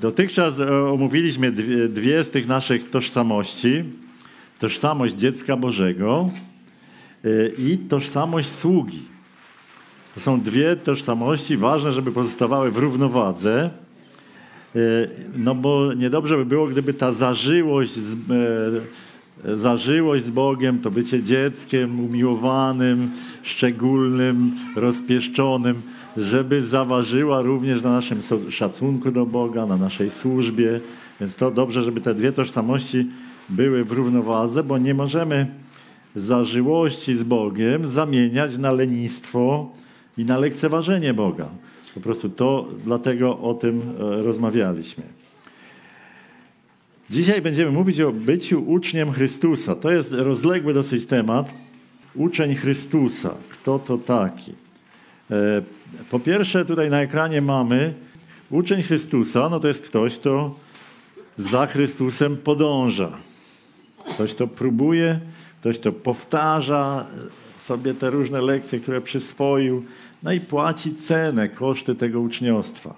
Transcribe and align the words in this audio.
Dotychczas 0.00 0.60
e, 0.60 0.90
omówiliśmy 0.90 1.52
dwie, 1.88 2.24
z 2.24 2.30
tych 2.30 2.46
naszych 2.46 2.90
tożsamości. 2.90 3.84
Tożsamość 4.58 5.14
dziecka 5.14 5.56
Bożego 5.56 6.30
e, 7.24 7.28
i 7.48 7.78
tożsamość 7.78 8.48
sługi. 8.48 9.02
To 10.14 10.20
są 10.20 10.40
dwie 10.40 10.76
tożsamości 10.76 11.56
ważne, 11.56 11.92
żeby 11.92 12.12
pozostawały 12.12 12.70
w 12.70 12.76
równowadze. 12.76 13.70
E, 14.76 14.80
no 15.36 15.54
bo 15.54 15.94
niedobrze 15.94 16.36
by 16.36 16.46
było, 16.46 16.66
gdyby 16.66 16.94
ta 16.94 17.12
zażyłość 17.12 17.92
z, 17.92 18.16
zażyłość 19.44 20.24
z 20.24 20.30
Bogiem, 20.30 20.78
to 20.78 20.90
bycie 20.90 21.22
dzieckiem 21.22 22.00
umiłowanym, 22.00 23.10
szczególnym, 23.42 24.52
rozpieszczonym, 24.76 25.82
żeby 26.18 26.62
zaważyła 26.62 27.42
również 27.42 27.82
na 27.82 27.90
naszym 27.90 28.20
szacunku 28.50 29.10
do 29.10 29.26
Boga, 29.26 29.66
na 29.66 29.76
naszej 29.76 30.10
służbie. 30.10 30.80
Więc 31.20 31.36
to 31.36 31.50
dobrze, 31.50 31.82
żeby 31.82 32.00
te 32.00 32.14
dwie 32.14 32.32
tożsamości 32.32 33.06
były 33.48 33.84
w 33.84 33.92
równowadze, 33.92 34.62
bo 34.62 34.78
nie 34.78 34.94
możemy 34.94 35.46
zażyłości 36.16 37.14
z 37.14 37.22
Bogiem 37.22 37.86
zamieniać 37.86 38.58
na 38.58 38.70
lenistwo 38.70 39.72
i 40.18 40.24
na 40.24 40.38
lekceważenie 40.38 41.14
Boga. 41.14 41.48
Po 41.94 42.00
prostu 42.00 42.28
to 42.28 42.68
dlatego 42.84 43.38
o 43.38 43.54
tym 43.54 43.80
e, 43.80 44.22
rozmawialiśmy. 44.22 45.04
Dzisiaj 47.10 47.42
będziemy 47.42 47.70
mówić 47.70 48.00
o 48.00 48.12
byciu 48.12 48.70
uczniem 48.70 49.12
Chrystusa. 49.12 49.74
To 49.74 49.90
jest 49.90 50.12
rozległy 50.12 50.74
dosyć 50.74 51.06
temat. 51.06 51.54
Uczeń 52.14 52.54
Chrystusa. 52.54 53.34
Kto 53.48 53.78
to 53.78 53.98
taki? 53.98 54.52
Po 56.10 56.20
pierwsze, 56.20 56.64
tutaj 56.64 56.90
na 56.90 57.02
ekranie 57.02 57.40
mamy 57.40 57.94
uczeń 58.50 58.82
Chrystusa, 58.82 59.48
no 59.48 59.60
to 59.60 59.68
jest 59.68 59.82
ktoś, 59.82 60.18
kto 60.18 60.54
za 61.38 61.66
Chrystusem 61.66 62.36
podąża. 62.36 63.12
Ktoś, 64.14 64.34
kto 64.34 64.46
próbuje, 64.46 65.20
ktoś, 65.60 65.78
kto 65.78 65.92
powtarza 65.92 67.06
sobie 67.58 67.94
te 67.94 68.10
różne 68.10 68.40
lekcje, 68.40 68.80
które 68.80 69.00
przyswoił, 69.00 69.84
no 70.22 70.32
i 70.32 70.40
płaci 70.40 70.94
cenę, 70.94 71.48
koszty 71.48 71.94
tego 71.94 72.20
uczniostwa. 72.20 72.94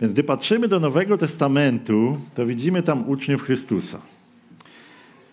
Więc 0.00 0.12
gdy 0.12 0.22
patrzymy 0.22 0.68
do 0.68 0.80
Nowego 0.80 1.18
Testamentu, 1.18 2.18
to 2.34 2.46
widzimy 2.46 2.82
tam 2.82 3.08
uczniów 3.08 3.42
Chrystusa. 3.42 4.00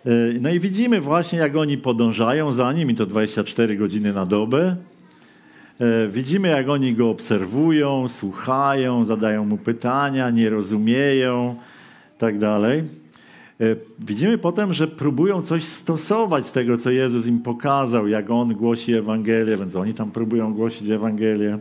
E, 0.06 0.10
no 0.42 0.50
i 0.50 0.60
widzimy 0.60 1.02
właśnie, 1.02 1.40
jak 1.40 1.56
oni 1.56 1.78
podążają 1.78 2.52
za 2.52 2.74
nim, 2.74 2.92
i 2.92 2.96
to 2.96 3.06
24 3.06 3.78
godziny 3.78 4.14
na 4.14 4.26
dobę. 4.26 4.76
E, 5.80 6.08
widzimy, 6.08 6.48
jak 6.48 6.70
oni 6.70 6.94
go 6.94 7.10
obserwują, 7.10 8.08
słuchają, 8.08 9.06
zadają 9.06 9.46
mu 9.46 9.58
pytania, 9.58 10.30
nie 10.30 10.50
rozumieją, 10.50 11.56
tak 12.18 12.40
dalej. 12.40 12.80
E, 12.80 13.76
widzimy 14.00 14.38
potem, 14.38 14.74
że 14.74 14.88
próbują 14.88 15.42
coś 15.42 15.64
stosować 15.64 16.48
z 16.48 16.52
tego, 16.52 16.78
co 16.78 16.90
Jezus 16.90 17.28
im 17.28 17.40
pokazał, 17.40 18.08
jak 18.08 18.30
on 18.30 18.54
głosi 18.54 18.94
Ewangelię, 18.94 19.58
więc 19.58 19.76
oni 19.76 19.94
tam 19.94 20.12
próbują 20.12 20.54
głosić 20.54 20.90
Ewangelię. 20.90 21.60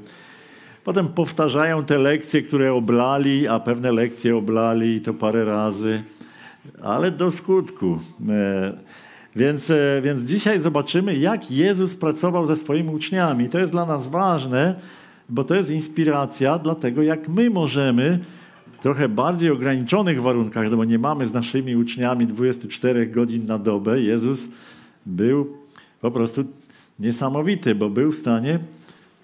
Potem 0.84 1.08
powtarzają 1.08 1.84
te 1.84 1.98
lekcje, 1.98 2.42
które 2.42 2.74
oblali, 2.74 3.48
a 3.48 3.60
pewne 3.60 3.92
lekcje 3.92 4.36
oblali 4.36 5.00
to 5.00 5.14
parę 5.14 5.44
razy, 5.44 6.02
ale 6.82 7.10
do 7.10 7.30
skutku. 7.30 7.98
Więc, 9.36 9.70
e, 9.70 10.00
więc 10.04 10.20
dzisiaj 10.20 10.60
zobaczymy, 10.60 11.16
jak 11.16 11.50
Jezus 11.50 11.94
pracował 11.94 12.46
ze 12.46 12.56
swoimi 12.56 12.94
uczniami. 12.94 13.48
To 13.48 13.58
jest 13.58 13.72
dla 13.72 13.86
nas 13.86 14.06
ważne, 14.06 14.74
bo 15.28 15.44
to 15.44 15.54
jest 15.54 15.70
inspiracja 15.70 16.58
dla 16.58 16.74
tego, 16.74 17.02
jak 17.02 17.28
my 17.28 17.50
możemy 17.50 18.18
w 18.72 18.82
trochę 18.82 19.08
bardziej 19.08 19.50
ograniczonych 19.50 20.22
warunkach, 20.22 20.70
no 20.70 20.76
bo 20.76 20.84
nie 20.84 20.98
mamy 20.98 21.26
z 21.26 21.32
naszymi 21.32 21.76
uczniami 21.76 22.26
24 22.26 23.06
godzin 23.06 23.46
na 23.46 23.58
dobę. 23.58 24.00
Jezus 24.00 24.48
był 25.06 25.56
po 26.00 26.10
prostu 26.10 26.44
niesamowity, 26.98 27.74
bo 27.74 27.90
był 27.90 28.12
w 28.12 28.16
stanie 28.16 28.58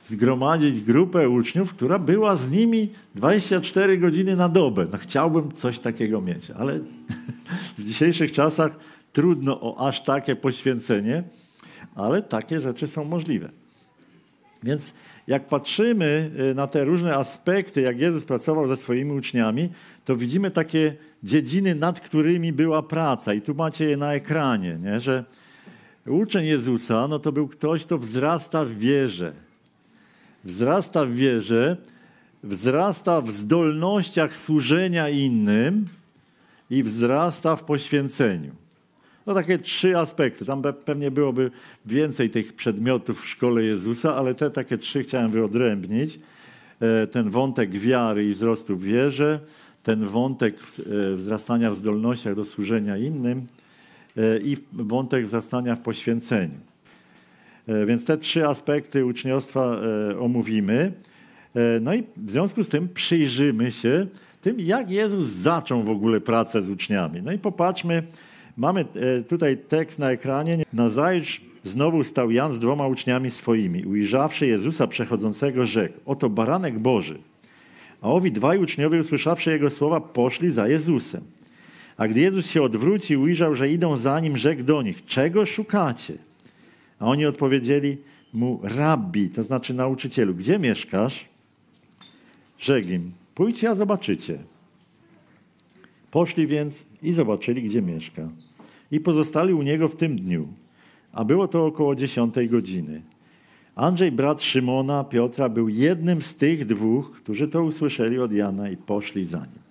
zgromadzić 0.01 0.81
grupę 0.81 1.29
uczniów, 1.29 1.75
która 1.75 1.99
była 1.99 2.37
z 2.37 2.53
nimi 2.53 2.89
24 3.15 3.99
godziny 3.99 4.37
na 4.37 4.49
dobę. 4.49 4.87
No, 4.93 4.99
chciałbym 4.99 5.53
coś 5.53 5.79
takiego 5.79 6.21
mieć, 6.21 6.51
ale 6.51 6.81
w 7.79 7.85
dzisiejszych 7.85 8.33
czasach 8.33 8.77
trudno 9.17 9.61
o 9.61 9.89
aż 9.89 10.01
takie 10.01 10.37
poświęcenie, 10.37 11.23
ale 11.95 12.23
takie 12.23 12.61
rzeczy 12.61 12.87
są 12.87 13.05
możliwe. 13.05 13.49
Więc 14.63 14.95
jak 15.27 15.47
patrzymy 15.47 16.31
y, 16.51 16.55
na 16.55 16.67
te 16.67 16.85
różne 16.85 17.17
aspekty, 17.17 17.81
jak 17.81 18.01
Jezus 18.01 18.25
pracował 18.25 18.67
ze 18.67 18.77
swoimi 18.77 19.13
uczniami, 19.13 19.69
to 20.05 20.17
widzimy 20.17 20.51
takie 20.51 20.97
dziedziny, 21.23 21.75
nad 21.75 22.01
którymi 22.01 22.53
była 22.53 22.83
praca. 22.83 23.35
I 23.35 23.41
tu 23.41 23.55
macie 23.55 23.91
je 23.91 23.97
na 23.97 24.15
ekranie, 24.15 24.79
nie? 24.83 25.01
że 25.01 25.25
uczeń 26.07 26.47
Jezusa 26.47 27.09
no 27.09 27.19
to 27.19 27.33
był 27.33 27.49
ktoś, 27.49 27.87
kto 27.87 27.99
wzrasta 27.99 28.65
w 28.65 28.71
wierze 28.71 29.33
wzrasta 30.47 31.05
w 31.05 31.13
wierze, 31.13 31.77
wzrasta 32.43 33.21
w 33.21 33.31
zdolnościach 33.31 34.37
służenia 34.37 35.09
innym 35.09 35.87
i 36.71 36.83
wzrasta 36.83 37.57
w 37.57 37.65
poświęceniu. 37.65 38.66
No 39.27 39.35
takie 39.35 39.59
trzy 39.59 39.99
aspekty. 39.99 40.45
Tam 40.45 40.63
pewnie 40.85 41.11
byłoby 41.11 41.51
więcej 41.87 42.31
tych 42.31 42.53
przedmiotów 42.53 43.23
w 43.23 43.29
szkole 43.29 43.63
Jezusa, 43.63 44.17
ale 44.17 44.35
te 44.35 44.51
takie 44.51 44.79
trzy 44.79 45.03
chciałem 45.03 45.31
wyodrębnić. 45.31 46.19
E, 46.81 47.07
ten 47.07 47.31
wątek 47.31 47.71
wiary 47.71 48.29
i 48.29 48.33
wzrostu 48.33 48.77
w 48.77 48.85
wierze, 48.85 49.41
ten 49.83 50.07
wątek 50.07 50.55
e, 50.55 51.15
wzrastania 51.15 51.71
w 51.71 51.77
zdolnościach 51.77 52.35
do 52.35 52.45
służenia 52.45 52.97
innym 52.97 53.47
e, 54.17 54.39
i 54.39 54.57
wątek 54.73 55.27
wzrastania 55.27 55.77
w 55.77 55.81
poświęceniu. 55.81 56.59
Więc 57.87 58.05
te 58.05 58.19
trzy 58.19 58.47
aspekty 58.47 59.05
uczniostwa 59.07 59.79
omówimy. 60.21 60.93
No 61.81 61.95
i 61.95 62.05
w 62.17 62.31
związku 62.31 62.63
z 62.63 62.69
tym 62.69 62.89
przyjrzymy 62.89 63.73
się 63.73 64.07
tym, 64.43 64.61
jak 64.61 64.91
Jezus 64.91 65.27
zaczął 65.27 65.83
w 65.83 65.91
ogóle 65.91 66.21
pracę 66.21 66.63
z 66.63 66.71
uczniami. 66.71 67.23
No 67.23 67.33
i 67.33 67.39
popatrzmy, 67.39 68.03
mamy 68.57 68.85
tutaj 69.29 69.57
tekst 69.57 69.99
na 69.99 70.11
ekranie. 70.11 70.65
Nazajutrz 70.73 71.41
znowu 71.63 72.05
stał 72.05 72.31
Jan 72.31 72.53
z 72.53 72.59
dwoma 72.59 72.87
uczniami 72.87 73.31
swoimi. 73.31 73.85
Ujrzawszy 73.85 74.47
Jezusa 74.47 74.87
przechodzącego, 74.87 75.67
rzekł, 75.67 75.95
oto 76.07 76.29
baranek 76.31 76.79
Boży. 76.79 77.19
A 78.01 78.09
owi 78.09 78.33
dwaj 78.33 78.59
uczniowie, 78.59 79.01
usłyszawszy 79.01 79.51
Jego 79.51 79.71
słowa, 79.71 80.01
poszli 80.01 80.51
za 80.51 80.69
Jezusem. 80.69 81.21
A 81.97 82.09
gdy 82.09 82.21
Jezus 82.21 82.51
się 82.51 82.63
odwrócił, 82.63 83.23
ujrzał, 83.23 83.55
że 83.55 83.71
idą 83.71 83.97
za 83.97 84.21
Nim, 84.21 84.37
rzekł 84.37 84.63
do 84.63 84.83
nich, 84.83 85.05
czego 85.05 85.47
szukacie? 85.47 86.15
A 86.99 87.07
oni 87.07 87.27
odpowiedzieli 87.27 87.99
mu, 88.33 88.61
rabbi, 88.63 89.31
to 89.31 89.43
znaczy 89.43 89.75
nauczycielu, 89.75 90.35
gdzie 90.35 90.59
mieszkasz? 90.59 91.25
Rzekł 92.59 92.89
im, 92.89 93.13
pójdźcie, 93.35 93.71
a 93.71 93.75
zobaczycie. 93.75 94.39
Poszli 96.11 96.47
więc 96.47 96.87
i 97.03 97.13
zobaczyli, 97.13 97.63
gdzie 97.63 97.83
mieszka. 97.83 98.29
I 98.91 99.01
pozostali 99.01 99.55
u 99.55 99.63
niego 99.63 99.89
w 99.89 99.97
tym 99.97 100.17
dniu. 100.17 100.49
A 101.13 101.25
było 101.25 101.49
to 101.49 101.67
około 101.67 101.95
dziesiątej 101.95 102.49
godziny. 102.49 103.03
Andrzej, 103.77 104.13
brat 104.13 104.43
Szymona, 104.43 105.05
Piotra, 105.05 105.49
był 105.49 105.69
jednym 105.69 106.23
z 106.23 106.35
tych 106.35 106.67
dwóch, 106.67 107.13
którzy 107.13 107.49
to 107.49 107.63
usłyszeli 107.63 108.19
od 108.19 108.33
Jana 108.33 108.71
i 108.71 108.77
poszli 108.77 109.25
za 109.25 109.39
nim. 109.39 109.67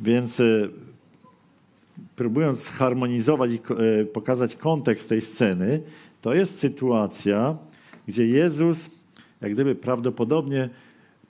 Więc 0.00 0.40
e, 0.40 0.68
próbując 2.16 2.58
zharmonizować 2.58 3.52
i 3.52 3.54
e, 3.54 4.04
pokazać 4.04 4.56
kontekst 4.56 5.08
tej 5.08 5.20
sceny, 5.20 5.80
to 6.22 6.34
jest 6.34 6.58
sytuacja, 6.58 7.56
gdzie 8.08 8.26
Jezus, 8.26 8.90
jak 9.40 9.52
gdyby 9.52 9.74
prawdopodobnie 9.74 10.70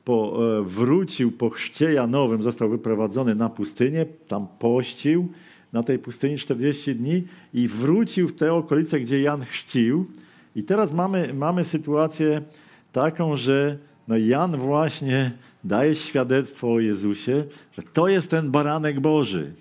po, 0.05 0.39
e, 0.59 0.63
wrócił 0.63 1.33
po 1.33 1.51
chrzcie 1.51 1.93
Janowym, 1.93 2.43
został 2.43 2.69
wyprowadzony 2.69 3.35
na 3.35 3.49
pustynię, 3.49 4.07
tam 4.29 4.47
pościł 4.59 5.29
na 5.75 5.83
tej 5.83 5.99
pustyni 5.99 6.39
40 6.39 6.95
dni 6.95 7.25
i 7.55 7.69
wrócił 7.69 8.29
w 8.29 8.37
te 8.37 8.53
okolice, 8.53 9.01
gdzie 9.01 9.21
Jan 9.21 9.45
chrzcił. 9.45 10.07
I 10.57 10.63
teraz 10.63 10.93
mamy, 10.93 11.35
mamy 11.35 11.65
sytuację 11.65 12.43
taką, 12.93 13.37
że 13.37 13.79
no 14.09 14.17
Jan 14.17 14.57
właśnie 14.57 15.31
daje 15.65 15.95
świadectwo 15.95 16.73
o 16.73 16.81
Jezusie, 16.81 17.45
że 17.73 17.83
to 17.93 18.09
jest 18.09 18.31
ten 18.31 18.51
baranek 18.51 19.01
Boży. 19.01 19.53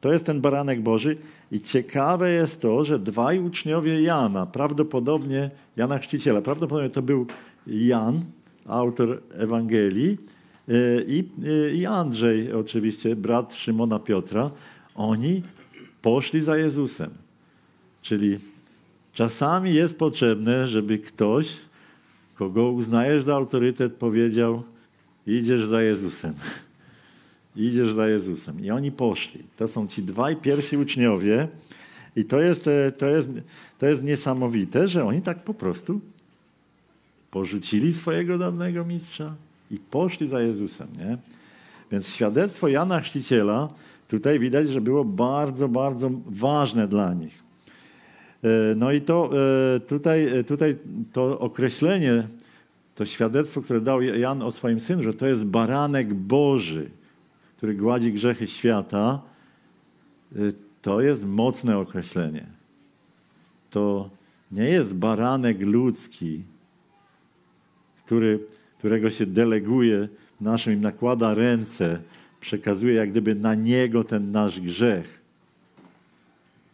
To 0.00 0.12
jest 0.12 0.26
ten 0.26 0.40
baranek 0.40 0.82
Boży 0.82 1.16
i 1.52 1.60
ciekawe 1.60 2.30
jest 2.30 2.62
to, 2.62 2.84
że 2.84 2.98
dwaj 2.98 3.38
uczniowie 3.38 4.02
Jana, 4.02 4.46
prawdopodobnie 4.46 5.50
Jana 5.76 5.98
Chrzciciela, 5.98 6.40
prawdopodobnie 6.40 6.90
to 6.90 7.02
był 7.02 7.26
Jan, 7.66 8.20
autor 8.66 9.22
Ewangelii 9.32 10.18
e, 10.68 11.02
i, 11.02 11.28
e, 11.44 11.70
i 11.70 11.86
Andrzej 11.86 12.52
oczywiście, 12.52 13.16
brat 13.16 13.54
Szymona 13.54 13.98
Piotra, 13.98 14.50
oni 14.94 15.42
poszli 16.02 16.42
za 16.42 16.56
Jezusem. 16.56 17.10
Czyli 18.02 18.38
czasami 19.12 19.74
jest 19.74 19.98
potrzebne, 19.98 20.68
żeby 20.68 20.98
ktoś, 20.98 21.56
kogo 22.34 22.70
uznajesz 22.70 23.22
za 23.22 23.34
autorytet, 23.34 23.92
powiedział: 23.92 24.62
idziesz 25.26 25.64
za 25.64 25.82
Jezusem. 25.82 26.34
Idziesz 27.56 27.92
za 27.92 28.08
Jezusem. 28.08 28.64
I 28.64 28.70
oni 28.70 28.92
poszli. 28.92 29.42
To 29.56 29.68
są 29.68 29.86
ci 29.86 30.02
dwaj 30.02 30.36
pierwsi 30.36 30.76
uczniowie. 30.76 31.48
I 32.16 32.24
to 32.24 32.40
jest, 32.40 32.68
e, 32.68 32.92
to 32.92 33.06
jest, 33.06 33.30
to 33.78 33.86
jest 33.86 34.04
niesamowite, 34.04 34.88
że 34.88 35.04
oni 35.04 35.22
tak 35.22 35.44
po 35.44 35.54
prostu 35.54 36.00
porzucili 37.30 37.92
swojego 37.92 38.38
dawnego 38.38 38.84
mistrza 38.84 39.34
i 39.70 39.78
poszli 39.78 40.26
za 40.26 40.40
Jezusem. 40.40 40.88
Nie? 40.98 41.18
Więc 41.92 42.14
świadectwo 42.14 42.68
Jana 42.68 43.00
Chrzciciela 43.00 43.68
tutaj 44.10 44.38
widać, 44.38 44.68
że 44.68 44.80
było 44.80 45.04
bardzo, 45.04 45.68
bardzo 45.68 46.10
ważne 46.26 46.88
dla 46.88 47.14
nich. 47.14 47.42
E, 48.44 48.48
no 48.76 48.92
i 48.92 49.00
to 49.00 49.30
e, 49.76 49.80
tutaj, 49.80 50.44
tutaj 50.46 50.76
to 51.12 51.38
określenie, 51.38 52.28
to 52.94 53.06
świadectwo, 53.06 53.62
które 53.62 53.80
dał 53.80 54.02
Jan 54.02 54.42
o 54.42 54.50
swoim 54.50 54.80
synu, 54.80 55.02
że 55.02 55.14
to 55.14 55.26
jest 55.26 55.44
baranek 55.44 56.14
Boży, 56.14 56.90
który 57.56 57.74
gładzi 57.74 58.12
grzechy 58.12 58.46
świata, 58.46 59.22
to 60.82 61.00
jest 61.00 61.26
mocne 61.26 61.78
określenie. 61.78 62.46
To 63.70 64.10
nie 64.52 64.64
jest 64.64 64.94
baranek 64.94 65.60
ludzki, 65.60 66.42
który, 68.04 68.46
którego 68.78 69.10
się 69.10 69.26
deleguje 69.26 70.08
naszym, 70.40 70.80
nakłada 70.80 71.34
ręce, 71.34 71.98
przekazuje 72.40 72.94
jak 72.94 73.10
gdyby 73.10 73.34
na 73.34 73.54
niego 73.54 74.04
ten 74.04 74.30
nasz 74.30 74.60
grzech. 74.60 75.20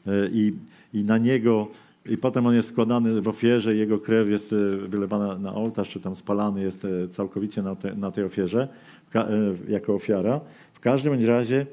Y, 0.06 0.30
I, 0.32 0.52
i 0.94 1.04
na 1.04 1.18
niego, 1.18 1.68
i 2.06 2.16
potem 2.16 2.46
on 2.46 2.54
jest 2.54 2.68
składany 2.68 3.20
w 3.20 3.28
ofierze, 3.28 3.74
jego 3.74 3.98
krew 3.98 4.28
jest 4.28 4.52
y, 4.52 4.76
wylewana 4.76 5.38
na 5.38 5.54
ołtarz, 5.54 5.88
czy 5.88 6.00
tam 6.00 6.14
spalany 6.14 6.62
jest 6.62 6.86
całkowicie 7.10 7.62
na, 7.62 7.76
te, 7.76 7.94
na 7.94 8.10
tej 8.10 8.24
ofierze, 8.24 8.68
jako 9.68 9.94
ofiara. 9.94 10.40
W 10.72 10.80
każdym 10.80 11.26
razie 11.26 11.66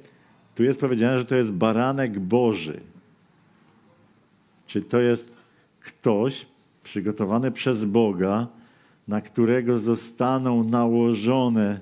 tu 0.56 0.63
jest 0.63 0.80
powiedziane, 0.80 1.19
że 1.19 1.25
to 1.25 1.36
jest 1.36 1.51
baranek 1.51 2.19
Boży. 2.19 2.80
Czy 4.68 4.81
to 4.81 5.00
jest 5.00 5.38
ktoś 5.80 6.45
przygotowany 6.84 7.51
przez 7.51 7.86
Boga, 7.86 8.48
na 9.07 9.22
którego 9.22 9.78
zostaną 9.78 10.63
nałożone 10.63 11.80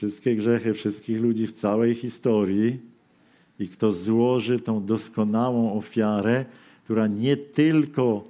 wszystkie 0.00 0.36
grzechy 0.36 0.74
wszystkich 0.74 1.20
ludzi 1.20 1.46
w 1.46 1.52
całej 1.52 1.94
historii 1.94 2.80
i 3.58 3.68
kto 3.68 3.90
złoży 3.90 4.60
tą 4.60 4.86
doskonałą 4.86 5.72
ofiarę, 5.72 6.44
która 6.84 7.06
nie 7.06 7.36
tylko 7.36 8.24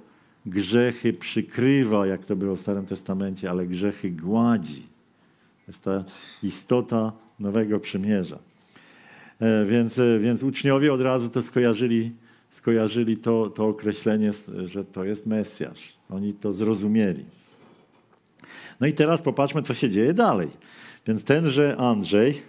grzechy 0.45 1.13
przykrywa, 1.13 2.07
jak 2.07 2.25
to 2.25 2.35
było 2.35 2.55
w 2.55 2.61
Starym 2.61 2.85
Testamencie, 2.85 3.49
ale 3.49 3.65
grzechy 3.65 4.09
gładzi. 4.09 4.83
To 5.65 5.71
jest 5.71 5.83
ta 5.83 6.03
istota 6.43 7.11
Nowego 7.39 7.79
Przymierza. 7.79 8.39
E, 9.39 9.65
więc, 9.65 9.99
e, 9.99 10.19
więc 10.19 10.43
uczniowie 10.43 10.93
od 10.93 11.01
razu 11.01 11.29
to 11.29 11.41
skojarzyli, 11.41 12.11
skojarzyli 12.49 13.17
to, 13.17 13.49
to 13.49 13.67
określenie, 13.67 14.31
że 14.63 14.85
to 14.85 15.03
jest 15.03 15.25
Mesjasz. 15.25 15.93
Oni 16.09 16.33
to 16.33 16.53
zrozumieli. 16.53 17.25
No 18.79 18.87
i 18.87 18.93
teraz 18.93 19.21
popatrzmy, 19.21 19.61
co 19.61 19.73
się 19.73 19.89
dzieje 19.89 20.13
dalej. 20.13 20.47
Więc 21.07 21.23
tenże 21.23 21.77
Andrzej 21.77 22.41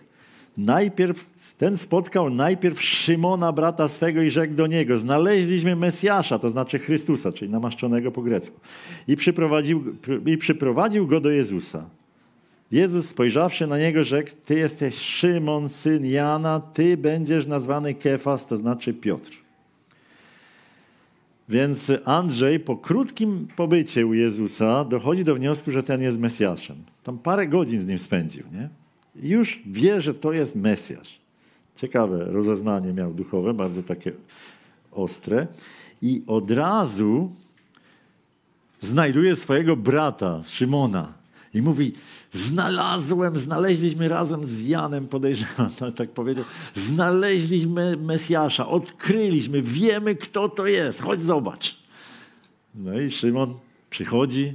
najpierw, 0.56 1.26
ten 1.58 1.76
spotkał 1.76 2.30
najpierw 2.30 2.82
Szymona, 2.82 3.52
brata 3.52 3.88
swego 3.88 4.22
i 4.22 4.30
rzekł 4.30 4.54
do 4.54 4.66
niego, 4.66 4.98
znaleźliśmy 4.98 5.76
Mesjasza, 5.76 6.38
to 6.38 6.50
znaczy 6.50 6.78
Chrystusa, 6.78 7.32
czyli 7.32 7.50
namaszczonego 7.50 8.12
po 8.12 8.22
grecku. 8.22 8.60
I 9.08 9.16
przyprowadził, 9.16 9.84
i 10.26 10.38
przyprowadził 10.38 11.06
go 11.06 11.20
do 11.20 11.30
Jezusa. 11.30 11.84
Jezus 12.72 13.08
spojrzawszy 13.08 13.66
na 13.66 13.78
niego 13.78 14.04
rzekł, 14.04 14.30
ty 14.46 14.54
jesteś 14.54 14.94
Szymon, 14.94 15.68
syn 15.68 16.06
Jana, 16.06 16.60
ty 16.60 16.96
będziesz 16.96 17.46
nazwany 17.46 17.94
Kefas, 17.94 18.46
to 18.46 18.56
znaczy 18.56 18.94
Piotr. 18.94 19.41
Więc 21.52 21.92
Andrzej 22.04 22.60
po 22.60 22.76
krótkim 22.76 23.48
pobycie 23.56 24.06
u 24.06 24.14
Jezusa 24.14 24.84
dochodzi 24.84 25.24
do 25.24 25.34
wniosku, 25.34 25.70
że 25.70 25.82
ten 25.82 26.02
jest 26.02 26.18
Mesjaszem. 26.18 26.76
Tam 27.04 27.18
parę 27.18 27.46
godzin 27.46 27.80
z 27.80 27.86
nim 27.86 27.98
spędził. 27.98 28.44
Nie? 28.52 28.68
I 29.22 29.28
już 29.28 29.62
wie, 29.66 30.00
że 30.00 30.14
to 30.14 30.32
jest 30.32 30.56
Mesjasz. 30.56 31.18
Ciekawe 31.76 32.24
rozeznanie 32.24 32.92
miał 32.92 33.14
duchowe, 33.14 33.54
bardzo 33.54 33.82
takie 33.82 34.12
ostre. 34.92 35.46
I 36.02 36.22
od 36.26 36.50
razu 36.50 37.30
znajduje 38.80 39.36
swojego 39.36 39.76
brata, 39.76 40.42
Szymona. 40.46 41.12
I 41.54 41.62
mówi, 41.62 41.92
znalazłem, 42.32 43.38
znaleźliśmy 43.38 44.08
razem 44.08 44.46
z 44.46 44.64
Janem, 44.64 45.08
podejrzewam, 45.08 45.70
tak 45.96 46.10
powiedział, 46.10 46.44
znaleźliśmy 46.74 47.96
Mesjasza, 47.96 48.68
odkryliśmy, 48.68 49.62
wiemy 49.62 50.14
kto 50.14 50.48
to 50.48 50.66
jest, 50.66 51.02
chodź 51.02 51.20
zobacz. 51.20 51.76
No 52.74 53.00
i 53.00 53.10
Szymon 53.10 53.54
przychodzi 53.90 54.54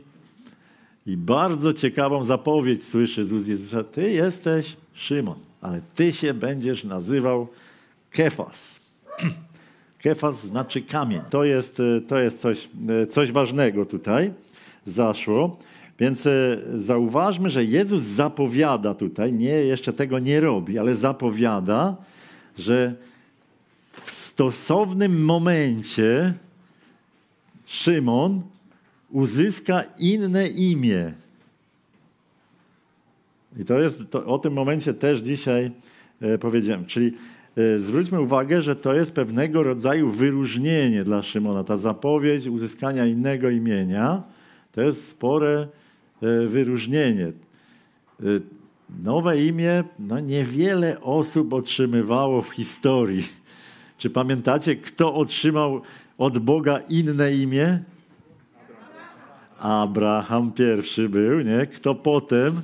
i 1.05 1.17
bardzo 1.17 1.73
ciekawą 1.73 2.23
zapowiedź 2.23 2.83
słyszy 2.83 3.25
z 3.25 3.33
ust 3.33 3.47
Jezusa, 3.47 3.83
ty 3.83 4.11
jesteś 4.11 4.77
Szymon, 4.93 5.39
ale 5.61 5.81
ty 5.95 6.11
się 6.11 6.33
będziesz 6.33 6.83
nazywał 6.83 7.47
Kefas. 8.11 8.79
Kefas 10.03 10.45
znaczy 10.45 10.81
kamień. 10.81 11.21
To 11.29 11.43
jest, 11.43 11.81
to 12.07 12.19
jest 12.19 12.41
coś, 12.41 12.69
coś 13.09 13.31
ważnego 13.31 13.85
tutaj 13.85 14.33
zaszło. 14.85 15.59
Więc 15.99 16.25
e, 16.25 16.57
zauważmy, 16.73 17.49
że 17.49 17.65
Jezus 17.65 18.03
zapowiada 18.03 18.93
tutaj, 18.93 19.33
nie 19.33 19.51
jeszcze 19.51 19.93
tego 19.93 20.19
nie 20.19 20.39
robi, 20.39 20.79
ale 20.79 20.95
zapowiada, 20.95 21.95
że 22.57 22.95
w 23.91 24.11
stosownym 24.11 25.25
momencie 25.25 26.33
Szymon 27.65 28.41
uzyska 29.11 29.83
inne 29.97 30.47
imię. 30.47 31.13
I 33.59 33.65
to 33.65 33.79
jest, 33.79 34.01
to, 34.09 34.25
o 34.25 34.39
tym 34.39 34.53
momencie 34.53 34.93
też 34.93 35.19
dzisiaj 35.19 35.71
e, 36.21 36.37
powiedziałem. 36.37 36.85
Czyli 36.85 37.13
e, 37.57 37.79
zwróćmy 37.79 38.21
uwagę, 38.21 38.61
że 38.61 38.75
to 38.75 38.93
jest 38.93 39.11
pewnego 39.11 39.63
rodzaju 39.63 40.09
wyróżnienie 40.09 41.03
dla 41.03 41.21
Szymona. 41.21 41.63
Ta 41.63 41.77
zapowiedź 41.77 42.47
uzyskania 42.47 43.05
innego 43.05 43.49
imienia 43.49 44.23
to 44.71 44.81
jest 44.81 45.07
spore 45.07 45.67
wyróżnienie. 46.47 47.27
E, 47.27 47.33
nowe 49.03 49.41
imię 49.41 49.83
no 49.99 50.19
niewiele 50.19 51.01
osób 51.01 51.53
otrzymywało 51.53 52.41
w 52.41 52.49
historii. 52.49 53.27
Czy 53.97 54.09
pamiętacie, 54.09 54.75
kto 54.75 55.15
otrzymał 55.15 55.81
od 56.17 56.37
Boga 56.39 56.77
inne 56.77 57.33
imię? 57.33 57.79
Abraham 59.59 60.51
pierwszy 60.51 61.09
był, 61.09 61.39
nie? 61.39 61.67
Kto 61.67 61.95
potem? 61.95 62.61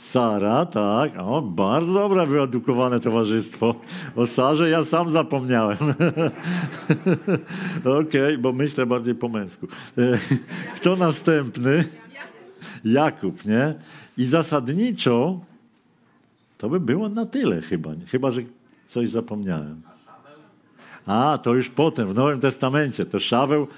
Sara, 0.00 0.66
tak. 0.66 1.12
O, 1.18 1.42
bardzo 1.42 1.92
dobre 1.92 2.26
wyedukowane 2.26 3.00
towarzystwo. 3.00 3.74
O 4.16 4.26
Sarze 4.26 4.70
ja 4.70 4.84
sam 4.84 5.10
zapomniałem. 5.10 5.78
Okej, 7.80 8.00
okay, 8.00 8.38
bo 8.38 8.52
myślę 8.52 8.86
bardziej 8.86 9.14
po 9.14 9.28
męsku. 9.28 9.66
Kto 10.76 10.96
następny? 10.96 11.84
Jakub, 12.84 13.44
nie? 13.44 13.74
I 14.18 14.24
zasadniczo 14.24 15.40
to 16.58 16.68
by 16.68 16.80
było 16.80 17.08
na 17.08 17.26
tyle 17.26 17.62
chyba. 17.62 17.90
Chyba, 18.06 18.30
że 18.30 18.40
coś 18.86 19.08
zapomniałem. 19.08 19.82
A, 21.06 21.38
to 21.42 21.54
już 21.54 21.68
potem, 21.68 22.08
w 22.08 22.14
Nowym 22.14 22.40
Testamencie. 22.40 23.06
To 23.06 23.18
Szaweł 23.18 23.68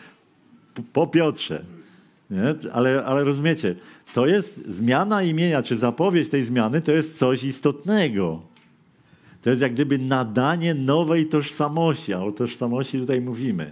po 0.92 1.06
Piotrze. 1.06 1.64
Nie? 2.32 2.72
Ale, 2.72 3.04
ale 3.04 3.24
rozumiecie, 3.24 3.74
to 4.14 4.26
jest 4.26 4.68
zmiana 4.68 5.22
imienia, 5.22 5.62
czy 5.62 5.76
zapowiedź 5.76 6.28
tej 6.28 6.42
zmiany, 6.42 6.80
to 6.80 6.92
jest 6.92 7.18
coś 7.18 7.44
istotnego. 7.44 8.42
To 9.42 9.50
jest 9.50 9.62
jak 9.62 9.72
gdyby 9.72 9.98
nadanie 9.98 10.74
nowej 10.74 11.26
tożsamości, 11.26 12.12
a 12.12 12.20
o 12.20 12.32
tożsamości 12.32 12.98
tutaj 12.98 13.20
mówimy. 13.20 13.70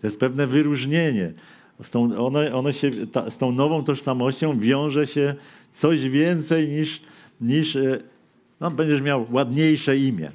To 0.00 0.06
jest 0.06 0.20
pewne 0.20 0.46
wyróżnienie. 0.46 1.32
Z 1.82 1.90
tą, 1.90 2.26
one, 2.26 2.54
one 2.54 2.72
się, 2.72 2.90
ta, 2.90 3.30
z 3.30 3.38
tą 3.38 3.52
nową 3.52 3.84
tożsamością 3.84 4.58
wiąże 4.58 5.06
się 5.06 5.34
coś 5.70 6.08
więcej 6.08 6.68
niż, 6.68 7.00
niż 7.40 7.76
e, 7.76 7.98
no, 8.60 8.70
będziesz 8.70 9.02
miał 9.02 9.26
ładniejsze 9.30 9.96
imię. 9.96 10.30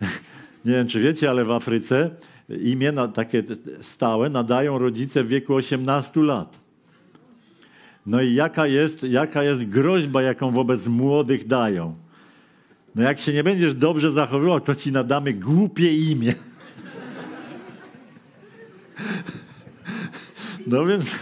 Nie 0.64 0.72
wiem, 0.72 0.86
czy 0.86 1.00
wiecie, 1.00 1.30
ale 1.30 1.44
w 1.44 1.50
Afryce 1.50 2.10
imię 2.62 2.92
na, 2.92 3.08
takie 3.08 3.42
stałe 3.82 4.30
nadają 4.30 4.78
rodzice 4.78 5.24
w 5.24 5.28
wieku 5.28 5.54
18 5.54 6.20
lat. 6.20 6.67
No 8.08 8.22
i 8.22 8.34
jaka 8.34 8.66
jest, 8.66 9.02
jaka 9.02 9.42
jest 9.42 9.68
groźba, 9.68 10.22
jaką 10.22 10.50
wobec 10.50 10.86
młodych 10.86 11.46
dają? 11.46 11.94
No 12.94 13.02
jak 13.02 13.20
się 13.20 13.32
nie 13.32 13.44
będziesz 13.44 13.74
dobrze 13.74 14.12
zachowywał, 14.12 14.60
to 14.60 14.74
ci 14.74 14.92
nadamy 14.92 15.32
głupie 15.32 15.92
imię. 15.96 16.34
No 20.66 20.86
więc 20.86 21.14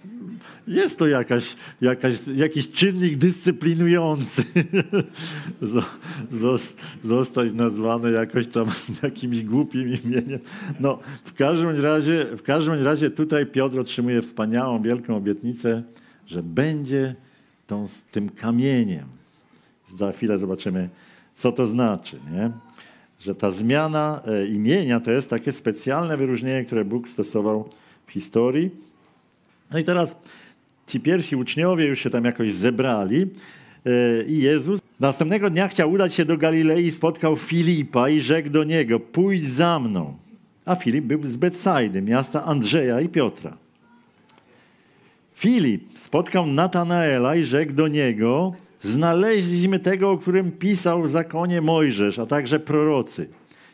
jest 0.66 0.98
to 0.98 1.06
jakaś, 1.06 1.56
jakaś, 1.80 2.14
jakiś 2.34 2.70
czynnik 2.70 3.16
dyscyplinujący. 3.16 4.44
Zostać 7.02 7.52
nazwany 7.52 8.12
jakoś 8.12 8.46
tam 8.46 8.66
jakimś 9.02 9.42
głupim 9.42 9.96
imieniem. 10.04 10.40
No, 10.80 10.98
w 11.24 11.34
każdym 11.34 11.80
razie, 11.80 12.26
w 12.36 12.42
każdym 12.42 12.84
razie 12.84 13.10
tutaj 13.10 13.46
Piotr 13.46 13.80
otrzymuje 13.80 14.22
wspaniałą, 14.22 14.82
wielką 14.82 15.16
obietnicę, 15.16 15.82
że 16.28 16.42
będzie 16.42 17.14
tą, 17.66 17.86
tym 18.10 18.28
kamieniem. 18.28 19.06
Za 19.94 20.12
chwilę 20.12 20.38
zobaczymy, 20.38 20.88
co 21.34 21.52
to 21.52 21.66
znaczy. 21.66 22.18
Nie? 22.32 22.50
Że 23.20 23.34
ta 23.34 23.50
zmiana 23.50 24.22
e, 24.26 24.46
imienia 24.46 25.00
to 25.00 25.10
jest 25.10 25.30
takie 25.30 25.52
specjalne 25.52 26.16
wyróżnienie, 26.16 26.64
które 26.64 26.84
Bóg 26.84 27.08
stosował 27.08 27.68
w 28.06 28.12
historii. 28.12 28.70
No 29.70 29.78
i 29.78 29.84
teraz 29.84 30.16
ci 30.86 31.00
pierwsi 31.00 31.36
uczniowie 31.36 31.86
już 31.86 31.98
się 32.00 32.10
tam 32.10 32.24
jakoś 32.24 32.52
zebrali 32.52 33.26
e, 33.86 34.24
i 34.24 34.38
Jezus 34.38 34.80
następnego 35.00 35.50
dnia 35.50 35.68
chciał 35.68 35.90
udać 35.90 36.14
się 36.14 36.24
do 36.24 36.36
Galilei, 36.36 36.90
spotkał 36.90 37.36
Filipa 37.36 38.08
i 38.08 38.20
rzekł 38.20 38.50
do 38.50 38.64
niego, 38.64 39.00
pójdź 39.00 39.44
za 39.44 39.78
mną. 39.78 40.16
A 40.64 40.74
Filip 40.74 41.04
był 41.04 41.26
z 41.26 41.36
Betsajdy, 41.36 42.02
miasta 42.02 42.44
Andrzeja 42.44 43.00
i 43.00 43.08
Piotra. 43.08 43.67
Filip 45.38 45.90
spotkał 45.98 46.46
Natanaela 46.46 47.36
i 47.36 47.44
rzekł 47.44 47.72
do 47.72 47.88
niego, 47.88 48.52
znaleźliśmy 48.80 49.78
tego, 49.78 50.10
o 50.10 50.18
którym 50.18 50.52
pisał 50.52 51.02
w 51.02 51.10
zakonie 51.10 51.60
Mojżesz, 51.60 52.18
a 52.18 52.26
także 52.26 52.60
prorocy. 52.60 53.28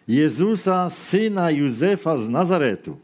Jezusa, 0.09 0.91
syna 0.91 1.51
Józefa 1.51 2.17
z 2.17 2.29
Nazaretu. 2.29 2.97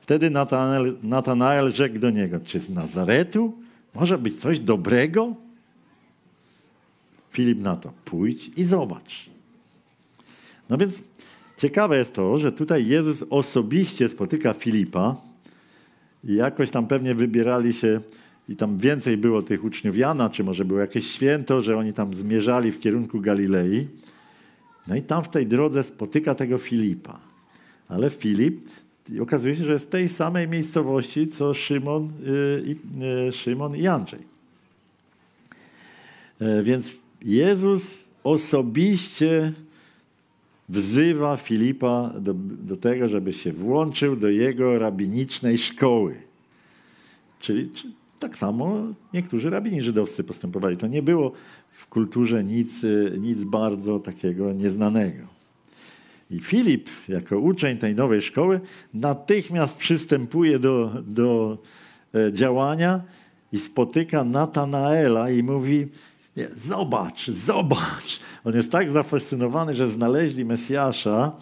Wtedy 0.00 0.30
Natanael, 0.30 0.96
Natanael 1.02 1.70
rzekł 1.70 1.98
do 1.98 2.10
niego, 2.10 2.40
czy 2.44 2.60
z 2.60 2.70
Nazaretu 2.70 3.52
może 3.94 4.18
być 4.18 4.40
coś 4.40 4.60
dobrego? 4.60 5.34
Filip 7.30 7.60
na 7.60 7.76
to, 7.76 7.92
pójdź 8.04 8.50
i 8.56 8.64
zobacz. 8.64 9.30
No 10.68 10.78
więc 10.78 11.02
ciekawe 11.56 11.98
jest 11.98 12.14
to, 12.14 12.38
że 12.38 12.52
tutaj 12.52 12.86
Jezus 12.86 13.24
osobiście 13.30 14.08
spotyka 14.08 14.52
Filipa 14.52 15.29
i 16.24 16.34
jakoś 16.34 16.70
tam 16.70 16.86
pewnie 16.86 17.14
wybierali 17.14 17.72
się 17.72 18.00
i 18.48 18.56
tam 18.56 18.76
więcej 18.76 19.16
było 19.16 19.42
tych 19.42 19.64
uczniów 19.64 19.96
Jana, 19.96 20.30
czy 20.30 20.44
może 20.44 20.64
było 20.64 20.80
jakieś 20.80 21.10
święto, 21.10 21.60
że 21.60 21.76
oni 21.76 21.92
tam 21.92 22.14
zmierzali 22.14 22.72
w 22.72 22.78
kierunku 22.78 23.20
Galilei. 23.20 23.86
No 24.86 24.96
i 24.96 25.02
tam 25.02 25.22
w 25.22 25.28
tej 25.28 25.46
drodze 25.46 25.82
spotyka 25.82 26.34
tego 26.34 26.58
Filipa. 26.58 27.18
Ale 27.88 28.10
Filip 28.10 28.64
okazuje 29.20 29.56
się, 29.56 29.64
że 29.64 29.72
jest 29.72 29.86
z 29.86 29.88
tej 29.88 30.08
samej 30.08 30.48
miejscowości, 30.48 31.28
co 31.28 31.54
Szymon, 31.54 32.10
y, 32.26 32.76
y, 33.28 33.32
Szymon 33.32 33.76
i 33.76 33.86
Andrzej. 33.86 34.20
E, 36.40 36.62
więc 36.62 36.96
Jezus 37.22 38.04
osobiście 38.24 39.52
wzywa 40.70 41.36
Filipa 41.36 42.12
do, 42.20 42.34
do 42.62 42.76
tego, 42.76 43.08
żeby 43.08 43.32
się 43.32 43.52
włączył 43.52 44.16
do 44.16 44.28
jego 44.28 44.78
rabinicznej 44.78 45.58
szkoły. 45.58 46.14
Czyli 47.40 47.70
tak 48.18 48.38
samo 48.38 48.86
niektórzy 49.14 49.50
rabini 49.50 49.82
żydowscy 49.82 50.24
postępowali. 50.24 50.76
To 50.76 50.86
nie 50.86 51.02
było 51.02 51.32
w 51.70 51.86
kulturze 51.86 52.44
nic, 52.44 52.86
nic 53.18 53.44
bardzo 53.44 53.98
takiego 53.98 54.52
nieznanego. 54.52 55.26
I 56.30 56.40
Filip, 56.40 56.88
jako 57.08 57.38
uczeń 57.38 57.76
tej 57.78 57.94
nowej 57.94 58.22
szkoły, 58.22 58.60
natychmiast 58.94 59.76
przystępuje 59.76 60.58
do, 60.58 61.02
do 61.06 61.58
e, 62.14 62.32
działania 62.32 63.02
i 63.52 63.58
spotyka 63.58 64.24
Natanaela 64.24 65.30
i 65.30 65.42
mówi: 65.42 65.88
Zobacz, 66.56 67.30
zobacz. 67.30 68.20
On 68.44 68.54
jest 68.54 68.72
tak 68.72 68.90
zafascynowany, 68.90 69.74
że 69.74 69.88
znaleźli 69.88 70.44
Mesjasza, 70.44 71.32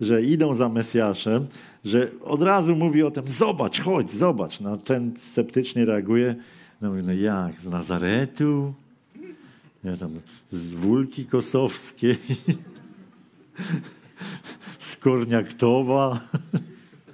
że 0.00 0.22
idą 0.22 0.54
za 0.54 0.68
Mesjaszem, 0.68 1.46
że 1.84 2.10
od 2.24 2.42
razu 2.42 2.76
mówi 2.76 3.02
o 3.02 3.10
tym: 3.10 3.28
Zobacz, 3.28 3.80
chodź, 3.80 4.10
zobacz. 4.10 4.60
No, 4.60 4.76
ten 4.76 5.16
sceptycznie 5.16 5.84
reaguje. 5.84 6.34
No, 6.80 6.90
mówi, 6.90 7.02
no 7.06 7.12
jak, 7.12 7.60
z 7.60 7.66
Nazaretu? 7.66 8.74
Ja 9.84 9.96
tam, 9.96 10.10
z 10.50 10.74
Wólki 10.74 11.26
Kosowskiej. 11.26 12.16
Skorniaktowa. 14.78 16.20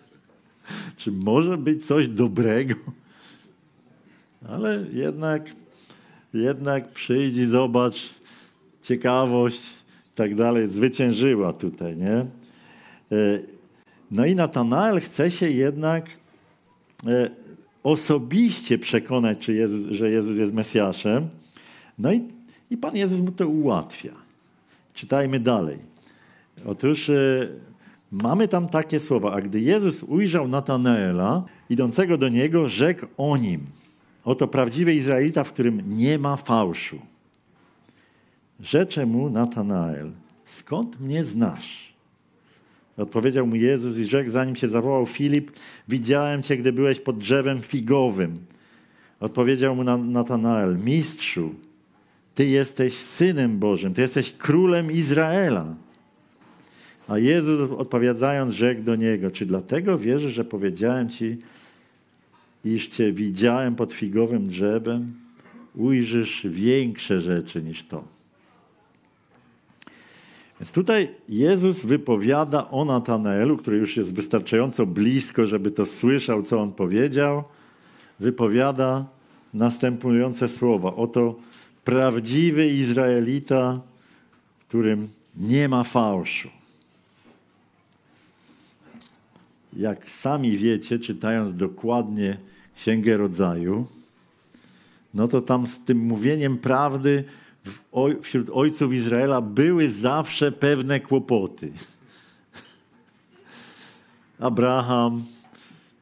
Czy 0.96 1.12
może 1.12 1.58
być 1.58 1.86
coś 1.86 2.08
dobrego? 2.08 2.74
Ale 4.48 4.84
jednak, 4.92 5.50
jednak 6.34 6.88
przyjdź 6.88 7.36
i 7.36 7.46
zobacz, 7.46 8.17
ciekawość 8.88 9.70
i 10.12 10.16
tak 10.16 10.34
dalej 10.34 10.68
zwyciężyła 10.68 11.52
tutaj, 11.52 11.96
nie? 11.96 12.12
E, 12.12 12.26
no 14.10 14.26
i 14.26 14.34
Natanael 14.34 15.00
chce 15.00 15.30
się 15.30 15.50
jednak 15.50 16.10
e, 17.06 17.30
osobiście 17.82 18.78
przekonać, 18.78 19.38
czy 19.38 19.54
Jezus, 19.54 19.86
że 19.90 20.10
Jezus 20.10 20.36
jest 20.36 20.52
Mesjaszem. 20.52 21.28
No 21.98 22.12
i, 22.12 22.22
i 22.70 22.76
Pan 22.76 22.96
Jezus 22.96 23.20
mu 23.20 23.32
to 23.32 23.48
ułatwia. 23.48 24.12
Czytajmy 24.94 25.40
dalej. 25.40 25.78
Otóż 26.66 27.10
e, 27.10 27.48
mamy 28.12 28.48
tam 28.48 28.68
takie 28.68 29.00
słowa. 29.00 29.32
A 29.32 29.40
gdy 29.40 29.60
Jezus 29.60 30.02
ujrzał 30.02 30.48
Natanaela, 30.48 31.44
idącego 31.70 32.18
do 32.18 32.28
niego, 32.28 32.68
rzekł 32.68 33.06
o 33.16 33.36
nim. 33.36 33.60
Oto 34.24 34.48
prawdziwy 34.48 34.94
Izraelita, 34.94 35.44
w 35.44 35.52
którym 35.52 35.98
nie 35.98 36.18
ma 36.18 36.36
fałszu. 36.36 36.98
Rzecze 38.60 39.06
mu 39.06 39.30
Natanael, 39.30 40.10
skąd 40.44 41.00
mnie 41.00 41.24
znasz? 41.24 41.92
Odpowiedział 42.96 43.46
mu 43.46 43.54
Jezus 43.54 43.98
i 43.98 44.04
rzekł, 44.04 44.30
zanim 44.30 44.56
się 44.56 44.68
zawołał 44.68 45.06
Filip, 45.06 45.50
widziałem 45.88 46.42
cię, 46.42 46.56
gdy 46.56 46.72
byłeś 46.72 47.00
pod 47.00 47.18
drzewem 47.18 47.58
figowym. 47.58 48.38
Odpowiedział 49.20 49.76
mu 49.76 49.84
Natanael, 49.98 50.76
mistrzu, 50.84 51.54
ty 52.34 52.46
jesteś 52.46 52.94
synem 52.94 53.58
Bożym, 53.58 53.94
ty 53.94 54.02
jesteś 54.02 54.32
królem 54.32 54.92
Izraela. 54.92 55.74
A 57.08 57.18
Jezus 57.18 57.70
odpowiadając 57.70 58.54
rzekł 58.54 58.82
do 58.82 58.96
niego, 58.96 59.30
czy 59.30 59.46
dlatego 59.46 59.98
wierzysz, 59.98 60.32
że 60.32 60.44
powiedziałem 60.44 61.08
ci, 61.08 61.36
iż 62.64 62.86
cię 62.86 63.12
widziałem 63.12 63.74
pod 63.74 63.92
figowym 63.92 64.46
drzewem, 64.46 65.14
ujrzysz 65.74 66.46
większe 66.50 67.20
rzeczy 67.20 67.62
niż 67.62 67.82
to. 67.82 68.17
Więc 70.60 70.72
tutaj 70.72 71.08
Jezus 71.28 71.84
wypowiada 71.84 72.70
o 72.70 72.84
Natanaelu, 72.84 73.56
który 73.56 73.76
już 73.76 73.96
jest 73.96 74.14
wystarczająco 74.14 74.86
blisko, 74.86 75.46
żeby 75.46 75.70
to 75.70 75.86
słyszał, 75.86 76.42
co 76.42 76.60
on 76.60 76.72
powiedział, 76.72 77.44
wypowiada 78.20 79.06
następujące 79.54 80.48
słowa. 80.48 80.94
Oto 80.94 81.34
prawdziwy 81.84 82.68
Izraelita, 82.68 83.80
w 84.58 84.66
którym 84.68 85.08
nie 85.36 85.68
ma 85.68 85.82
fałszu. 85.82 86.48
jak 89.78 90.10
sami 90.10 90.56
wiecie, 90.56 90.98
czytając 90.98 91.54
dokładnie 91.54 92.36
Księgę 92.76 93.16
Rodzaju, 93.16 93.86
no 95.14 95.28
to 95.28 95.40
tam 95.40 95.66
z 95.66 95.84
tym 95.84 95.98
mówieniem 95.98 96.58
prawdy 96.58 97.24
wśród 98.22 98.50
ojców 98.52 98.92
Izraela 98.92 99.40
były 99.40 99.88
zawsze 99.88 100.52
pewne 100.52 101.00
kłopoty. 101.00 101.72
Abraham 104.38 105.22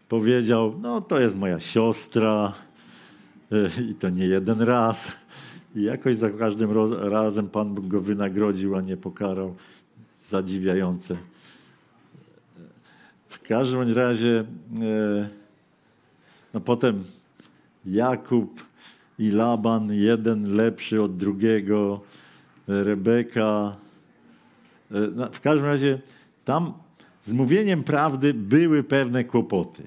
powiedział: 0.08 0.78
No, 0.80 1.00
to 1.00 1.20
jest 1.20 1.36
moja 1.36 1.60
siostra, 1.60 2.52
e, 3.52 3.82
i 3.90 3.94
to 3.94 4.08
nie 4.08 4.26
jeden 4.26 4.60
raz. 4.60 5.16
I 5.74 5.82
jakoś 5.82 6.16
za 6.16 6.30
każdym 6.30 6.70
razem 6.92 7.48
Pan 7.48 7.74
Bóg 7.74 7.86
go 7.86 8.00
wynagrodził, 8.00 8.76
a 8.76 8.80
nie 8.80 8.96
pokarał. 8.96 9.54
Zadziwiające. 10.22 11.16
W 13.28 13.42
każdym 13.48 13.92
razie, 13.92 14.44
e, 14.82 15.28
no 16.54 16.60
potem 16.60 17.04
Jakub 17.86 18.62
i 19.18 19.30
Laban, 19.30 19.92
jeden 19.92 20.54
lepszy 20.54 21.02
od 21.02 21.16
drugiego, 21.16 22.00
Rebeka. 22.68 23.76
E, 24.90 25.30
w 25.32 25.40
każdym 25.40 25.66
razie 25.66 25.98
tam 26.44 26.72
z 27.22 27.32
mówieniem 27.32 27.82
prawdy 27.82 28.34
były 28.34 28.82
pewne 28.82 29.24
kłopoty. 29.24 29.82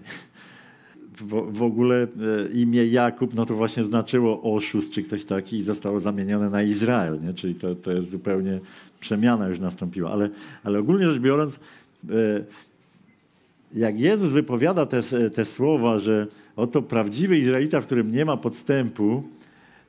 W, 1.17 1.57
w, 1.57 1.63
ogóle 1.63 2.03
e, 2.03 2.07
imię 2.53 2.85
Jakub, 2.85 3.33
no 3.33 3.45
to 3.45 3.55
właśnie 3.55 3.83
znaczyło 3.83 4.55
oszust 4.55 4.93
czy 4.93 5.03
ktoś 5.03 5.25
taki 5.25 5.57
i 5.57 5.63
zostało 5.63 5.99
zamienione 5.99 6.49
na 6.49 6.63
Izrael, 6.63 7.21
nie? 7.21 7.33
czyli 7.33 7.55
to, 7.55 7.75
to 7.75 7.91
jest 7.91 8.09
zupełnie 8.09 8.59
przemiana 8.99 9.47
już 9.47 9.59
nastąpiła. 9.59 10.11
Ale, 10.11 10.29
ale 10.63 10.79
ogólnie 10.79 11.11
rzecz 11.11 11.21
biorąc, 11.21 11.59
jak 13.73 13.99
Jezus 13.99 14.31
wypowiada 14.31 14.85
te, 14.85 15.29
te 15.29 15.45
słowa, 15.45 15.97
że 15.97 16.27
oto 16.55 16.81
prawdziwy 16.81 17.37
Izraelita, 17.37 17.81
w 17.81 17.85
którym 17.85 18.11
nie 18.11 18.25
ma 18.25 18.37
podstępu, 18.37 19.23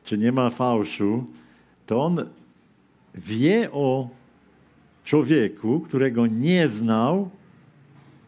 czy 0.05 0.19
nie 0.19 0.33
ma 0.33 0.51
fałszu, 0.51 1.25
to 1.87 2.05
on 2.05 2.27
wie 3.15 3.71
o 3.73 4.09
człowieku, 5.05 5.81
którego 5.81 6.27
nie 6.27 6.69
znał, 6.69 7.31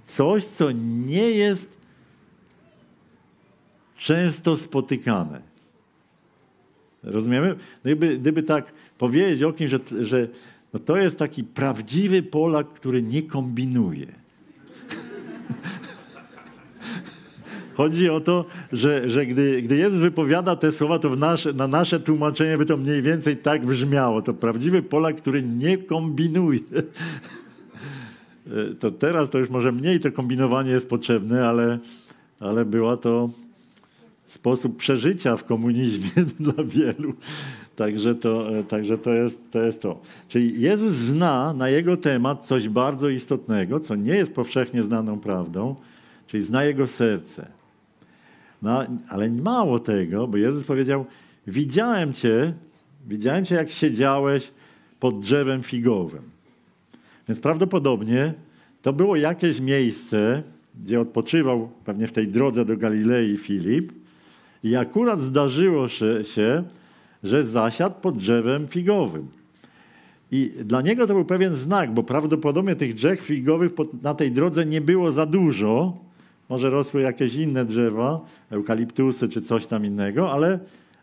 coś, 0.02 0.44
co 0.44 0.71
nie 1.06 1.30
jest 1.30 1.78
często 3.99 4.56
spotykane. 4.56 5.40
Rozumiemy? 7.02 7.49
No 7.49 7.56
gdyby, 7.85 8.18
gdyby 8.18 8.42
tak 8.42 8.73
powiedzieć 8.99 9.42
o 9.42 9.52
kimś, 9.52 9.71
że, 9.71 9.80
że 10.00 10.28
no 10.73 10.80
to 10.80 10.97
jest 10.97 11.18
taki 11.18 11.44
prawdziwy 11.44 12.23
Polak, 12.23 12.68
który 12.68 13.02
nie 13.02 13.23
kombinuje. 13.23 14.22
Chodzi 17.75 18.11
o 18.11 18.21
to, 18.21 18.44
że, 18.73 19.11
że 19.11 19.26
gdy, 19.26 19.62
gdy 19.62 19.76
Jezus 19.76 20.00
wypowiada 20.00 20.56
te 20.56 20.73
słowa, 20.73 20.99
to 20.99 21.16
nasze, 21.16 21.52
na 21.52 21.66
nasze 21.66 22.00
tłumaczenie 22.00 22.59
by 22.59 22.66
to 22.66 22.76
mniej 22.76 23.02
więcej 23.02 23.37
tak 23.37 23.66
brzmiało. 23.66 24.23
To 24.23 24.35
prawdziwy 24.35 24.82
Polak, 24.82 25.16
który 25.16 25.42
nie 25.42 25.78
kombinuje. 25.78 26.61
To 28.80 28.90
teraz 28.90 29.30
to 29.30 29.38
już 29.38 29.50
może 29.50 29.73
mniej 29.73 30.00
to 30.00 30.12
kombinowanie 30.12 30.71
jest 30.71 30.88
potrzebne, 30.88 31.49
ale, 31.49 31.78
ale 32.40 32.64
była 32.64 32.97
to 32.97 33.30
sposób 34.25 34.76
przeżycia 34.76 35.37
w 35.37 35.44
komunizmie 35.44 36.25
dla 36.40 36.64
wielu. 36.64 37.14
Także 37.76 38.14
to, 38.14 38.50
także 38.69 38.99
to, 38.99 39.12
jest, 39.12 39.50
to 39.50 39.62
jest 39.62 39.83
to. 39.83 40.00
Czyli 40.29 40.61
Jezus 40.61 40.93
zna 40.93 41.55
na 41.55 41.69
jego 41.69 41.97
temat 41.97 42.47
coś 42.47 42.69
bardzo 42.69 43.09
istotnego, 43.09 43.81
co 43.81 43.95
nie 43.95 44.14
jest 44.14 44.35
powszechnie 44.35 44.83
znaną 44.83 45.21
prawdą, 45.21 45.76
czyli 46.26 46.43
zna 46.43 46.64
jego 46.64 46.87
serce. 46.87 47.47
No, 48.62 48.85
ale 49.09 49.31
mało 49.31 49.79
tego, 49.79 50.26
bo 50.26 50.37
Jezus 50.37 50.64
powiedział: 50.64 51.07
Widziałem 51.47 52.12
cię, 52.12 52.52
widziałem 53.09 53.45
cię, 53.45 53.55
jak 53.55 53.71
siedziałeś 53.71 54.52
pod 55.00 55.19
drzewem 55.19 55.61
figowym. 55.61 56.23
Więc 57.29 57.41
prawdopodobnie 57.41 58.35
to 58.83 58.93
było 58.93 59.17
jakieś 59.17 59.61
miejsce, 59.61 60.43
gdzie 60.85 61.00
odpoczywał 61.00 61.71
pewnie 61.85 62.07
w 62.07 62.12
tej 62.12 62.29
drodze 62.29 62.64
do 62.64 62.76
Galilei 62.76 63.37
Filip, 63.37 63.93
i 64.62 64.76
akurat 64.76 65.21
zdarzyło 65.21 65.88
się, 66.25 66.64
że 67.23 67.45
zasiadł 67.45 67.95
pod 68.00 68.19
drzewem 68.19 68.69
figowym. 68.69 69.26
I 70.31 70.52
dla 70.64 70.83
niego 70.83 71.07
to 71.07 71.14
był 71.14 71.25
pewien 71.25 71.55
znak, 71.55 71.95
bo 71.95 72.02
prawdopodobnie 72.02 72.76
tych 72.76 72.95
drzew 72.95 73.21
figowych 73.21 73.73
na 74.02 74.14
tej 74.14 74.33
drodze 74.33 74.67
nie 74.67 74.81
było 74.81 75.12
za 75.12 75.26
dużo. 75.26 75.97
Może 76.49 76.71
rosły 76.71 77.00
jakieś 77.02 77.35
inne 77.35 77.64
drzewa, 77.64 78.21
eukaliptusy 78.50 79.29
czy 79.29 79.43
coś 79.43 79.67
tam 79.67 79.87
innego, 79.87 80.33
ale, 80.33 80.59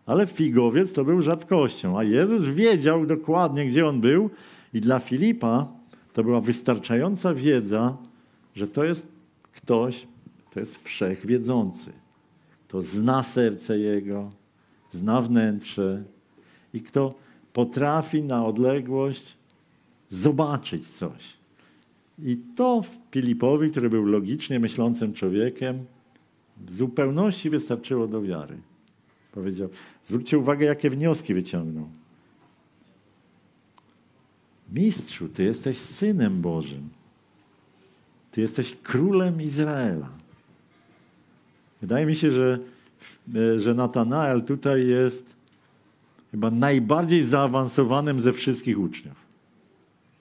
ale 0.06 0.28
figowiec 0.28 0.94
to 0.94 1.06
był 1.06 1.22
rzadkością. 1.22 2.00
A 2.00 2.04
Jezus 2.04 2.44
wiedział 2.44 3.06
dokładnie, 3.06 3.66
gdzie 3.66 3.88
on 3.88 4.02
był, 4.02 4.30
i 4.74 4.82
dla 4.82 5.00
Filipa 5.00 5.68
to 6.14 6.24
była 6.24 6.42
wystarczająca 6.42 7.34
wiedza, 7.34 7.98
że 8.56 8.68
to 8.68 8.84
jest 8.84 9.12
ktoś, 9.54 10.08
kto 10.50 10.60
jest 10.60 10.84
wszechwiedzący 10.84 11.92
kto 12.70 12.82
zna 12.82 13.24
serce 13.24 13.80
Jego, 13.80 14.32
zna 14.92 15.22
wnętrze 15.22 16.04
i 16.74 16.82
kto 16.82 17.14
potrafi 17.54 18.24
na 18.24 18.46
odległość 18.46 19.38
zobaczyć 20.10 20.88
coś. 20.88 21.38
I 22.20 22.38
to 22.56 22.82
Filipowi, 23.12 23.72
który 23.72 23.90
był 23.90 24.06
logicznie 24.06 24.60
myślącym 24.60 25.14
człowiekiem, 25.14 25.86
w 26.58 26.74
zupełności 26.74 27.50
wystarczyło 27.50 28.08
do 28.08 28.22
wiary. 28.22 28.58
Powiedział, 29.32 29.70
zwróćcie 30.04 30.38
uwagę, 30.38 30.66
jakie 30.66 30.90
wnioski 30.90 31.34
wyciągnął. 31.34 31.90
Mistrzu, 34.74 35.30
Ty 35.30 35.44
jesteś 35.44 35.78
Synem 35.78 36.42
Bożym. 36.42 36.90
Ty 38.32 38.42
jesteś 38.42 38.76
Królem 38.76 39.42
Izraela. 39.42 40.10
Wydaje 41.82 42.06
mi 42.06 42.16
się, 42.16 42.32
że, 42.32 42.60
że 43.56 43.74
Natanael 43.74 44.42
tutaj 44.42 44.88
jest 44.88 45.36
chyba 46.32 46.52
najbardziej 46.52 47.24
zaawansowanym 47.24 48.22
ze 48.22 48.34
wszystkich 48.34 48.80
uczniów, 48.80 49.16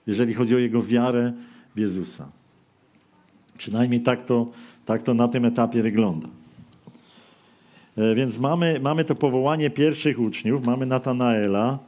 jeżeli 0.07 0.33
chodzi 0.33 0.55
o 0.55 0.57
jego 0.57 0.81
wiarę 0.81 1.33
w 1.75 1.79
Jezusa. 1.79 2.29
Przynajmniej 3.57 4.01
tak 4.01 4.25
to, 4.25 4.47
tak 4.85 5.03
to 5.03 5.13
na 5.13 5.27
tym 5.27 5.45
etapie 5.45 5.83
wygląda. 5.83 6.27
E, 7.97 8.15
więc 8.15 8.39
mamy, 8.39 8.79
mamy 8.83 9.05
to 9.05 9.15
powołanie 9.15 9.69
pierwszych 9.69 10.19
uczniów, 10.19 10.65
mamy 10.65 10.85
Natanaela, 10.85 11.79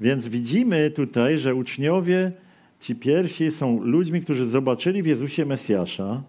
więc 0.00 0.28
widzimy 0.28 0.90
tutaj, 0.90 1.38
że 1.38 1.54
uczniowie, 1.54 2.32
ci 2.80 2.94
pierwsi 2.96 3.50
są 3.50 3.82
ludźmi, 3.82 4.20
którzy 4.20 4.46
zobaczyli 4.46 5.02
w 5.02 5.06
Jezusie 5.06 5.46
Mesjasza, 5.46 6.22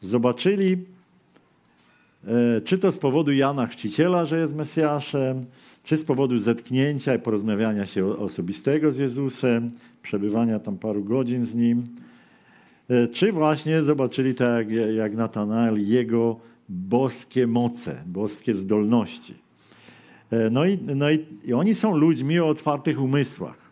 zobaczyli 0.00 0.76
E, 0.76 0.97
czy 2.64 2.78
to 2.78 2.92
z 2.92 2.98
powodu 2.98 3.32
Jana 3.32 3.66
Chrzciciela, 3.66 4.24
że 4.24 4.40
jest 4.40 4.56
Mesjaszem, 4.56 5.44
czy 5.84 5.96
z 5.96 6.04
powodu 6.04 6.38
zetknięcia 6.38 7.14
i 7.14 7.18
porozmawiania 7.18 7.86
się 7.86 8.18
osobistego 8.18 8.92
z 8.92 8.98
Jezusem, 8.98 9.70
przebywania 10.02 10.58
tam 10.58 10.78
paru 10.78 11.04
godzin 11.04 11.44
z 11.44 11.54
Nim, 11.54 11.86
e, 12.88 13.06
czy 13.06 13.32
właśnie 13.32 13.82
zobaczyli 13.82 14.34
tak 14.34 14.70
jak, 14.70 14.94
jak 14.94 15.14
Natanael 15.14 15.88
Jego 15.88 16.36
boskie 16.68 17.46
moce, 17.46 18.02
boskie 18.06 18.54
zdolności. 18.54 19.34
E, 20.30 20.50
no 20.50 20.66
i, 20.66 20.78
no 20.96 21.10
i, 21.10 21.24
i 21.44 21.52
oni 21.52 21.74
są 21.74 21.96
ludźmi 21.96 22.40
o 22.40 22.48
otwartych 22.48 23.00
umysłach. 23.00 23.68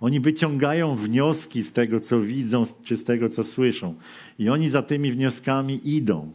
Oni 0.00 0.20
wyciągają 0.20 0.96
wnioski 0.96 1.62
z 1.62 1.72
tego, 1.72 2.00
co 2.00 2.20
widzą, 2.20 2.64
czy 2.82 2.96
z 2.96 3.04
tego, 3.04 3.28
co 3.28 3.44
słyszą. 3.44 3.94
I 4.38 4.48
oni 4.48 4.70
za 4.70 4.82
tymi 4.82 5.12
wnioskami 5.12 5.80
idą 5.84 6.30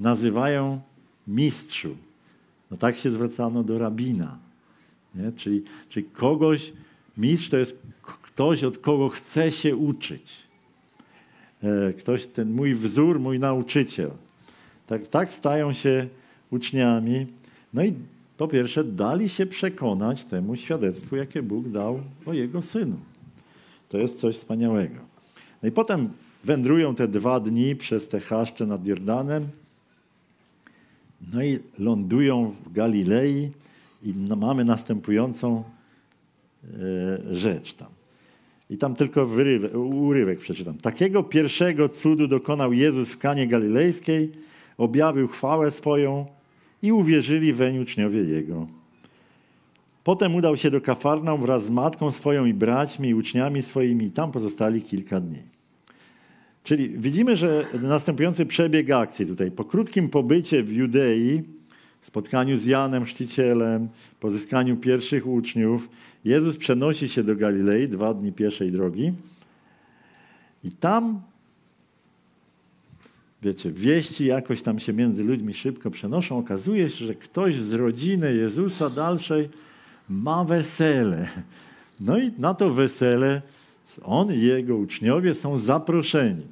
nazywają 0.00 0.80
mistrzu. 1.26 1.96
No 2.70 2.76
tak 2.76 2.96
się 2.96 3.10
zwracano 3.10 3.62
do 3.62 3.78
rabina. 3.78 4.38
Nie? 5.14 5.32
Czyli, 5.32 5.62
czyli 5.88 6.06
kogoś, 6.06 6.72
mistrz 7.16 7.48
to 7.48 7.56
jest 7.56 7.78
ktoś, 8.02 8.64
od 8.64 8.78
kogo 8.78 9.08
chce 9.08 9.50
się 9.50 9.76
uczyć. 9.76 10.42
E, 11.62 11.92
ktoś, 11.92 12.26
ten 12.26 12.52
mój 12.52 12.74
wzór, 12.74 13.20
mój 13.20 13.38
nauczyciel. 13.38 14.10
Tak, 14.86 15.08
tak 15.08 15.30
stają 15.30 15.72
się 15.72 16.08
uczniami. 16.50 17.26
No 17.74 17.84
i 17.84 17.94
po 18.36 18.48
pierwsze, 18.48 18.84
dali 18.84 19.28
się 19.28 19.46
przekonać 19.46 20.24
temu 20.24 20.56
świadectwu, 20.56 21.16
jakie 21.16 21.42
Bóg 21.42 21.68
dał 21.68 22.00
o 22.26 22.32
Jego 22.32 22.62
Synu. 22.62 22.96
To 23.88 23.98
jest 23.98 24.20
coś 24.20 24.36
wspaniałego. 24.36 24.96
No 25.62 25.68
i 25.68 25.72
potem 25.72 26.08
wędrują 26.44 26.94
te 26.94 27.08
dwa 27.08 27.40
dni 27.40 27.76
przez 27.76 28.08
te 28.08 28.20
chaszcze 28.20 28.66
nad 28.66 28.86
Jordanem. 28.86 29.48
No 31.32 31.42
i 31.42 31.58
lądują 31.78 32.54
w 32.66 32.72
Galilei 32.72 33.50
i 34.02 34.14
mamy 34.36 34.64
następującą 34.64 35.64
e, 36.64 37.34
rzecz 37.34 37.74
tam. 37.74 37.88
I 38.70 38.78
tam 38.78 38.94
tylko 38.94 39.28
urywek 39.74 40.38
przeczytam. 40.38 40.78
Takiego 40.78 41.22
pierwszego 41.22 41.88
cudu 41.88 42.26
dokonał 42.26 42.72
Jezus 42.72 43.12
w 43.12 43.18
Kanie 43.18 43.46
Galilejskiej, 43.46 44.32
objawił 44.78 45.28
chwałę 45.28 45.70
swoją 45.70 46.26
i 46.82 46.92
uwierzyli 46.92 47.52
weń 47.52 47.78
uczniowie 47.78 48.24
Jego. 48.24 48.66
Potem 50.04 50.34
udał 50.34 50.56
się 50.56 50.70
do 50.70 50.80
Kafarnaum 50.80 51.40
wraz 51.40 51.64
z 51.64 51.70
matką 51.70 52.10
swoją 52.10 52.44
i 52.44 52.54
braćmi 52.54 53.08
i 53.08 53.14
uczniami 53.14 53.62
swoimi 53.62 54.04
i 54.04 54.10
tam 54.10 54.32
pozostali 54.32 54.82
kilka 54.82 55.20
dni. 55.20 55.53
Czyli 56.64 56.88
widzimy, 56.88 57.36
że 57.36 57.66
następujący 57.82 58.46
przebieg 58.46 58.90
akcji 58.90 59.26
tutaj. 59.26 59.50
Po 59.50 59.64
krótkim 59.64 60.08
pobycie 60.08 60.62
w 60.62 60.72
Judei, 60.72 61.42
spotkaniu 62.00 62.56
z 62.56 62.64
Janem 62.64 63.04
Chrzcicielem, 63.04 63.88
pozyskaniu 64.20 64.76
pierwszych 64.76 65.26
uczniów, 65.26 65.88
Jezus 66.24 66.56
przenosi 66.56 67.08
się 67.08 67.24
do 67.24 67.36
Galilei, 67.36 67.88
dwa 67.88 68.14
dni 68.14 68.32
pieszej 68.32 68.72
drogi. 68.72 69.12
I 70.64 70.70
tam, 70.70 71.20
wiecie, 73.42 73.70
wieści 73.70 74.26
jakoś 74.26 74.62
tam 74.62 74.78
się 74.78 74.92
między 74.92 75.24
ludźmi 75.24 75.54
szybko 75.54 75.90
przenoszą. 75.90 76.38
Okazuje 76.38 76.90
się, 76.90 77.04
że 77.06 77.14
ktoś 77.14 77.56
z 77.56 77.72
rodziny 77.72 78.34
Jezusa 78.34 78.90
dalszej 78.90 79.48
ma 80.08 80.44
wesele. 80.44 81.28
No 82.00 82.18
i 82.18 82.32
na 82.38 82.54
to 82.54 82.70
wesele 82.70 83.42
on 84.04 84.34
i 84.34 84.40
jego 84.40 84.76
uczniowie 84.76 85.34
są 85.34 85.56
zaproszeni. 85.56 86.42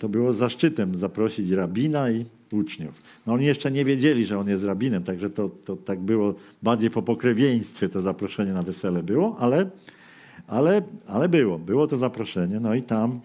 To 0.00 0.08
było 0.08 0.32
zaszczytem 0.32 0.94
zaprosić 0.94 1.50
rabina 1.50 2.10
i 2.10 2.24
uczniów. 2.52 3.02
No 3.26 3.32
oni 3.32 3.46
jeszcze 3.46 3.70
nie 3.70 3.84
wiedzieli, 3.84 4.24
że 4.24 4.38
on 4.38 4.48
jest 4.48 4.64
rabinem, 4.64 5.02
także 5.02 5.30
to, 5.30 5.50
to 5.64 5.76
tak 5.76 6.00
było 6.00 6.34
bardziej 6.62 6.90
po 6.90 7.02
pokrewieństwie 7.02 7.88
to 7.88 8.00
zaproszenie 8.00 8.52
na 8.52 8.62
wesele 8.62 9.02
było, 9.02 9.36
ale, 9.38 9.70
ale, 10.46 10.82
ale 11.06 11.28
było, 11.28 11.58
było 11.58 11.86
to 11.86 11.96
zaproszenie. 11.96 12.60
No 12.60 12.74
i 12.74 12.82
tam 12.82 13.20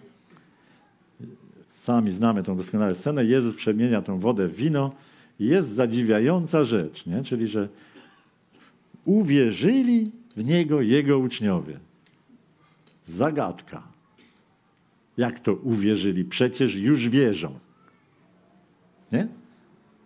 Sami 1.84 2.12
znamy 2.12 2.44
tą 2.44 2.58
doskonałą 2.58 2.94
scenę. 2.94 3.26
Jezus 3.26 3.56
przemienia 3.56 4.02
tą 4.02 4.20
wodę 4.20 4.48
w 4.48 4.56
wino. 4.56 4.92
I 5.40 5.46
jest 5.46 5.70
zadziwiająca 5.70 6.64
rzecz, 6.64 7.06
nie? 7.06 7.24
czyli 7.24 7.48
że 7.48 7.70
uwierzyli 9.06 10.12
w 10.36 10.46
Niego 10.46 10.82
Jego 10.82 11.20
uczniowie. 11.20 11.80
Zagadka. 13.06 13.84
Jak 15.18 15.39
to 15.39 15.54
uwierzyli? 15.54 16.26
Przecież 16.26 16.76
już 16.76 17.10
wierzą. 17.10 17.60
Nie? 19.12 19.28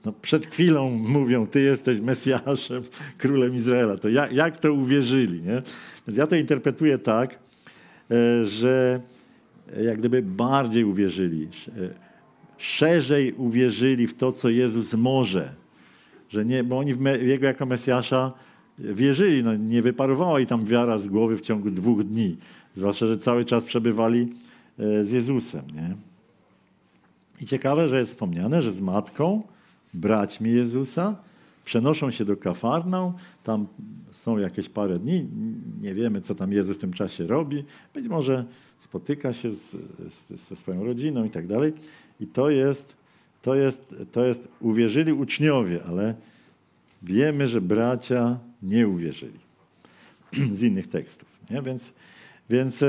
No 0.05 0.13
przed 0.21 0.45
chwilą 0.45 0.89
mówią, 0.89 1.47
ty 1.47 1.62
jesteś 1.62 1.99
Mesjaszem, 1.99 2.81
królem 3.17 3.55
Izraela. 3.55 3.97
To 3.97 4.10
jak, 4.10 4.31
jak 4.31 4.57
to 4.57 4.73
uwierzyli? 4.73 5.41
Nie? 5.41 5.62
Więc 6.07 6.17
ja 6.17 6.27
to 6.27 6.36
interpretuję 6.36 6.97
tak, 6.97 7.39
e, 8.12 8.45
że 8.45 9.01
jak 9.83 9.97
gdyby 9.97 10.21
bardziej 10.21 10.83
uwierzyli, 10.83 11.47
e, 11.67 11.89
szerzej 12.57 13.33
uwierzyli 13.33 14.07
w 14.07 14.13
to, 14.13 14.31
co 14.31 14.49
Jezus 14.49 14.93
może. 14.93 15.53
Że 16.29 16.45
nie, 16.45 16.63
bo 16.63 16.77
oni 16.77 16.93
w 16.93 17.01
Jego 17.21 17.45
jako 17.45 17.65
Mesjasza 17.65 18.33
wierzyli. 18.79 19.43
No, 19.43 19.55
nie 19.55 19.81
wyparowała 19.81 20.39
i 20.39 20.45
tam 20.45 20.65
wiara 20.65 20.97
z 20.97 21.07
głowy 21.07 21.38
w 21.38 21.41
ciągu 21.41 21.71
dwóch 21.71 22.03
dni. 22.03 22.38
Zwłaszcza, 22.77 23.07
że 23.07 23.17
cały 23.17 23.45
czas 23.45 23.65
przebywali 23.65 24.33
e, 24.79 25.03
z 25.03 25.11
Jezusem. 25.11 25.61
Nie? 25.73 25.95
I 27.41 27.45
ciekawe, 27.45 27.87
że 27.87 27.99
jest 27.99 28.11
wspomniane, 28.11 28.61
że 28.61 28.73
z 28.73 28.81
matką, 28.81 29.43
braćmi 29.93 30.51
Jezusa, 30.51 31.15
przenoszą 31.65 32.11
się 32.11 32.25
do 32.25 32.37
Kafarnał, 32.37 33.13
tam 33.43 33.67
są 34.11 34.37
jakieś 34.37 34.69
parę 34.69 34.99
dni, 34.99 35.27
nie 35.81 35.93
wiemy, 35.93 36.21
co 36.21 36.35
tam 36.35 36.51
Jezus 36.53 36.77
w 36.77 36.79
tym 36.79 36.93
czasie 36.93 37.27
robi, 37.27 37.63
być 37.93 38.07
może 38.07 38.45
spotyka 38.79 39.33
się 39.33 39.51
z, 39.51 39.75
z, 40.07 40.29
ze 40.29 40.55
swoją 40.55 40.83
rodziną 40.83 41.25
i 41.25 41.29
tak 41.29 41.47
dalej. 41.47 41.73
I 42.19 42.27
to 42.27 42.49
jest, 42.49 42.95
to 43.41 43.55
jest, 43.55 43.95
to 44.11 44.25
jest, 44.25 44.47
uwierzyli 44.59 45.13
uczniowie, 45.13 45.83
ale 45.87 46.15
wiemy, 47.03 47.47
że 47.47 47.61
bracia 47.61 48.39
nie 48.63 48.87
uwierzyli 48.87 49.39
z 50.57 50.63
innych 50.63 50.87
tekstów. 50.87 51.29
Nie? 51.49 51.61
Więc, 51.61 51.93
więc 52.49 52.83
e, 52.83 52.88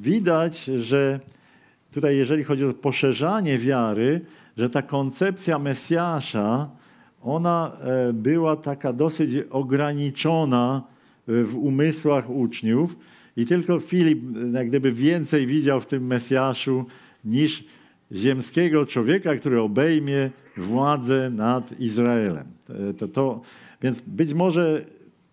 widać, 0.00 0.64
że 0.64 1.20
tutaj, 1.92 2.16
jeżeli 2.16 2.44
chodzi 2.44 2.64
o 2.64 2.72
poszerzanie 2.72 3.58
wiary, 3.58 4.20
że 4.56 4.70
ta 4.70 4.82
koncepcja 4.82 5.58
Mesjasza, 5.58 6.68
ona 7.22 7.72
e, 7.80 8.12
była 8.12 8.56
taka 8.56 8.92
dosyć 8.92 9.30
ograniczona 9.50 10.82
w 11.26 11.56
umysłach 11.56 12.30
uczniów 12.30 12.96
i 13.36 13.46
tylko 13.46 13.80
Filip 13.80 14.18
jak 14.52 14.68
gdyby 14.68 14.92
więcej 14.92 15.46
widział 15.46 15.80
w 15.80 15.86
tym 15.86 16.06
Mesjaszu 16.06 16.84
niż 17.24 17.64
ziemskiego 18.12 18.86
człowieka, 18.86 19.36
który 19.36 19.60
obejmie 19.60 20.30
władzę 20.56 21.30
nad 21.30 21.80
Izraelem. 21.80 22.46
To, 22.98 23.08
to, 23.08 23.40
więc 23.82 24.00
być 24.00 24.34
może 24.34 24.84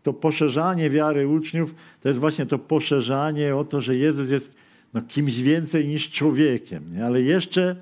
to 0.06 0.14
poszerzanie 0.14 0.90
wiary 0.90 1.28
uczniów 1.28 1.76
to 2.02 2.10
jest 2.10 2.20
właśnie 2.20 2.46
to 2.46 2.60
poszerzanie 2.60 3.56
o 3.56 3.64
to, 3.64 3.82
że 3.82 3.96
Jezus 3.96 4.30
jest 4.30 4.56
no, 4.94 5.02
kimś 5.02 5.40
więcej 5.40 5.88
niż 5.88 6.12
człowiekiem, 6.12 6.84
nie? 6.96 7.06
ale 7.06 7.22
jeszcze, 7.22 7.76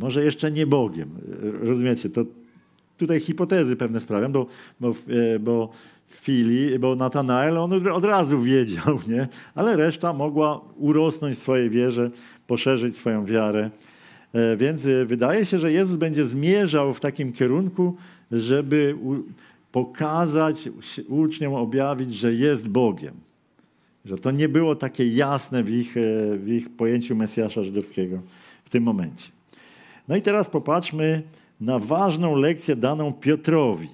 może 0.00 0.24
jeszcze 0.24 0.50
nie 0.50 0.66
Bogiem. 0.66 1.08
Rozumiecie? 1.62 2.10
To 2.10 2.24
tutaj 2.98 3.20
hipotezy 3.20 3.76
pewne 3.76 4.00
sprawiam, 4.00 4.32
bo, 4.32 4.46
bo, 4.80 4.88
e, 4.88 5.38
bo 5.38 5.70
Fili, 6.08 6.78
bo 6.78 6.96
Natanael 6.96 7.58
on 7.58 7.88
od 7.88 8.04
razu 8.04 8.42
wiedział, 8.42 8.98
nie? 9.08 9.28
ale 9.54 9.76
reszta 9.76 10.12
mogła 10.12 10.60
urosnąć 10.76 11.36
w 11.36 11.38
swojej 11.38 11.70
wierze, 11.70 12.10
poszerzyć 12.46 12.96
swoją 12.96 13.24
wiarę. 13.24 13.70
E, 14.32 14.56
więc 14.56 14.86
e, 14.86 15.04
wydaje 15.04 15.44
się, 15.44 15.58
że 15.58 15.72
Jezus 15.72 15.96
będzie 15.96 16.24
zmierzał 16.24 16.94
w 16.94 17.00
takim 17.00 17.32
kierunku, 17.32 17.96
żeby 18.32 18.96
pokazać 19.74 20.68
uczniom, 21.08 21.54
objawić, 21.54 22.14
że 22.14 22.32
jest 22.32 22.68
Bogiem. 22.68 23.14
Że 24.04 24.18
to 24.18 24.30
nie 24.30 24.48
było 24.48 24.74
takie 24.74 25.06
jasne 25.06 25.62
w 25.62 25.70
ich, 25.70 25.96
e, 25.96 26.00
w 26.36 26.48
ich 26.48 26.76
pojęciu 26.76 27.16
Mesjasza 27.16 27.62
żydowskiego 27.62 28.18
w 28.64 28.70
tym 28.70 28.82
momencie. 28.82 29.30
No 30.08 30.16
i 30.16 30.22
teraz 30.22 30.50
popatrzmy 30.50 31.22
na 31.60 31.78
ważną 31.78 32.36
lekcję 32.36 32.76
daną 32.76 33.12
Piotrowi. 33.12 33.88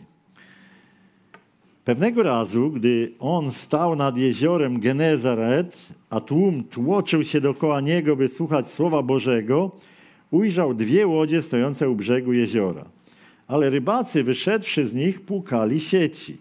Pewnego 1.84 2.22
razu, 2.22 2.70
gdy 2.70 3.12
on 3.18 3.50
stał 3.50 3.96
nad 3.96 4.16
jeziorem 4.16 4.80
Genezaret, 4.80 5.76
a 6.10 6.20
tłum 6.20 6.64
tłoczył 6.64 7.24
się 7.24 7.40
dookoła 7.40 7.80
niego, 7.80 8.16
by 8.16 8.28
słuchać 8.28 8.68
Słowa 8.68 9.02
Bożego, 9.02 9.70
ujrzał 10.30 10.74
dwie 10.74 11.06
łodzie 11.06 11.42
stojące 11.42 11.90
u 11.90 11.94
brzegu 11.94 12.32
jeziora. 12.32 12.99
Ale 13.50 13.70
rybacy, 13.70 14.24
wyszedłszy 14.24 14.86
z 14.86 14.94
nich, 14.94 15.20
płukali 15.20 15.80
sieci. 15.80 16.36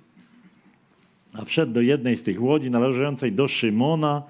A 1.34 1.46
wszedł 1.46 1.74
do 1.74 1.82
jednej 1.82 2.18
z 2.18 2.24
tych 2.24 2.42
łodzi, 2.42 2.72
należącej 2.72 3.32
do 3.32 3.48
Szymona, 3.48 4.24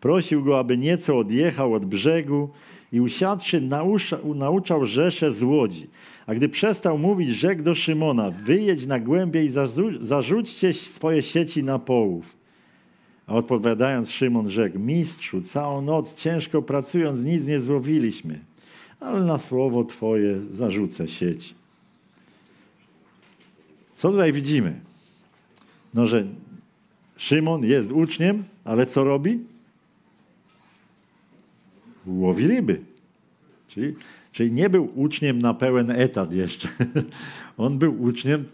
prosił 0.00 0.44
go, 0.44 0.58
aby 0.58 0.78
nieco 0.78 1.18
odjechał 1.18 1.74
od 1.74 1.84
brzegu 1.84 2.50
i 2.92 3.00
usiadłszy, 3.00 3.60
nauczał, 3.60 4.34
nauczał 4.34 4.86
rzesze 4.86 5.30
z 5.30 5.42
łodzi. 5.42 5.86
A 6.26 6.34
gdy 6.34 6.48
przestał 6.48 6.98
mówić, 6.98 7.28
rzekł 7.30 7.62
do 7.62 7.74
Szymona, 7.74 8.30
wyjedź 8.30 8.86
na 8.86 9.00
głębiej 9.00 9.46
i 9.46 9.50
zarzućcie 10.00 10.72
swoje 10.72 11.22
sieci 11.22 11.64
na 11.64 11.78
połów. 11.78 12.36
A 13.26 13.34
odpowiadając 13.34 14.10
Szymon 14.10 14.50
rzekł, 14.50 14.78
mistrzu, 14.78 15.42
całą 15.42 15.82
noc 15.82 16.14
ciężko 16.14 16.62
pracując 16.62 17.22
nic 17.22 17.46
nie 17.46 17.60
złowiliśmy, 17.60 18.38
ale 19.00 19.20
na 19.20 19.38
słowo 19.38 19.84
Twoje 19.84 20.40
zarzucę 20.50 21.08
sieć. 21.08 21.61
Co 23.92 24.10
tutaj 24.10 24.32
widzimy? 24.32 24.80
No, 25.94 26.06
że 26.06 26.26
Szymon 27.16 27.64
jest 27.64 27.92
uczniem, 27.92 28.44
ale 28.64 28.86
co 28.86 29.04
robi? 29.04 29.40
Łowi 32.06 32.46
ryby. 32.46 32.80
Czyli, 33.68 33.94
czyli 34.32 34.52
nie 34.52 34.70
był 34.70 34.92
uczniem 34.94 35.38
na 35.42 35.54
pełen 35.54 35.90
etat 35.90 36.32
jeszcze. 36.32 36.68
On 37.56 37.78
był 37.78 38.02
uczniem, 38.02 38.44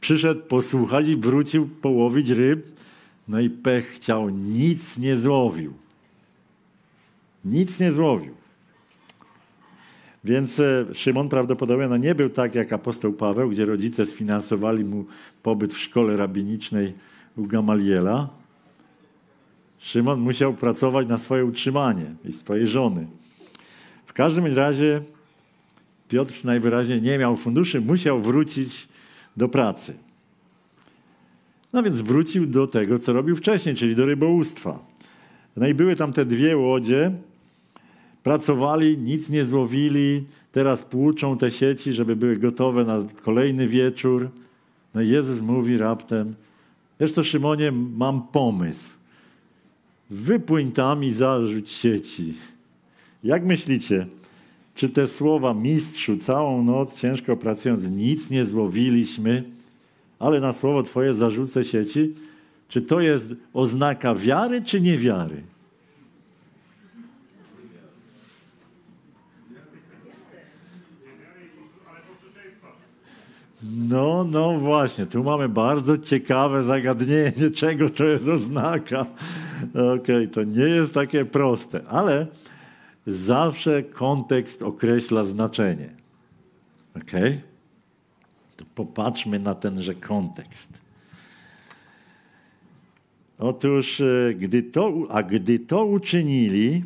przyszedł 0.00 0.40
posłuchać 0.40 1.06
i 1.06 1.16
wrócił 1.16 1.68
połowić 1.68 2.30
ryb. 2.30 2.66
No 3.28 3.40
i 3.40 3.50
pech 3.50 3.86
chciał, 3.86 4.30
nic 4.30 4.98
nie 4.98 5.16
złowił. 5.16 5.72
Nic 7.44 7.80
nie 7.80 7.92
złowił. 7.92 8.39
Więc 10.24 10.60
e, 10.60 10.86
Szymon 10.94 11.28
prawdopodobnie 11.28 11.88
no 11.88 11.96
nie 11.96 12.14
był 12.14 12.30
tak 12.30 12.54
jak 12.54 12.72
apostoł 12.72 13.12
Paweł, 13.12 13.50
gdzie 13.50 13.64
rodzice 13.64 14.06
sfinansowali 14.06 14.84
mu 14.84 15.04
pobyt 15.42 15.74
w 15.74 15.78
szkole 15.78 16.16
rabinicznej 16.16 16.92
u 17.36 17.46
Gamaliela. 17.46 18.28
Szymon 19.78 20.20
musiał 20.20 20.54
pracować 20.54 21.08
na 21.08 21.18
swoje 21.18 21.44
utrzymanie 21.44 22.14
i 22.24 22.32
swojej 22.32 22.66
żony. 22.66 23.06
W 24.06 24.12
każdym 24.12 24.46
razie 24.46 25.00
Piotr 26.08 26.44
najwyraźniej 26.44 27.02
nie 27.02 27.18
miał 27.18 27.36
funduszy, 27.36 27.80
musiał 27.80 28.20
wrócić 28.20 28.88
do 29.36 29.48
pracy. 29.48 29.94
No 31.72 31.82
więc 31.82 32.00
wrócił 32.00 32.46
do 32.46 32.66
tego, 32.66 32.98
co 32.98 33.12
robił 33.12 33.36
wcześniej, 33.36 33.74
czyli 33.74 33.96
do 33.96 34.04
rybołówstwa. 34.04 34.78
No 35.56 35.68
i 35.68 35.74
były 35.74 35.96
tam 35.96 36.12
te 36.12 36.24
dwie 36.24 36.56
łodzie, 36.56 37.12
Pracowali, 38.22 38.98
nic 38.98 39.30
nie 39.30 39.44
złowili, 39.44 40.24
teraz 40.52 40.82
płuczą 40.82 41.38
te 41.38 41.50
sieci, 41.50 41.92
żeby 41.92 42.16
były 42.16 42.36
gotowe 42.36 42.84
na 42.84 43.04
kolejny 43.22 43.68
wieczór. 43.68 44.30
No 44.94 45.02
i 45.02 45.08
Jezus 45.08 45.40
mówi 45.40 45.76
raptem, 45.76 46.34
wiesz 47.00 47.12
co 47.12 47.24
Szymonie, 47.24 47.72
mam 47.72 48.22
pomysł. 48.22 48.90
Wypłyń 50.10 50.72
tam 50.72 51.04
i 51.04 51.10
zarzuć 51.10 51.70
sieci. 51.70 52.34
Jak 53.24 53.44
myślicie, 53.44 54.06
czy 54.74 54.88
te 54.88 55.06
słowa 55.06 55.54
mistrzu 55.54 56.16
całą 56.16 56.64
noc 56.64 57.00
ciężko 57.00 57.36
pracując 57.36 57.90
nic 57.90 58.30
nie 58.30 58.44
złowiliśmy, 58.44 59.44
ale 60.18 60.40
na 60.40 60.52
słowo 60.52 60.82
Twoje 60.82 61.14
zarzucę 61.14 61.64
sieci, 61.64 62.14
czy 62.68 62.82
to 62.82 63.00
jest 63.00 63.32
oznaka 63.54 64.14
wiary 64.14 64.62
czy 64.62 64.80
niewiary? 64.80 65.42
No, 73.62 74.24
no 74.24 74.58
właśnie, 74.58 75.06
tu 75.06 75.24
mamy 75.24 75.48
bardzo 75.48 75.98
ciekawe 75.98 76.62
zagadnienie, 76.62 77.50
czego 77.54 77.88
to 77.88 78.04
jest 78.04 78.28
oznaka. 78.28 79.06
Okej, 79.70 79.90
okay, 79.98 80.28
to 80.28 80.42
nie 80.44 80.64
jest 80.64 80.94
takie 80.94 81.24
proste, 81.24 81.80
ale 81.88 82.26
zawsze 83.06 83.82
kontekst 83.82 84.62
określa 84.62 85.24
znaczenie. 85.24 85.88
Okej? 86.96 87.22
Okay? 87.22 87.40
To 88.56 88.64
popatrzmy 88.74 89.38
na 89.38 89.54
tenże 89.54 89.94
kontekst. 89.94 90.72
Otóż, 93.38 94.00
e, 94.00 94.34
gdy 94.34 94.62
to, 94.62 94.92
a 95.10 95.22
gdy 95.22 95.58
to 95.58 95.84
uczynili, 95.84 96.84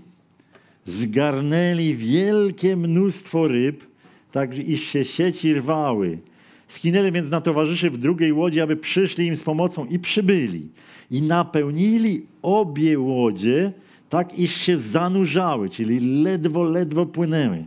zgarnęli 0.84 1.94
wielkie 1.94 2.76
mnóstwo 2.76 3.48
ryb, 3.48 3.84
tak 4.32 4.58
iż 4.58 4.80
się 4.80 5.04
sieci 5.04 5.54
rwały. 5.54 6.18
Skinęli 6.66 7.12
więc 7.12 7.30
na 7.30 7.40
towarzyszy 7.40 7.90
w 7.90 7.98
drugiej 7.98 8.32
łodzi, 8.32 8.60
aby 8.60 8.76
przyszli 8.76 9.26
im 9.26 9.36
z 9.36 9.42
pomocą 9.42 9.84
i 9.84 9.98
przybyli. 9.98 10.68
I 11.10 11.22
napełnili 11.22 12.26
obie 12.42 12.98
łodzie, 12.98 13.72
tak 14.08 14.38
iż 14.38 14.54
się 14.54 14.78
zanurzały, 14.78 15.68
czyli 15.68 16.22
ledwo, 16.22 16.64
ledwo 16.64 17.06
płynęły. 17.06 17.64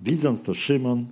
Widząc 0.00 0.42
to 0.42 0.54
Szymon, 0.54 1.06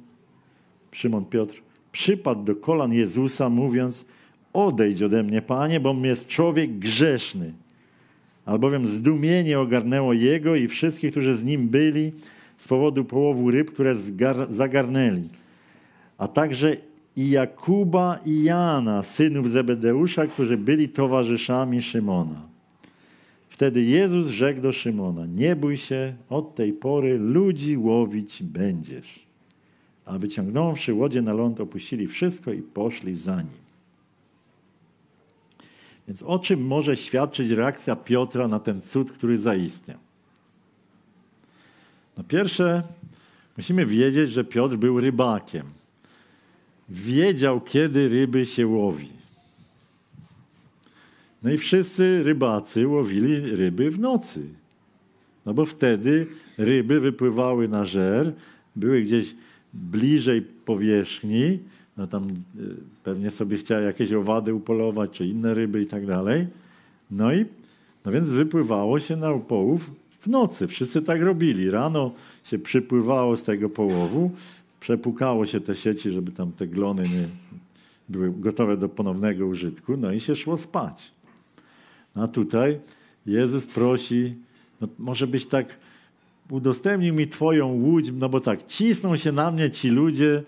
Szymon 0.93 1.25
Piotr, 1.25 1.63
przypadł 1.93 2.45
do 2.45 2.57
kolan 2.57 2.93
Jezusa, 2.93 3.49
mówiąc: 3.49 4.07
Odejdź 4.53 5.03
ode 5.03 5.23
mnie, 5.23 5.43
panie, 5.43 5.81
bo 5.81 5.95
jest 6.03 6.29
człowiek 6.29 6.79
grzeszny. 6.79 7.53
Albowiem 8.47 8.87
zdumienie 8.87 9.61
ogarnęło 9.61 10.13
jego 10.13 10.57
i 10.57 10.69
wszystkich, 10.69 11.11
którzy 11.11 11.35
z 11.35 11.45
nim 11.45 11.69
byli, 11.69 12.13
z 12.57 12.69
powodu 12.69 13.05
połowu 13.05 13.51
ryb, 13.51 13.71
które 13.73 13.95
zagarnęli. 14.49 15.29
A 16.19 16.29
także 16.29 16.77
i 17.17 17.31
Jakuba 17.31 18.19
i 18.25 18.43
Jana, 18.43 19.03
synów 19.03 19.51
Zebedeusza, 19.51 20.27
którzy 20.27 20.57
byli 20.57 20.89
towarzyszami 20.89 21.83
Szymona. 21.83 22.49
Wtedy 23.49 23.83
Jezus 23.83 24.29
rzekł 24.29 24.61
do 24.61 24.73
Szymona: 24.73 25.27
Nie 25.27 25.57
bój 25.57 25.77
się, 25.77 26.15
od 26.31 26.55
tej 26.55 26.73
pory 26.73 27.19
ludzi 27.19 27.77
łowić 27.77 28.43
będziesz. 28.43 29.27
A 30.05 30.19
wyciągnąwszy 30.19 30.95
łodzie 30.95 31.23
na 31.23 31.33
ląd, 31.33 31.61
opuścili 31.61 32.07
wszystko 32.07 32.53
i 32.53 32.63
poszli 32.63 33.15
za 33.15 33.37
nim. 33.37 33.67
Więc 36.09 36.23
o 36.23 36.39
czym 36.39 36.67
może 36.67 36.97
świadczyć 36.97 37.51
reakcja 37.51 37.97
Piotra 37.97 38.49
na 38.49 38.61
ten 38.61 38.81
cud, 38.81 39.13
który 39.13 39.39
zaistniał? 39.39 39.99
No 42.17 42.25
pierwsze, 42.25 42.83
musimy 43.57 43.87
wiedzieć, 43.87 44.31
że 44.31 44.45
Piotr 44.45 44.77
był 44.77 45.01
rybakiem. 45.01 45.67
Wiedział, 46.89 47.61
kiedy 47.61 48.09
ryby 48.09 48.47
się 48.47 48.67
łowi. 48.67 49.09
No 51.43 51.51
i 51.51 51.57
wszyscy 51.57 52.23
rybacy 52.23 52.89
łowili 52.89 53.57
ryby 53.57 53.91
w 53.91 53.99
nocy. 53.99 54.43
No 55.47 55.55
bo 55.55 55.65
wtedy 55.65 56.27
ryby 56.59 57.01
wypływały 57.01 57.69
na 57.69 57.85
żer, 57.85 58.33
były 58.77 59.01
gdzieś 59.01 59.35
bliżej 59.75 60.43
powierzchni, 60.43 61.59
no 61.97 62.07
tam 62.07 62.29
y, 62.29 62.77
pewnie 63.05 63.31
sobie 63.31 63.57
chciała 63.57 63.81
jakieś 63.81 64.13
owady 64.13 64.55
upolować, 64.55 65.11
czy 65.11 65.27
inne 65.27 65.55
ryby 65.55 65.83
i 65.83 65.87
tak 65.87 66.07
dalej. 66.07 66.47
No 67.11 67.35
i 67.35 67.47
no 68.05 68.13
więc 68.13 68.29
wypływało 68.29 69.01
się 69.01 69.17
na 69.17 69.39
połów 69.39 69.91
w 70.27 70.29
nocy. 70.29 70.67
Wszyscy 70.67 71.03
tak 71.03 71.23
robili. 71.23 71.71
Rano 71.71 72.13
się 72.45 72.59
przypływało 72.59 73.37
z 73.37 73.43
tego 73.43 73.69
połowu, 73.69 74.31
przepukało 74.81 75.47
się 75.47 75.61
te 75.61 75.75
sieci, 75.75 76.11
żeby 76.11 76.33
tam 76.33 76.53
te 76.53 76.67
glony 76.67 77.03
nie 77.03 77.29
były 78.09 78.33
gotowe 78.39 78.77
do 78.77 78.89
ponownego 78.89 79.47
użytku, 79.47 79.97
no 79.97 80.13
i 80.13 80.21
się 80.21 80.37
szło 80.37 80.57
spać. 80.57 81.13
A 82.15 82.27
tutaj 82.27 82.79
Jezus 83.27 83.67
prosi, 83.67 84.35
no 84.81 84.89
może 84.99 85.27
byś 85.27 85.47
tak 85.47 85.67
udostępnił 86.51 87.15
mi 87.15 87.29
Twoją 87.29 87.67
łódź, 87.67 88.11
no 88.13 88.29
bo 88.29 88.41
tak, 88.41 88.67
cisną 88.67 89.17
się 89.17 89.33
na 89.33 89.51
mnie 89.51 89.71
ci 89.71 89.91
ludzie, 89.91 90.43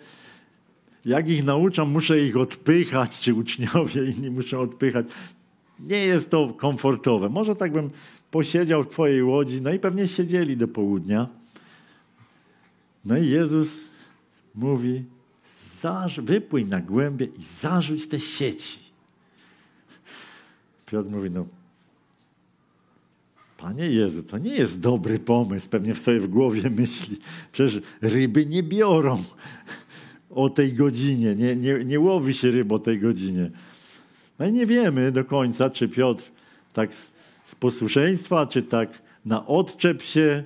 jak 1.04 1.28
ich 1.28 1.44
nauczam, 1.44 1.90
muszę 1.90 2.20
ich 2.20 2.36
odpychać, 2.36 3.20
czy 3.20 3.34
uczniowie 3.34 4.04
inni 4.04 4.30
muszą 4.30 4.60
odpychać. 4.60 5.06
Nie 5.80 5.98
jest 5.98 6.30
to 6.30 6.54
komfortowe. 6.56 7.28
Może 7.28 7.56
tak 7.56 7.72
bym 7.72 7.90
posiedział 8.30 8.82
w 8.82 8.88
Twojej 8.88 9.22
łodzi, 9.22 9.62
no 9.62 9.72
i 9.72 9.78
pewnie 9.78 10.08
siedzieli 10.08 10.56
do 10.56 10.68
południa. 10.68 11.28
No 13.04 13.18
i 13.18 13.28
Jezus 13.28 13.76
mówi, 14.54 15.04
wypłyń 16.22 16.68
na 16.68 16.80
głębie 16.80 17.26
i 17.26 17.42
zarzuć 17.42 18.08
te 18.08 18.20
sieci. 18.20 18.78
Piotr 20.86 21.10
mówi, 21.10 21.30
no 21.30 21.46
Panie 23.58 23.86
Jezu, 23.86 24.22
to 24.22 24.38
nie 24.38 24.54
jest 24.54 24.80
dobry 24.80 25.18
pomysł, 25.18 25.68
pewnie 25.68 25.94
w 25.94 25.98
sobie 25.98 26.20
w 26.20 26.28
głowie 26.28 26.70
myśli. 26.70 27.16
Przecież 27.52 27.82
ryby 28.00 28.46
nie 28.46 28.62
biorą 28.62 29.22
o 30.30 30.48
tej 30.48 30.72
godzinie, 30.72 31.34
nie, 31.34 31.56
nie, 31.56 31.84
nie 31.84 32.00
łowi 32.00 32.34
się 32.34 32.50
ryb 32.50 32.72
o 32.72 32.78
tej 32.78 32.98
godzinie. 32.98 33.50
No 34.38 34.46
i 34.46 34.52
nie 34.52 34.66
wiemy 34.66 35.12
do 35.12 35.24
końca, 35.24 35.70
czy 35.70 35.88
Piotr 35.88 36.24
tak 36.72 36.90
z, 37.48 37.54
posłuszeństwa, 37.54 38.46
czy 38.46 38.62
tak 38.62 38.88
na 39.24 39.46
odczep 39.46 40.02
się 40.02 40.44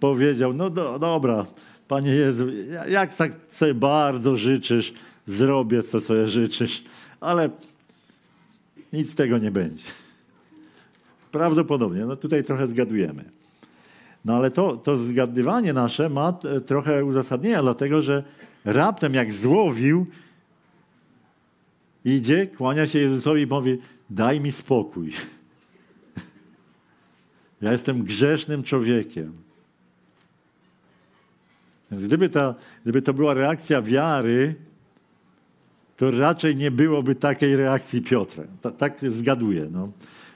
powiedział, 0.00 0.52
no 0.52 0.70
do, 0.70 0.98
dobra, 0.98 1.44
Panie 1.88 2.10
Jezu, 2.10 2.46
jak 2.88 3.14
tak 3.14 3.32
sobie 3.48 3.74
bardzo 3.74 4.36
życzysz, 4.36 4.94
zrobię, 5.26 5.82
co 5.82 6.00
sobie 6.00 6.26
życzysz, 6.26 6.84
ale 7.20 7.50
nic 8.92 9.12
z 9.12 9.14
tego 9.14 9.38
nie 9.38 9.50
będzie. 9.50 9.84
Prawdopodobnie, 11.32 12.06
no 12.06 12.16
tutaj 12.16 12.44
trochę 12.44 12.66
zgadujemy. 12.66 13.24
No 14.24 14.36
ale 14.36 14.50
to, 14.50 14.76
to 14.76 14.96
zgadywanie 14.96 15.72
nasze 15.72 16.08
ma 16.08 16.38
trochę 16.66 17.04
uzasadnienia, 17.04 17.62
dlatego 17.62 18.02
że 18.02 18.24
raptem 18.64 19.14
jak 19.14 19.32
złowił, 19.32 20.06
idzie, 22.04 22.46
kłania 22.46 22.86
się 22.86 22.98
Jezusowi 22.98 23.42
i 23.42 23.46
mówi, 23.46 23.78
daj 24.10 24.40
mi 24.40 24.52
spokój. 24.52 25.12
Ja 27.62 27.72
jestem 27.72 28.02
grzesznym 28.02 28.62
człowiekiem. 28.62 29.32
Więc 31.90 32.06
gdyby, 32.06 32.28
ta, 32.28 32.54
gdyby 32.82 33.02
to 33.02 33.14
była 33.14 33.34
reakcja 33.34 33.82
wiary, 33.82 34.54
to 35.96 36.10
raczej 36.10 36.56
nie 36.56 36.70
byłoby 36.70 37.14
takiej 37.14 37.56
reakcji 37.56 38.02
Piotra. 38.02 38.44
Ta, 38.60 38.70
tak 38.70 38.98
zgaduję. 39.10 39.68
No. 39.72 39.88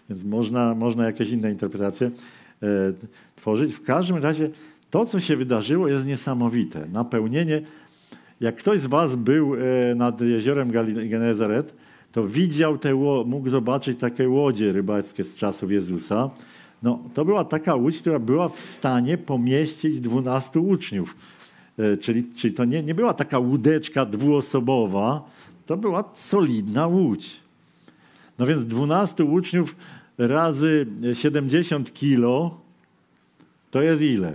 Więc 0.08 0.24
można, 0.24 0.74
można 0.74 1.06
jakieś 1.06 1.30
inne 1.30 1.50
interpretacje 1.50 2.06
e, 2.06 2.66
tworzyć. 3.36 3.74
W 3.74 3.82
każdym 3.82 4.16
razie 4.16 4.50
to, 4.90 5.06
co 5.06 5.20
się 5.20 5.36
wydarzyło, 5.36 5.88
jest 5.88 6.06
niesamowite. 6.06 6.86
Napełnienie. 6.92 7.62
Jak 8.40 8.56
ktoś 8.56 8.80
z 8.80 8.86
Was 8.86 9.16
był 9.16 9.54
e, 9.54 9.94
nad 9.94 10.20
jeziorem 10.20 10.70
Genezaret, 11.08 11.74
to 12.12 12.26
widział 12.26 12.78
te, 12.78 12.94
mógł 13.26 13.48
zobaczyć 13.48 13.98
takie 13.98 14.28
łodzie 14.28 14.72
rybackie 14.72 15.24
z 15.24 15.36
czasów 15.36 15.70
Jezusa. 15.70 16.30
No, 16.82 16.98
to 17.14 17.24
była 17.24 17.44
taka 17.44 17.74
łódź, 17.74 17.98
która 18.00 18.18
była 18.18 18.48
w 18.48 18.60
stanie 18.60 19.18
pomieścić 19.18 20.00
12 20.00 20.60
uczniów. 20.60 21.16
E, 21.78 21.96
czyli, 21.96 22.24
czyli 22.36 22.54
to 22.54 22.64
nie, 22.64 22.82
nie 22.82 22.94
była 22.94 23.14
taka 23.14 23.38
łódeczka 23.38 24.04
dwuosobowa, 24.04 25.30
to 25.66 25.76
była 25.76 26.04
solidna 26.14 26.86
łódź. 26.86 27.40
No 28.38 28.46
więc 28.46 28.66
12 28.66 29.24
uczniów 29.24 29.76
razy 30.18 30.86
70 31.12 31.92
kilo 31.92 32.60
to 33.70 33.82
jest 33.82 34.02
ile? 34.02 34.32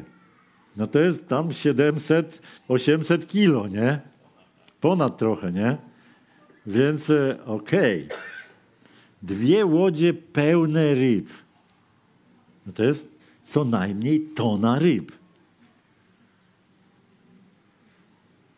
No 0.77 0.87
to 0.87 0.99
jest 0.99 1.27
tam 1.27 1.53
700, 1.53 2.41
800 2.67 3.27
kilo, 3.27 3.67
nie? 3.67 3.99
Ponad 4.81 5.17
trochę, 5.17 5.51
nie? 5.51 5.77
Więc 6.65 7.09
e, 7.09 7.37
okej. 7.45 8.05
Okay. 8.05 8.17
Dwie 9.23 9.65
łodzie 9.65 10.13
pełne 10.13 10.95
ryb. 10.95 11.27
No 12.67 12.73
to 12.73 12.83
jest 12.83 13.15
co 13.43 13.63
najmniej 13.63 14.21
tona 14.21 14.79
ryb. 14.79 15.11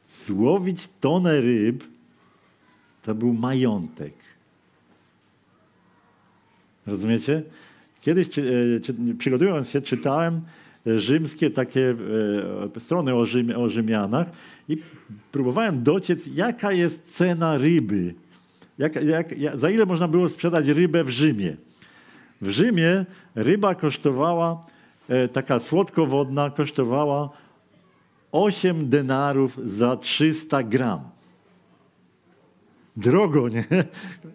Złowić 0.07 0.87
tonę 0.87 1.41
ryb 1.41 1.83
to 3.03 3.15
był 3.15 3.33
majątek. 3.33 4.13
Rozumiecie? 6.87 7.43
Kiedyś, 8.01 8.29
czy, 8.29 8.81
czy, 8.83 8.95
przygotując 9.17 9.69
się, 9.69 9.81
czytałem 9.81 10.41
e, 10.87 10.99
rzymskie 10.99 11.49
takie 11.49 11.95
e, 12.75 12.79
strony 12.79 13.15
o, 13.15 13.25
Rzym, 13.25 13.53
o 13.57 13.69
Rzymianach 13.69 14.31
i 14.69 14.77
próbowałem 15.31 15.83
dociec, 15.83 16.27
jaka 16.27 16.71
jest 16.71 17.15
cena 17.15 17.57
ryby. 17.57 18.13
Jak, 18.77 18.95
jak, 18.95 19.35
za 19.53 19.69
ile 19.69 19.85
można 19.85 20.07
było 20.07 20.29
sprzedać 20.29 20.67
rybę 20.67 21.03
w 21.03 21.09
Rzymie? 21.09 21.57
W 22.41 22.49
Rzymie 22.49 23.05
ryba 23.35 23.75
kosztowała, 23.75 24.61
e, 25.09 25.27
taka 25.27 25.59
słodkowodna, 25.59 26.49
kosztowała 26.49 27.29
8 28.31 28.89
denarów 28.89 29.59
za 29.63 29.97
300 29.97 30.63
gram. 30.63 30.99
Drogo, 32.97 33.49
nie? 33.49 33.65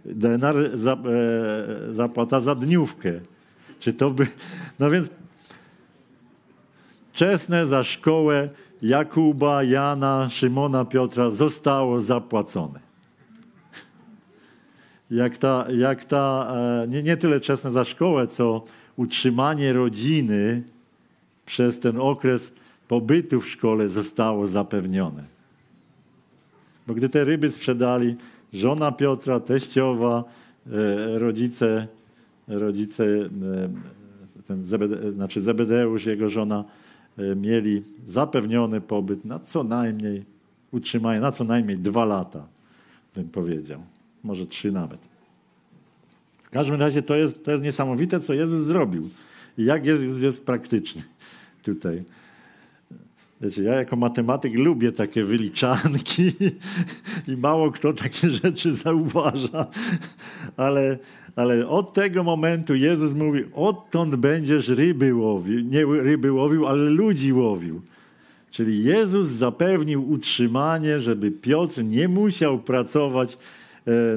Denar 0.04 0.56
za, 0.74 0.92
e, 0.92 0.98
zapłata 1.94 2.40
za 2.40 2.54
dniówkę. 2.54 3.12
Czy 3.80 3.92
to 3.92 4.10
by... 4.10 4.26
No 4.78 4.90
więc 4.90 5.10
czesne 7.12 7.66
za 7.66 7.82
szkołę 7.82 8.48
Jakuba, 8.82 9.62
Jana, 9.62 10.28
Szymona, 10.28 10.84
Piotra 10.84 11.30
zostało 11.30 12.00
zapłacone. 12.00 12.89
Jak 15.10 15.36
ta, 15.36 15.66
jak 15.70 16.04
ta 16.04 16.52
e, 16.84 16.88
nie, 16.88 17.02
nie 17.02 17.16
tyle 17.16 17.40
czesne 17.40 17.70
za 17.70 17.84
szkołę, 17.84 18.26
co 18.26 18.64
utrzymanie 18.96 19.72
rodziny 19.72 20.62
przez 21.46 21.80
ten 21.80 22.00
okres 22.00 22.52
pobytu 22.88 23.40
w 23.40 23.48
szkole 23.48 23.88
zostało 23.88 24.46
zapewnione. 24.46 25.24
Bo 26.86 26.94
gdy 26.94 27.08
te 27.08 27.24
ryby 27.24 27.50
sprzedali, 27.50 28.16
żona 28.52 28.92
Piotra, 28.92 29.40
teściowa, 29.40 30.24
e, 30.66 31.18
rodzice, 31.18 31.86
rodzice 32.48 33.04
e, 33.04 33.28
ten 34.46 34.64
Zebede, 34.64 35.12
znaczy 35.12 35.40
Zebedeusz, 35.40 36.06
jego 36.06 36.28
żona, 36.28 36.64
mieli 37.36 37.82
zapewniony 38.04 38.80
pobyt 38.80 39.24
na 39.24 39.38
co 39.38 39.64
najmniej 39.64 40.24
utrzymanie, 40.72 41.20
na 41.20 41.32
co 41.32 41.44
najmniej 41.44 41.78
dwa 41.78 42.04
lata, 42.04 42.46
bym 43.14 43.28
powiedział 43.28 43.80
może 44.24 44.46
trzy 44.46 44.72
nawet. 44.72 45.00
W 46.44 46.50
każdym 46.50 46.80
razie 46.80 47.02
to 47.02 47.16
jest, 47.16 47.44
to 47.44 47.50
jest 47.50 47.64
niesamowite, 47.64 48.20
co 48.20 48.34
Jezus 48.34 48.62
zrobił 48.62 49.10
i 49.58 49.64
jak 49.64 49.86
Jezus 49.86 50.22
jest 50.22 50.46
praktyczny 50.46 51.02
tutaj. 51.62 52.02
Wiecie, 53.40 53.62
ja 53.62 53.74
jako 53.74 53.96
matematyk 53.96 54.54
lubię 54.54 54.92
takie 54.92 55.24
wyliczanki 55.24 56.32
i 57.28 57.36
mało 57.36 57.70
kto 57.70 57.92
takie 57.92 58.30
rzeczy 58.42 58.72
zauważa, 58.72 59.66
ale, 60.56 60.98
ale 61.36 61.68
od 61.68 61.92
tego 61.92 62.22
momentu 62.22 62.74
Jezus 62.74 63.14
mówi, 63.14 63.44
odtąd 63.54 64.16
będziesz 64.16 64.68
ryby 64.68 65.14
łowił, 65.14 65.60
nie 65.60 65.84
ryby 65.84 66.32
łowił, 66.32 66.66
ale 66.66 66.90
ludzi 66.90 67.32
łowił. 67.32 67.80
Czyli 68.50 68.84
Jezus 68.84 69.26
zapewnił 69.26 70.10
utrzymanie, 70.10 71.00
żeby 71.00 71.30
Piotr 71.30 71.84
nie 71.84 72.08
musiał 72.08 72.58
pracować 72.58 73.38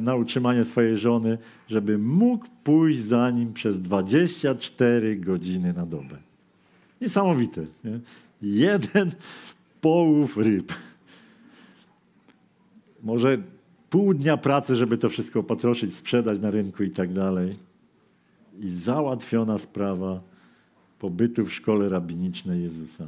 na 0.02 0.16
utrzymanie 0.16 0.66
swojej 0.66 0.98
żony, 0.98 1.38
żeby 1.68 1.98
mógł 1.98 2.46
pójść 2.64 3.00
za 3.00 3.32
nim 3.32 3.54
przez 3.54 3.82
24 3.82 5.16
godziny 5.16 5.74
na 5.74 5.86
dobę. 5.86 6.18
Niesamowite. 7.02 7.62
Nie? 7.84 8.00
Jeden 8.42 9.12
połów 9.82 10.38
ryb. 10.38 10.74
Może 13.04 13.38
pół 13.90 14.14
dnia 14.14 14.38
pracy, 14.38 14.76
żeby 14.76 14.98
to 14.98 15.10
wszystko 15.10 15.40
opatroszyć, 15.40 15.96
sprzedać 15.96 16.40
na 16.40 16.52
rynku 16.52 16.84
i 16.84 16.92
tak 16.92 17.14
dalej. 17.14 17.56
I 18.60 18.70
załatwiona 18.70 19.58
sprawa 19.58 20.22
pobytu 21.00 21.46
w 21.46 21.54
szkole 21.54 21.90
rabinicznej 21.90 22.62
Jezusa. 22.62 23.08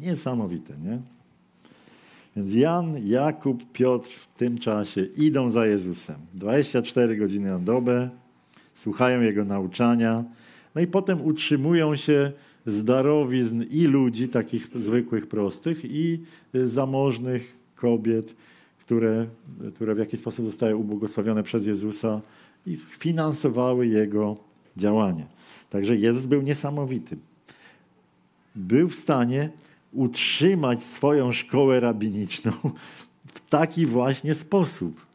Niesamowite, 0.00 0.74
nie? 0.78 0.98
Więc 2.36 2.54
Jan, 2.54 3.06
Jakub, 3.06 3.72
Piotr 3.72 4.10
w 4.10 4.26
tym 4.26 4.58
czasie 4.58 5.04
idą 5.04 5.50
za 5.50 5.66
Jezusem. 5.66 6.16
24 6.34 7.16
godziny 7.16 7.50
na 7.50 7.58
dobę, 7.58 8.10
słuchają 8.74 9.20
Jego 9.20 9.44
nauczania, 9.44 10.24
no 10.74 10.80
i 10.80 10.86
potem 10.86 11.24
utrzymują 11.24 11.96
się 11.96 12.32
z 12.66 12.84
darowizn 12.84 13.62
i 13.70 13.84
ludzi, 13.84 14.28
takich 14.28 14.68
zwykłych, 14.74 15.26
prostych, 15.26 15.84
i 15.84 16.20
zamożnych 16.64 17.56
kobiet, 17.76 18.36
które, 18.80 19.26
które 19.74 19.94
w 19.94 19.98
jakiś 19.98 20.20
sposób 20.20 20.46
zostały 20.46 20.76
ubłogosławione 20.76 21.42
przez 21.42 21.66
Jezusa 21.66 22.20
i 22.66 22.76
finansowały 22.76 23.86
Jego 23.86 24.36
działanie. 24.76 25.26
Także 25.70 25.96
Jezus 25.96 26.26
był 26.26 26.42
niesamowity. 26.42 27.16
Był 28.54 28.88
w 28.88 28.94
stanie 28.94 29.50
utrzymać 29.94 30.82
swoją 30.82 31.32
szkołę 31.32 31.80
rabiniczną 31.80 32.52
w 33.34 33.48
taki 33.48 33.86
właśnie 33.86 34.34
sposób, 34.34 35.06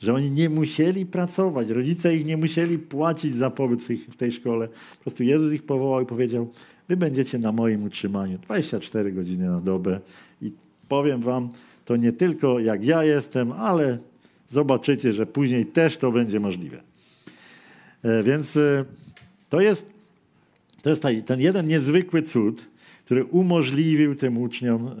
że 0.00 0.14
oni 0.14 0.30
nie 0.30 0.50
musieli 0.50 1.06
pracować, 1.06 1.68
rodzice 1.68 2.16
ich 2.16 2.26
nie 2.26 2.36
musieli 2.36 2.78
płacić 2.78 3.34
za 3.34 3.50
pobyt 3.50 3.82
w 4.08 4.16
tej 4.16 4.32
szkole. 4.32 4.68
Po 4.68 5.02
prostu 5.02 5.22
Jezus 5.22 5.52
ich 5.52 5.62
powołał 5.62 6.02
i 6.02 6.06
powiedział, 6.06 6.50
wy 6.88 6.96
będziecie 6.96 7.38
na 7.38 7.52
moim 7.52 7.84
utrzymaniu 7.84 8.38
24 8.38 9.12
godziny 9.12 9.46
na 9.46 9.60
dobę 9.60 10.00
i 10.42 10.52
powiem 10.88 11.20
wam, 11.20 11.48
to 11.84 11.96
nie 11.96 12.12
tylko 12.12 12.58
jak 12.58 12.84
ja 12.84 13.04
jestem, 13.04 13.52
ale 13.52 13.98
zobaczycie, 14.48 15.12
że 15.12 15.26
później 15.26 15.66
też 15.66 15.96
to 15.96 16.12
będzie 16.12 16.40
możliwe. 16.40 16.80
E, 18.02 18.22
więc 18.22 18.56
e, 18.56 18.84
to 19.48 19.60
jest, 19.60 19.86
to 20.82 20.90
jest 20.90 21.02
ten 21.26 21.40
jeden 21.40 21.66
niezwykły 21.66 22.22
cud, 22.22 22.71
który 23.04 23.24
umożliwił 23.24 24.14
tym 24.14 24.38
uczniom 24.38 24.88
e, 24.88 24.92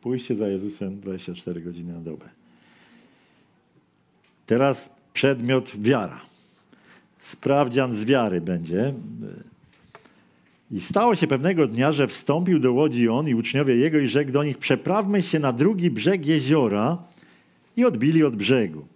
pójście 0.00 0.34
za 0.34 0.48
Jezusem 0.48 1.00
24 1.00 1.60
godziny 1.60 1.92
na 1.92 2.00
dobę. 2.00 2.28
Teraz 4.46 4.90
przedmiot 5.12 5.72
wiara. 5.78 6.20
Sprawdzian 7.18 7.92
z 7.92 8.04
wiary 8.04 8.40
będzie. 8.40 8.94
I 10.70 10.80
stało 10.80 11.14
się 11.14 11.26
pewnego 11.26 11.66
dnia, 11.66 11.92
że 11.92 12.06
wstąpił 12.06 12.58
do 12.58 12.72
łodzi 12.72 13.08
on 13.08 13.28
i 13.28 13.34
uczniowie 13.34 13.76
jego 13.76 13.98
i 13.98 14.06
rzekł 14.06 14.32
do 14.32 14.44
nich: 14.44 14.58
Przeprawmy 14.58 15.22
się 15.22 15.38
na 15.38 15.52
drugi 15.52 15.90
brzeg 15.90 16.26
jeziora 16.26 16.98
i 17.76 17.84
odbili 17.84 18.24
od 18.24 18.36
brzegu. 18.36 18.86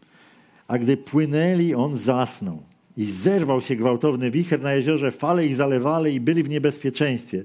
A 0.68 0.78
gdy 0.78 0.96
płynęli, 0.96 1.74
on 1.74 1.96
zasnął 1.96 2.62
i 2.96 3.04
zerwał 3.04 3.60
się 3.60 3.76
gwałtowny 3.76 4.30
wicher 4.30 4.62
na 4.62 4.74
jeziorze, 4.74 5.10
fale 5.10 5.46
ich 5.46 5.54
zalewali 5.54 6.14
i 6.14 6.20
byli 6.20 6.42
w 6.42 6.48
niebezpieczeństwie. 6.48 7.44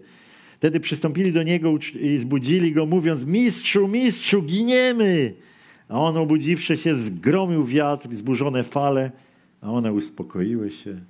Wtedy 0.62 0.80
przystąpili 0.80 1.32
do 1.32 1.44
niego 1.44 1.74
i 2.00 2.18
zbudzili 2.18 2.74
go, 2.74 2.86
mówiąc: 2.86 3.26
Mistrzu, 3.26 3.88
mistrzu, 3.88 4.42
giniemy! 4.42 5.34
A 5.90 6.00
on, 6.00 6.18
obudziwszy 6.18 6.78
się, 6.78 6.96
zgromił 6.96 7.66
wiatr 7.66 8.14
zburzone 8.14 8.64
fale, 8.64 9.12
a 9.62 9.72
one 9.72 9.94
uspokoiły 9.94 10.72
się 10.72 11.02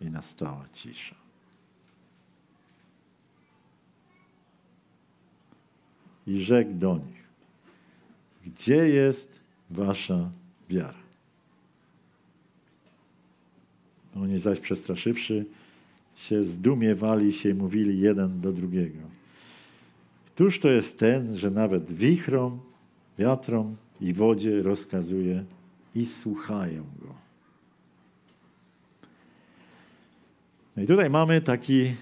i 0.00 0.04
nastała 0.04 0.64
cisza. 0.72 1.14
I 6.26 6.40
rzekł 6.40 6.72
do 6.74 6.94
nich: 6.94 7.28
Gdzie 8.46 8.88
jest 8.88 9.40
wasza 9.70 10.30
wiara? 10.68 11.02
Oni 14.16 14.38
zaś 14.38 14.60
przestraszywszy, 14.60 15.46
się 16.20 16.44
zdumiewali 16.44 17.32
się 17.32 17.48
i 17.48 17.54
mówili 17.54 18.00
jeden 18.00 18.40
do 18.40 18.52
drugiego. 18.52 18.98
Któż 20.26 20.58
to 20.58 20.68
jest 20.68 20.98
ten, 20.98 21.36
że 21.36 21.50
nawet 21.50 21.92
wichrom, 21.92 22.60
wiatrom 23.18 23.76
i 24.00 24.12
wodzie 24.12 24.62
rozkazuje 24.62 25.44
i 25.94 26.06
słuchają 26.06 26.82
go? 26.82 27.14
No 30.76 30.82
i 30.82 30.86
tutaj 30.86 31.10
mamy 31.10 31.40
taki 31.40 31.92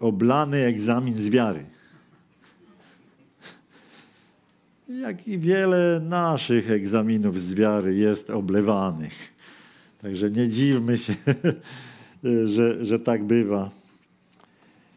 oblany 0.00 0.64
egzamin 0.64 1.14
z 1.14 1.30
wiary. 1.30 1.64
Jak 4.88 5.28
i 5.28 5.38
wiele 5.38 6.00
naszych 6.00 6.70
egzaminów 6.70 7.42
z 7.42 7.54
wiary 7.54 7.94
jest 7.94 8.30
oblewanych. 8.30 9.34
Także 10.02 10.30
nie 10.30 10.48
dziwmy 10.48 10.98
się, 10.98 11.14
że, 12.44 12.84
że 12.84 12.98
tak 12.98 13.24
bywa. 13.24 13.70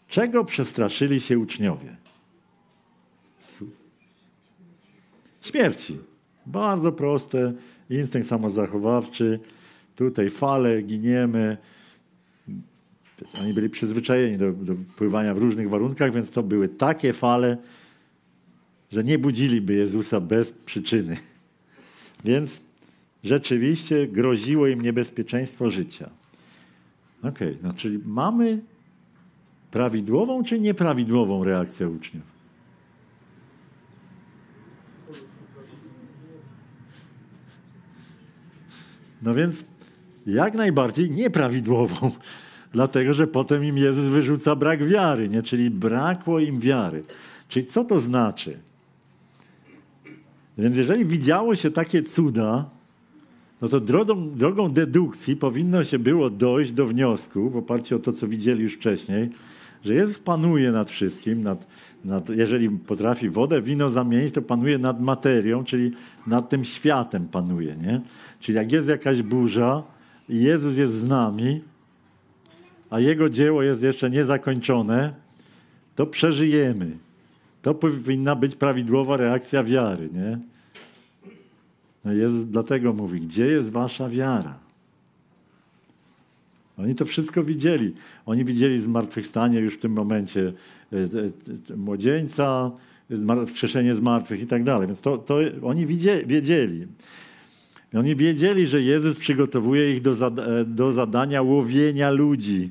Czego 0.07 0.45
przestraszyli 0.45 1.19
się 1.19 1.39
uczniowie? 1.39 1.95
Śmierci. 5.41 5.97
Bardzo 6.45 6.91
proste, 6.91 7.53
instynkt 7.89 8.27
samozachowawczy. 8.27 9.39
Tutaj 9.95 10.29
fale, 10.29 10.81
giniemy. 10.81 11.57
Oni 13.41 13.53
byli 13.53 13.69
przyzwyczajeni 13.69 14.37
do, 14.37 14.51
do 14.51 14.75
pływania 14.95 15.33
w 15.33 15.37
różnych 15.37 15.69
warunkach, 15.69 16.13
więc 16.13 16.31
to 16.31 16.43
były 16.43 16.69
takie 16.69 17.13
fale, 17.13 17.57
że 18.91 19.03
nie 19.03 19.19
budziliby 19.19 19.73
Jezusa 19.73 20.19
bez 20.19 20.51
przyczyny. 20.51 21.17
Więc 22.25 22.61
rzeczywiście 23.23 24.07
groziło 24.07 24.67
im 24.67 24.81
niebezpieczeństwo 24.81 25.69
życia. 25.69 26.09
Okej, 27.23 27.29
okay, 27.29 27.57
no 27.63 27.73
czyli 27.73 27.99
mamy 28.05 28.61
prawidłową 29.71 30.43
czy 30.43 30.59
nieprawidłową 30.59 31.43
reakcję 31.43 31.89
uczniów? 31.89 32.31
No 39.21 39.33
więc 39.33 39.65
jak 40.27 40.53
najbardziej 40.53 41.11
nieprawidłową, 41.11 42.11
dlatego 42.73 43.13
że 43.13 43.27
potem 43.27 43.65
im 43.65 43.77
Jezus 43.77 44.05
wyrzuca 44.05 44.55
brak 44.55 44.87
wiary, 44.87 45.29
nie? 45.29 45.43
czyli 45.43 45.69
brakło 45.69 46.39
im 46.39 46.59
wiary. 46.59 47.03
Czyli 47.47 47.65
co 47.65 47.83
to 47.83 47.99
znaczy? 47.99 48.59
Więc 50.57 50.77
jeżeli 50.77 51.05
widziało 51.05 51.55
się 51.55 51.71
takie 51.71 52.03
cuda, 52.03 52.69
no 53.61 53.67
to 53.67 53.79
drogą, 53.79 54.29
drogą 54.29 54.71
dedukcji 54.71 55.35
powinno 55.35 55.83
się 55.83 55.99
było 55.99 56.29
dojść 56.29 56.71
do 56.71 56.85
wniosku, 56.85 57.49
w 57.49 57.57
oparciu 57.57 57.95
o 57.95 57.99
to, 57.99 58.11
co 58.11 58.27
widzieli 58.27 58.63
już 58.63 58.73
wcześniej, 58.73 59.29
że 59.85 59.93
Jezus 59.93 60.19
panuje 60.19 60.71
nad 60.71 60.91
wszystkim, 60.91 61.43
nad, 61.43 61.67
nad, 62.05 62.29
jeżeli 62.29 62.69
potrafi 62.69 63.29
wodę, 63.29 63.61
wino 63.61 63.89
zamienić, 63.89 64.33
to 64.33 64.41
panuje 64.41 64.77
nad 64.77 65.01
materią, 65.01 65.63
czyli 65.63 65.91
nad 66.27 66.49
tym 66.49 66.65
światem 66.65 67.27
panuje. 67.27 67.75
Nie? 67.75 68.01
Czyli 68.39 68.55
jak 68.55 68.71
jest 68.71 68.87
jakaś 68.87 69.21
burza 69.21 69.83
i 70.29 70.41
Jezus 70.41 70.77
jest 70.77 70.93
z 70.93 71.09
nami, 71.09 71.61
a 72.89 72.99
Jego 72.99 73.29
dzieło 73.29 73.63
jest 73.63 73.83
jeszcze 73.83 74.09
niezakończone, 74.09 75.13
to 75.95 76.05
przeżyjemy. 76.05 76.97
To 77.61 77.73
powinna 77.73 78.35
być 78.35 78.55
prawidłowa 78.55 79.17
reakcja 79.17 79.63
wiary, 79.63 80.09
nie? 80.13 80.39
No 82.05 82.13
Jezus 82.13 82.43
dlatego 82.43 82.93
mówi, 82.93 83.21
gdzie 83.21 83.47
jest 83.47 83.69
wasza 83.69 84.09
wiara? 84.09 84.55
Oni 86.77 86.95
to 86.95 87.05
wszystko 87.05 87.43
widzieli. 87.43 87.93
Oni 88.25 88.45
widzieli 88.45 88.79
zmartwychwstanie 88.79 89.59
już 89.59 89.73
w 89.73 89.79
tym 89.79 89.91
momencie 89.91 90.53
e, 90.93 90.97
e, 91.73 91.77
młodzieńca, 91.77 92.71
wskrzeszenie 93.47 93.95
zmartwych 93.95 94.41
i 94.41 94.45
tak 94.45 94.63
dalej. 94.63 94.87
Więc 94.87 95.01
to, 95.01 95.17
to 95.17 95.37
oni 95.63 95.85
wiedzieli. 96.25 96.87
Oni 97.93 98.15
wiedzieli, 98.15 98.67
że 98.67 98.81
Jezus 98.81 99.15
przygotowuje 99.15 99.91
ich 99.91 100.01
do, 100.01 100.11
e, 100.11 100.65
do 100.65 100.91
zadania 100.91 101.41
łowienia 101.41 102.09
ludzi, 102.09 102.69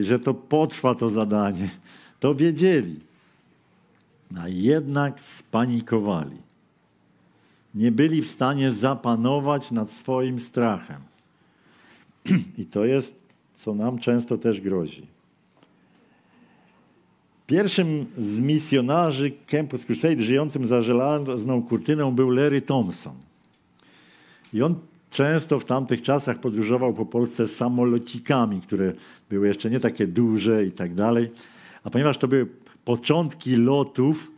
że 0.00 0.18
to 0.18 0.34
potrwa 0.34 0.94
to 0.94 1.08
zadanie. 1.08 1.68
To 2.20 2.34
wiedzieli. 2.34 2.96
A 4.38 4.48
jednak 4.48 5.20
spanikowali. 5.20 6.47
Nie 7.78 7.92
byli 7.92 8.22
w 8.22 8.28
stanie 8.28 8.70
zapanować 8.70 9.70
nad 9.70 9.90
swoim 9.90 10.38
strachem. 10.38 11.00
I 12.58 12.66
to 12.66 12.84
jest, 12.84 13.22
co 13.54 13.74
nam 13.74 13.98
często 13.98 14.38
też 14.38 14.60
grozi. 14.60 15.06
Pierwszym 17.46 18.06
z 18.16 18.40
misjonarzy 18.40 19.32
Campus 19.46 19.84
Crusade 19.84 20.18
żyjącym 20.18 20.66
za 20.66 20.80
żelazną 20.80 21.62
kurtyną 21.62 22.14
był 22.14 22.30
Larry 22.30 22.62
Thompson. 22.62 23.14
I 24.52 24.62
on 24.62 24.74
często 25.10 25.60
w 25.60 25.64
tamtych 25.64 26.02
czasach 26.02 26.40
podróżował 26.40 26.94
po 26.94 27.06
Polsce 27.06 27.46
samolocikami, 27.46 28.60
które 28.60 28.92
były 29.30 29.48
jeszcze 29.48 29.70
nie 29.70 29.80
takie 29.80 30.06
duże 30.06 30.64
i 30.64 30.72
tak 30.72 30.94
dalej. 30.94 31.30
A 31.84 31.90
ponieważ 31.90 32.18
to 32.18 32.28
były 32.28 32.46
początki 32.84 33.56
lotów, 33.56 34.37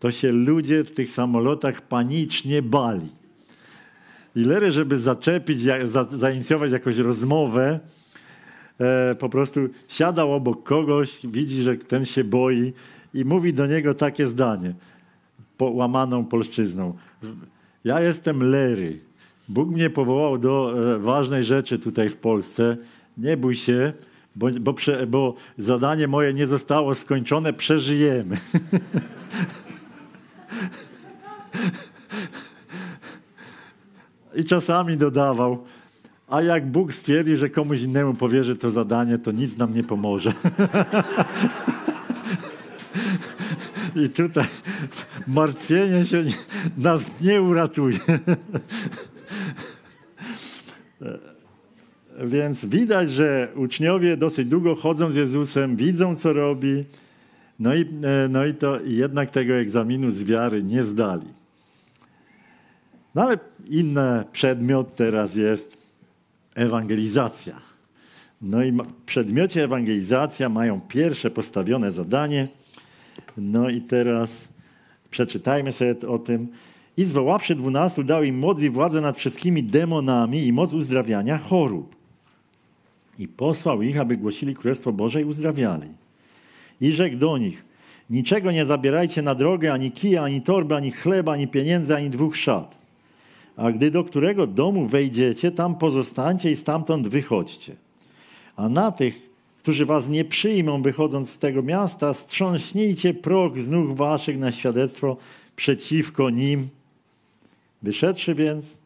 to 0.00 0.10
się 0.10 0.32
ludzie 0.32 0.84
w 0.84 0.90
tych 0.90 1.10
samolotach 1.10 1.80
panicznie 1.80 2.62
bali. 2.62 3.08
I 4.36 4.44
Lery, 4.44 4.72
żeby 4.72 4.96
zaczepić, 4.96 5.60
za, 5.84 6.04
zainicjować 6.04 6.72
jakąś 6.72 6.98
rozmowę, 6.98 7.80
e, 8.80 9.14
po 9.14 9.28
prostu 9.28 9.60
siadał 9.88 10.34
obok 10.34 10.62
kogoś, 10.62 11.20
widzi, 11.24 11.62
że 11.62 11.76
ten 11.76 12.04
się 12.04 12.24
boi 12.24 12.72
i 13.14 13.24
mówi 13.24 13.52
do 13.54 13.66
niego 13.66 13.94
takie 13.94 14.26
zdanie, 14.26 14.74
łamaną 15.60 16.24
polszczyzną. 16.24 16.96
Ja 17.84 18.00
jestem 18.00 18.42
Lery. 18.42 18.98
Bóg 19.48 19.70
mnie 19.70 19.90
powołał 19.90 20.38
do 20.38 20.74
e, 20.94 20.98
ważnej 20.98 21.44
rzeczy 21.44 21.78
tutaj 21.78 22.08
w 22.08 22.16
Polsce. 22.16 22.76
Nie 23.18 23.36
bój 23.36 23.56
się, 23.56 23.92
bo, 24.36 24.48
bo, 24.60 24.74
prze, 24.74 25.06
bo 25.06 25.34
zadanie 25.58 26.08
moje 26.08 26.32
nie 26.32 26.46
zostało 26.46 26.94
skończone, 26.94 27.52
przeżyjemy. 27.52 28.36
I 34.34 34.44
czasami 34.44 34.96
dodawał, 34.96 35.64
a 36.28 36.42
jak 36.42 36.70
Bóg 36.70 36.94
stwierdzi, 36.94 37.36
że 37.36 37.50
komuś 37.50 37.82
innemu 37.82 38.14
powierzy 38.14 38.56
to 38.56 38.70
zadanie, 38.70 39.18
to 39.18 39.32
nic 39.32 39.56
nam 39.56 39.74
nie 39.74 39.84
pomoże. 39.84 40.32
I 43.96 44.08
tutaj 44.08 44.44
martwienie 45.26 46.04
się 46.04 46.24
nas 46.78 47.20
nie 47.20 47.42
uratuje. 47.42 47.98
Więc 52.24 52.64
widać, 52.64 53.10
że 53.10 53.48
uczniowie 53.54 54.16
dosyć 54.16 54.48
długo 54.48 54.74
chodzą 54.74 55.10
z 55.10 55.14
Jezusem, 55.14 55.76
widzą, 55.76 56.16
co 56.16 56.32
robi, 56.32 56.84
no 57.60 57.74
i, 57.74 57.86
no 58.28 58.46
i 58.46 58.54
to 58.54 58.80
jednak 58.80 59.30
tego 59.30 59.54
egzaminu 59.54 60.10
z 60.10 60.22
wiary 60.22 60.62
nie 60.62 60.84
zdali. 60.84 61.26
No 63.14 63.22
ale 63.22 63.38
inny 63.68 64.24
przedmiot 64.32 64.96
teraz 64.96 65.34
jest 65.34 65.96
ewangelizacja. 66.54 67.60
No 68.42 68.62
i 68.62 68.72
w 68.72 68.92
przedmiocie 69.06 69.64
ewangelizacja 69.64 70.48
mają 70.48 70.80
pierwsze 70.80 71.30
postawione 71.30 71.92
zadanie. 71.92 72.48
No 73.36 73.68
i 73.68 73.80
teraz 73.80 74.48
przeczytajmy 75.10 75.72
sobie 75.72 76.08
o 76.08 76.18
tym. 76.18 76.48
I 76.96 77.04
zwoławszy 77.04 77.54
dwunastu, 77.54 78.04
dał 78.04 78.22
im 78.22 78.38
moc 78.38 78.62
i 78.62 78.70
władzę 78.70 79.00
nad 79.00 79.16
wszystkimi 79.16 79.62
demonami 79.62 80.46
i 80.46 80.52
moc 80.52 80.72
uzdrawiania 80.72 81.38
chorób. 81.38 81.96
I 83.18 83.28
posłał 83.28 83.82
ich, 83.82 84.00
aby 84.00 84.16
głosili 84.16 84.54
Królestwo 84.54 84.92
Boże 84.92 85.20
i 85.20 85.24
uzdrawiali. 85.24 85.99
I 86.80 86.92
rzekł 86.92 87.16
do 87.16 87.38
nich, 87.38 87.64
niczego 88.10 88.52
nie 88.52 88.64
zabierajcie 88.64 89.22
na 89.22 89.34
drogę, 89.34 89.72
ani 89.72 89.90
kija, 89.90 90.22
ani 90.22 90.42
torby, 90.42 90.74
ani 90.74 90.90
chleba, 90.90 91.32
ani 91.32 91.48
pieniędzy, 91.48 91.96
ani 91.96 92.10
dwóch 92.10 92.36
szat 92.36 92.80
a 93.60 93.72
gdy 93.72 93.90
do 93.90 94.04
którego 94.04 94.46
domu 94.46 94.86
wejdziecie, 94.86 95.52
tam 95.52 95.74
pozostańcie 95.74 96.50
i 96.50 96.56
stamtąd 96.56 97.08
wychodźcie. 97.08 97.76
A 98.56 98.68
na 98.68 98.92
tych, 98.92 99.30
którzy 99.58 99.86
was 99.86 100.08
nie 100.08 100.24
przyjmą, 100.24 100.82
wychodząc 100.82 101.30
z 101.30 101.38
tego 101.38 101.62
miasta, 101.62 102.14
strząśnijcie 102.14 103.14
prog 103.14 103.58
z 103.58 103.70
nóg 103.70 103.96
waszych 103.96 104.38
na 104.38 104.52
świadectwo 104.52 105.16
przeciwko 105.56 106.30
nim. 106.30 106.68
Wyszedłszy 107.82 108.34
więc, 108.34 108.78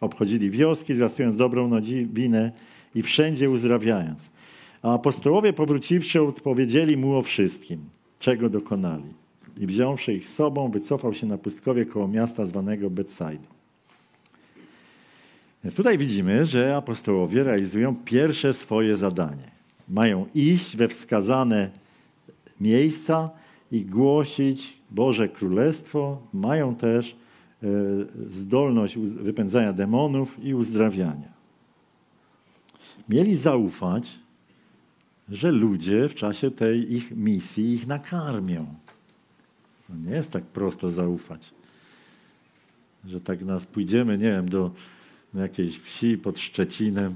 obchodzili 0.00 0.50
wioski, 0.50 0.94
zwiastując 0.94 1.36
dobrą 1.36 1.68
nowinę 1.68 2.52
i 2.94 3.02
wszędzie 3.02 3.50
uzdrawiając. 3.50 4.30
A 4.86 4.94
apostołowie 4.94 5.52
powróciwszy 5.52 6.22
odpowiedzieli 6.22 6.96
mu 6.96 7.16
o 7.16 7.22
wszystkim, 7.22 7.80
czego 8.18 8.48
dokonali. 8.48 9.14
I 9.60 9.66
wziąwszy 9.66 10.12
ich 10.14 10.28
sobą, 10.28 10.70
wycofał 10.70 11.14
się 11.14 11.26
na 11.26 11.38
pustkowie 11.38 11.86
koło 11.86 12.08
miasta 12.08 12.44
zwanego 12.44 12.90
Bethsaida. 12.90 13.48
Więc 15.64 15.76
tutaj 15.76 15.98
widzimy, 15.98 16.44
że 16.44 16.76
apostołowie 16.76 17.42
realizują 17.42 17.96
pierwsze 18.04 18.54
swoje 18.54 18.96
zadanie. 18.96 19.50
Mają 19.88 20.26
iść 20.34 20.76
we 20.76 20.88
wskazane 20.88 21.70
miejsca 22.60 23.30
i 23.72 23.84
głosić 23.84 24.78
Boże 24.90 25.28
Królestwo. 25.28 26.18
Mają 26.32 26.74
też 26.74 27.16
e, 27.62 27.66
zdolność 28.28 28.98
wypędzania 28.98 29.72
demonów 29.72 30.44
i 30.44 30.54
uzdrawiania. 30.54 31.32
Mieli 33.08 33.34
zaufać, 33.34 34.25
że 35.28 35.52
ludzie 35.52 36.08
w 36.08 36.14
czasie 36.14 36.50
tej 36.50 36.94
ich 36.94 37.10
misji 37.10 37.72
ich 37.72 37.86
nakarmią. 37.86 38.74
No 39.88 40.10
nie 40.10 40.16
jest 40.16 40.30
tak 40.30 40.44
prosto 40.44 40.90
zaufać, 40.90 41.54
że 43.04 43.20
tak 43.20 43.42
nas 43.42 43.64
pójdziemy, 43.64 44.18
nie 44.18 44.30
wiem, 44.30 44.48
do 44.48 44.70
na 45.34 45.42
jakiejś 45.42 45.78
wsi 45.78 46.18
pod 46.18 46.38
Szczecinem, 46.38 47.14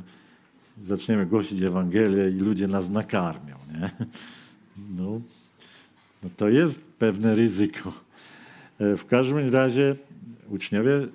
zaczniemy 0.83 1.27
głosić 1.27 1.63
Ewangelię 1.63 2.31
i 2.31 2.41
ludzie 2.41 2.69
nas 2.69 2.89
nakarmią. 2.89 3.57
Nie? 3.73 3.91
No, 4.97 5.21
no 6.23 6.31
to 6.37 6.49
jest 6.49 6.81
pewne 6.99 7.35
ryzyko. 7.35 7.93
E, 8.79 8.97
w 8.97 9.07
każdym 9.07 9.51
razie 9.51 9.97
uczniowie 10.49 11.09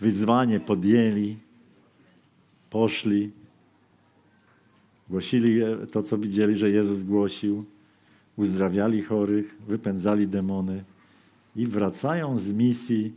wyzwanie 0.00 0.60
podjęli, 0.60 1.36
poszli, 2.70 3.30
głosili 5.10 5.60
to, 5.92 6.02
co 6.02 6.18
widzieli, 6.18 6.56
że 6.56 6.70
Jezus 6.70 7.02
głosił, 7.02 7.64
uzdrawiali 8.36 9.02
chorych, 9.02 9.56
wypędzali 9.68 10.28
demony 10.28 10.84
i 11.56 11.66
wracają 11.66 12.36
z 12.36 12.52
misji 12.52 13.12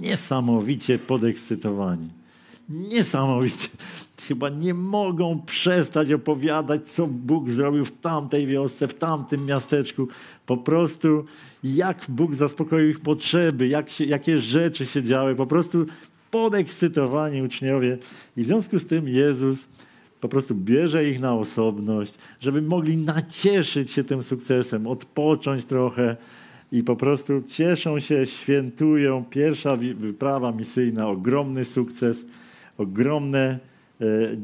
niesamowicie 0.00 0.98
podekscytowani. 0.98 2.08
Niesamowicie. 2.68 3.68
Chyba 4.28 4.48
nie 4.48 4.74
mogą 4.74 5.42
przestać 5.46 6.12
opowiadać, 6.12 6.88
co 6.88 7.06
Bóg 7.06 7.50
zrobił 7.50 7.84
w 7.84 7.92
tamtej 8.00 8.46
wiosce, 8.46 8.88
w 8.88 8.94
tamtym 8.94 9.46
miasteczku. 9.46 10.08
Po 10.46 10.56
prostu 10.56 11.24
jak 11.64 12.06
Bóg 12.08 12.34
zaspokoił 12.34 12.88
ich 12.88 13.00
potrzeby, 13.00 13.68
jak 13.68 13.90
się, 13.90 14.04
jakie 14.04 14.40
rzeczy 14.40 14.86
się 14.86 15.02
działy. 15.02 15.34
Po 15.34 15.46
prostu 15.46 15.86
podekscytowani 16.30 17.42
uczniowie. 17.42 17.98
I 18.36 18.42
w 18.42 18.46
związku 18.46 18.78
z 18.78 18.86
tym 18.86 19.08
Jezus 19.08 19.68
po 20.22 20.28
prostu 20.28 20.54
bierze 20.54 21.08
ich 21.08 21.20
na 21.20 21.34
osobność, 21.34 22.14
żeby 22.40 22.62
mogli 22.62 22.96
nacieszyć 22.96 23.90
się 23.90 24.04
tym 24.04 24.22
sukcesem, 24.22 24.86
odpocząć 24.86 25.64
trochę, 25.64 26.16
i 26.72 26.82
po 26.82 26.96
prostu 26.96 27.42
cieszą 27.46 27.98
się, 27.98 28.26
świętują. 28.26 29.24
Pierwsza 29.30 29.76
wyprawa 29.76 30.52
misyjna, 30.52 31.08
ogromny 31.08 31.64
sukces, 31.64 32.24
ogromne 32.78 33.58
e, 34.00 34.04
e, 34.04 34.38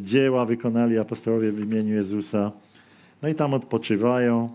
dzieła 0.00 0.44
wykonali 0.44 0.98
apostołowie 0.98 1.52
w 1.52 1.60
imieniu 1.60 1.94
Jezusa. 1.94 2.52
No 3.22 3.28
i 3.28 3.34
tam 3.34 3.54
odpoczywają. 3.54 4.50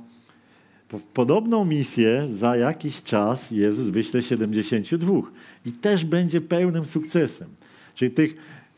Podobną 1.14 1.66
misję 1.66 2.26
za 2.30 2.56
jakiś 2.56 3.04
czas 3.04 3.52
Jezus 3.52 3.90
wyśle 3.90 4.22
72 4.22 5.14
i 5.66 5.72
też 5.72 6.06
będzie 6.06 6.42
pełnym 6.42 6.86
sukcesem. 6.86 7.48
Czyli 7.96 8.12
tych, 8.12 8.38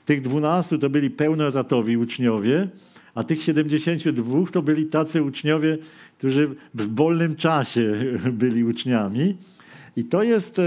tych 0.09 0.21
12 0.21 0.77
to 0.77 0.89
byli 0.89 1.09
pełnotatowi 1.09 1.97
uczniowie, 1.97 2.67
a 3.15 3.23
tych 3.23 3.41
72 3.41 4.45
to 4.51 4.61
byli 4.61 4.85
tacy 4.85 5.23
uczniowie, 5.23 5.77
którzy 6.17 6.55
w 6.73 6.95
wolnym 6.95 7.35
czasie 7.35 7.95
byli 8.41 8.63
uczniami. 8.63 9.37
I 9.95 10.03
to 10.03 10.23
jest, 10.23 10.59
e, 10.59 10.63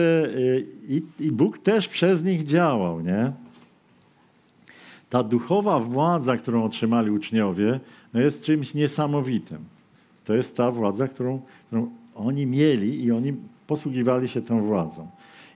i, 0.89 1.03
i 1.21 1.33
Bóg 1.33 1.59
też 1.59 1.89
przez 1.89 2.25
nich 2.25 2.45
działał, 2.45 3.01
nie? 3.01 3.33
Ta 5.11 5.23
duchowa 5.23 5.79
władza, 5.79 6.37
którą 6.37 6.65
otrzymali 6.65 7.11
uczniowie, 7.11 7.81
no 8.15 8.21
jest 8.21 8.45
czymś 8.45 8.75
niesamowitym. 8.75 9.59
To 10.25 10.35
jest 10.35 10.57
ta 10.57 10.71
władza, 10.71 11.09
którą, 11.09 11.41
którą 11.67 11.91
oni 12.15 12.47
mieli 12.47 13.05
i 13.05 13.13
oni 13.13 13.35
posługiwali 13.67 14.29
się 14.29 14.43
tą 14.43 14.63
władzą. 14.63 15.09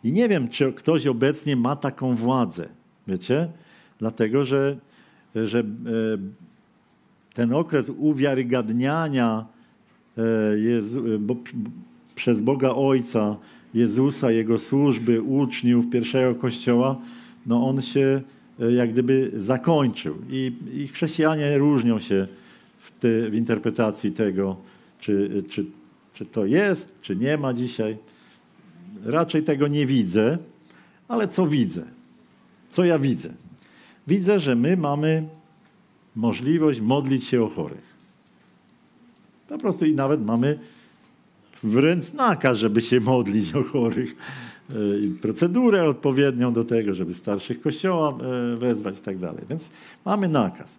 I 0.05 0.13
nie 0.13 0.29
wiem, 0.29 0.49
czy 0.49 0.73
ktoś 0.73 1.07
obecnie 1.07 1.57
ma 1.57 1.77
taką 1.77 2.15
władzę, 2.15 2.69
wiecie? 3.07 3.49
Dlatego, 3.99 4.45
że, 4.45 4.77
że 5.35 5.59
e, 5.59 5.65
ten 7.35 7.53
okres 7.53 7.91
uwiarygadniania 7.99 9.47
Jezu, 10.57 11.03
bo, 11.19 11.37
przez 12.15 12.41
Boga 12.41 12.71
Ojca 12.71 13.37
Jezusa, 13.77 14.31
Jego 14.31 14.59
służby, 14.59 15.23
uczniów 15.23 15.91
pierwszego 15.91 16.35
Kościoła, 16.35 16.97
no 17.47 17.69
on 17.69 17.83
się 17.83 18.23
e, 18.61 18.73
jak 18.73 18.93
gdyby 18.93 19.33
zakończył. 19.37 20.17
I, 20.31 20.53
i 20.75 20.89
chrześcijanie 20.89 21.59
różnią 21.59 21.99
się 21.99 22.27
w, 22.79 22.91
te, 22.91 23.31
w 23.31 23.35
interpretacji 23.35 24.13
tego, 24.13 24.57
czy, 25.01 25.43
czy, 25.49 25.65
czy 26.15 26.27
to 26.27 26.47
jest, 26.47 27.01
czy 27.03 27.17
nie 27.17 27.39
ma 27.39 27.55
dzisiaj. 27.55 27.97
Raczej 29.05 29.43
tego 29.43 29.69
nie 29.69 29.87
widzę, 29.87 30.39
ale 31.09 31.29
co 31.29 31.47
widzę? 31.47 31.83
Co 32.69 32.85
ja 32.85 32.99
widzę? 32.99 33.31
Widzę, 34.07 34.39
że 34.39 34.57
my 34.57 34.77
mamy 34.77 35.29
możliwość 36.17 36.81
modlić 36.81 37.25
się 37.25 37.45
o 37.45 37.49
chorych. 37.49 37.97
Po 39.49 39.59
prostu 39.59 39.85
i 39.85 39.95
nawet 39.95 40.27
mamy 40.27 40.59
wręcz 41.63 42.13
nakaz, 42.13 42.59
żeby 42.59 42.81
się 42.81 43.01
modlić 43.01 43.55
o 43.55 43.63
chorych. 43.63 44.17
E, 44.71 44.75
procedurę 45.23 45.89
odpowiednią 45.89 46.53
do 46.53 46.65
tego, 46.65 46.95
żeby 46.95 47.15
starszych 47.15 47.61
kościoła 47.61 48.19
e, 48.55 48.57
wezwać 48.57 48.99
i 48.99 49.03
tak 49.03 49.19
dalej. 49.19 49.45
Więc 49.49 49.71
mamy 50.05 50.29
nakaz. 50.29 50.79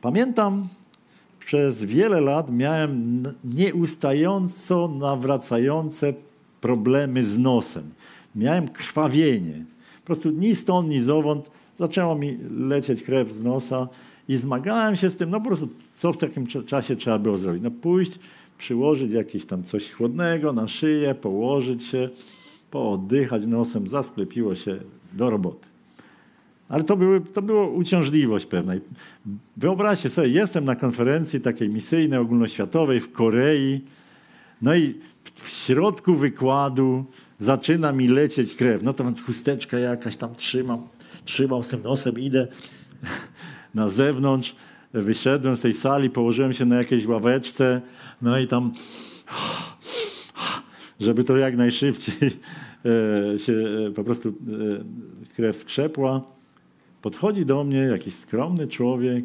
Pamiętam, 0.00 0.68
przez 1.38 1.84
wiele 1.84 2.20
lat 2.20 2.52
miałem 2.52 3.22
nieustająco 3.44 4.88
nawracające 4.88 6.14
problemy 6.60 7.24
z 7.24 7.38
nosem. 7.38 7.82
Miałem 8.34 8.68
krwawienie. 8.68 9.64
Po 10.00 10.06
prostu 10.06 10.30
ni 10.30 10.56
stąd, 10.56 10.88
ni 10.88 11.00
zowąd 11.00 11.50
zaczęło 11.76 12.14
mi 12.14 12.38
lecieć 12.50 13.02
krew 13.02 13.32
z 13.32 13.42
nosa 13.42 13.88
i 14.28 14.36
zmagałem 14.36 14.96
się 14.96 15.10
z 15.10 15.16
tym, 15.16 15.30
no 15.30 15.40
po 15.40 15.46
prostu 15.46 15.68
co 15.94 16.12
w 16.12 16.16
takim 16.16 16.46
czasie 16.46 16.96
trzeba 16.96 17.18
było 17.18 17.38
zrobić? 17.38 17.62
No 17.62 17.70
pójść, 17.70 18.18
przyłożyć 18.58 19.12
jakieś 19.12 19.44
tam 19.44 19.62
coś 19.62 19.90
chłodnego 19.90 20.52
na 20.52 20.68
szyję, 20.68 21.14
położyć 21.14 21.84
się, 21.84 22.08
pooddychać 22.70 23.46
nosem, 23.46 23.88
zasklepiło 23.88 24.54
się 24.54 24.78
do 25.12 25.30
roboty. 25.30 25.68
Ale 26.68 26.84
to, 26.84 26.96
były, 26.96 27.20
to 27.20 27.42
było 27.42 27.68
uciążliwość 27.68 28.46
pewna. 28.46 28.72
Wyobraźcie 29.56 30.10
sobie, 30.10 30.28
jestem 30.28 30.64
na 30.64 30.76
konferencji 30.76 31.40
takiej 31.40 31.68
misyjnej, 31.68 32.18
ogólnoświatowej 32.18 33.00
w 33.00 33.12
Korei, 33.12 33.80
no 34.62 34.76
i 34.76 34.94
w 35.34 35.48
środku 35.48 36.14
wykładu 36.14 37.04
zaczyna 37.38 37.92
mi 37.92 38.08
lecieć 38.08 38.54
krew. 38.54 38.82
No 38.82 38.92
to 38.92 39.04
mam 39.04 39.14
chusteczkę 39.16 39.80
jakaś 39.80 40.16
tam 40.16 40.34
trzymam, 40.34 40.82
trzymam 41.24 41.62
z 41.62 41.68
tym 41.68 41.82
nosem, 41.82 42.18
idę 42.18 42.48
na 43.74 43.88
zewnątrz, 43.88 44.56
wyszedłem 44.92 45.56
z 45.56 45.60
tej 45.60 45.74
sali, 45.74 46.10
położyłem 46.10 46.52
się 46.52 46.64
na 46.64 46.76
jakiejś 46.76 47.06
ławeczce, 47.06 47.80
no 48.22 48.38
i 48.38 48.46
tam, 48.46 48.72
żeby 51.00 51.24
to 51.24 51.36
jak 51.36 51.56
najszybciej 51.56 52.30
e, 53.34 53.38
się 53.38 53.52
e, 53.88 53.90
po 53.90 54.04
prostu 54.04 54.28
e, 54.28 54.32
krew 55.34 55.56
skrzepła. 55.56 56.20
Podchodzi 57.02 57.46
do 57.46 57.64
mnie 57.64 57.78
jakiś 57.78 58.14
skromny 58.14 58.68
człowiek 58.68 59.24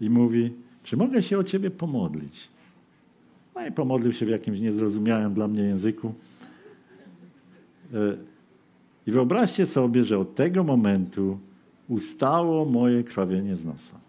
i 0.00 0.10
mówi, 0.10 0.52
czy 0.82 0.96
mogę 0.96 1.22
się 1.22 1.38
o 1.38 1.44
ciebie 1.44 1.70
pomodlić? 1.70 2.48
No 3.54 3.66
i 3.66 3.72
pomodlił 3.72 4.12
się 4.12 4.26
w 4.26 4.28
jakimś 4.28 4.60
niezrozumiałym 4.60 5.34
dla 5.34 5.48
mnie 5.48 5.62
języku. 5.62 6.14
I 9.06 9.10
wyobraźcie 9.10 9.66
sobie, 9.66 10.04
że 10.04 10.18
od 10.18 10.34
tego 10.34 10.64
momentu 10.64 11.38
ustało 11.88 12.64
moje 12.64 13.04
krwawienie 13.04 13.56
z 13.56 13.64
nosa. 13.64 14.00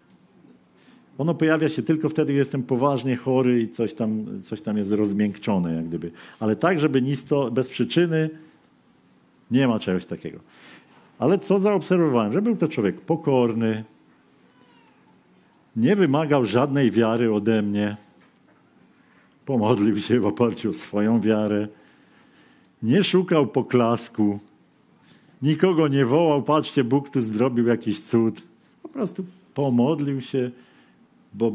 Ono 1.18 1.34
pojawia 1.34 1.68
się 1.68 1.82
tylko 1.82 2.08
wtedy, 2.08 2.32
gdy 2.32 2.38
jestem 2.38 2.62
poważnie 2.62 3.16
chory 3.16 3.62
i 3.62 3.68
coś 3.68 3.94
tam, 3.94 4.40
coś 4.40 4.60
tam 4.60 4.76
jest 4.76 4.92
rozmiękczone, 4.92 5.74
jak 5.74 5.88
gdyby. 5.88 6.10
Ale 6.40 6.56
tak, 6.56 6.78
żeby 6.78 7.02
nic 7.02 7.24
to 7.24 7.50
bez 7.50 7.68
przyczyny, 7.68 8.30
nie 9.50 9.68
ma 9.68 9.78
czegoś 9.78 10.06
takiego. 10.06 10.38
Ale 11.18 11.38
co 11.38 11.58
zaobserwowałem? 11.58 12.32
Że 12.32 12.42
był 12.42 12.56
to 12.56 12.68
człowiek 12.68 13.00
pokorny, 13.00 13.84
nie 15.76 15.96
wymagał 15.96 16.44
żadnej 16.44 16.90
wiary 16.90 17.34
ode 17.34 17.62
mnie, 17.62 17.96
pomodlił 19.46 19.98
się 19.98 20.20
w 20.20 20.26
oparciu 20.26 20.70
o 20.70 20.74
swoją 20.74 21.20
wiarę, 21.20 21.68
nie 22.82 23.02
szukał 23.02 23.46
poklasku, 23.46 24.38
nikogo 25.42 25.88
nie 25.88 26.04
wołał, 26.04 26.42
patrzcie, 26.42 26.84
Bóg 26.84 27.10
tu 27.10 27.20
zrobił 27.20 27.66
jakiś 27.66 28.00
cud. 28.00 28.42
Po 28.82 28.88
prostu 28.88 29.24
pomodlił 29.54 30.20
się, 30.20 30.50
bo 31.34 31.52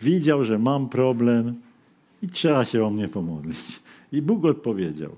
widział, 0.00 0.44
że 0.44 0.58
mam 0.58 0.88
problem 0.88 1.54
i 2.22 2.26
trzeba 2.26 2.64
się 2.64 2.84
o 2.86 2.90
mnie 2.90 3.08
pomodlić. 3.08 3.80
I 4.12 4.22
Bóg 4.22 4.44
odpowiedział. 4.44 5.10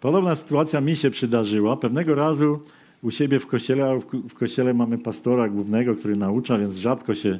Podobna 0.00 0.34
sytuacja 0.34 0.80
mi 0.80 0.96
się 0.96 1.10
przydarzyła. 1.10 1.76
Pewnego 1.76 2.14
razu 2.14 2.60
u 3.02 3.10
siebie 3.10 3.38
w 3.38 3.46
kościele, 3.46 4.00
w 4.28 4.34
kościele 4.34 4.74
mamy 4.74 4.98
pastora 4.98 5.48
głównego, 5.48 5.94
który 5.94 6.16
naucza, 6.16 6.58
więc 6.58 6.76
rzadko 6.76 7.14
się 7.14 7.38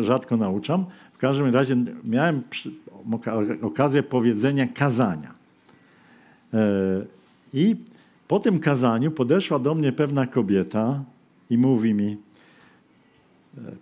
rzadko 0.00 0.36
nauczam. 0.36 0.84
W 1.12 1.18
każdym 1.18 1.54
razie 1.54 1.76
miałem 2.04 2.42
okazję 3.62 4.02
powiedzenia 4.02 4.68
kazania. 4.68 5.39
E, 6.54 6.58
I 7.54 7.76
po 8.28 8.40
tym 8.40 8.58
kazaniu 8.58 9.10
podeszła 9.10 9.58
do 9.58 9.74
mnie 9.74 9.92
pewna 9.92 10.26
kobieta 10.26 11.04
i 11.50 11.58
mówi 11.58 11.94
mi: 11.94 12.16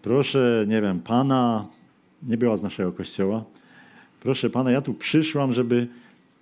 Proszę, 0.03 0.65
nie 0.69 0.81
wiem, 0.81 1.01
pana, 1.01 1.67
nie 2.23 2.37
była 2.37 2.57
z 2.57 2.63
naszego 2.63 2.93
kościoła. 2.93 3.45
Proszę 4.21 4.51
pana, 4.51 4.71
ja 4.71 4.81
tu 4.81 4.95
przyszłam, 4.95 5.53
żeby 5.53 5.89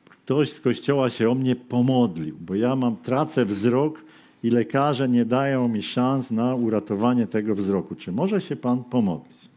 ktoś 0.08 0.52
z 0.52 0.60
kościoła 0.60 1.10
się 1.10 1.30
o 1.30 1.34
mnie 1.34 1.56
pomodlił, 1.56 2.36
bo 2.40 2.54
ja 2.54 2.76
mam 2.76 2.96
tracę 2.96 3.44
wzrok 3.44 4.04
i 4.42 4.50
lekarze 4.50 5.08
nie 5.08 5.24
dają 5.24 5.68
mi 5.68 5.82
szans 5.82 6.30
na 6.30 6.54
uratowanie 6.54 7.26
tego 7.26 7.54
wzroku. 7.54 7.94
Czy 7.94 8.12
może 8.12 8.40
się 8.40 8.56
pan 8.56 8.84
pomodlić? 8.84 9.48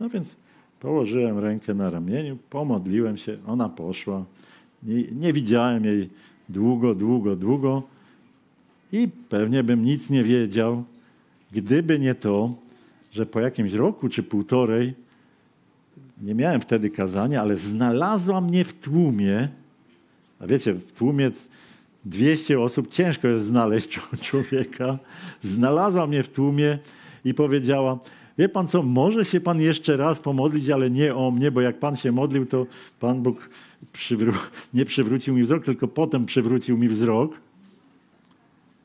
No 0.00 0.08
więc 0.08 0.36
położyłem 0.80 1.38
rękę 1.38 1.74
na 1.74 1.90
ramieniu, 1.90 2.38
pomodliłem 2.50 3.16
się, 3.16 3.38
ona 3.46 3.68
poszła. 3.68 4.24
Nie, 4.82 5.02
nie 5.02 5.32
widziałem 5.32 5.84
jej 5.84 6.10
długo, 6.48 6.94
długo, 6.94 7.36
długo 7.36 7.82
i 8.92 9.08
pewnie 9.28 9.64
bym 9.64 9.82
nic 9.82 10.10
nie 10.10 10.22
wiedział, 10.22 10.84
gdyby 11.52 11.98
nie 11.98 12.14
to, 12.14 12.54
że 13.10 13.26
po 13.26 13.40
jakimś 13.40 13.72
roku 13.72 14.08
czy 14.08 14.22
półtorej, 14.22 14.94
nie 16.22 16.34
miałem 16.34 16.60
wtedy 16.60 16.90
kazania, 16.90 17.40
ale 17.42 17.56
znalazła 17.56 18.40
mnie 18.40 18.64
w 18.64 18.72
tłumie, 18.72 19.48
a 20.40 20.46
wiecie, 20.46 20.74
w 20.74 20.92
tłumie 20.92 21.30
200 22.04 22.60
osób, 22.60 22.88
ciężko 22.88 23.28
jest 23.28 23.46
znaleźć 23.46 23.88
człowieka, 24.28 24.98
znalazła 25.40 26.06
mnie 26.06 26.22
w 26.22 26.28
tłumie 26.28 26.78
i 27.24 27.34
powiedziała, 27.34 27.98
wie 28.38 28.48
pan 28.48 28.66
co, 28.66 28.82
może 28.82 29.24
się 29.24 29.40
pan 29.40 29.60
jeszcze 29.60 29.96
raz 29.96 30.20
pomodlić, 30.20 30.70
ale 30.70 30.90
nie 30.90 31.14
o 31.14 31.30
mnie, 31.30 31.50
bo 31.50 31.60
jak 31.60 31.78
pan 31.78 31.96
się 31.96 32.12
modlił, 32.12 32.46
to 32.46 32.66
Pan 33.00 33.22
Bóg 33.22 33.50
przywró- 33.92 34.50
nie 34.74 34.84
przywrócił 34.84 35.34
mi 35.34 35.42
wzrok, 35.42 35.64
tylko 35.64 35.88
potem 35.88 36.26
przywrócił 36.26 36.78
mi 36.78 36.88
wzrok. 36.88 37.32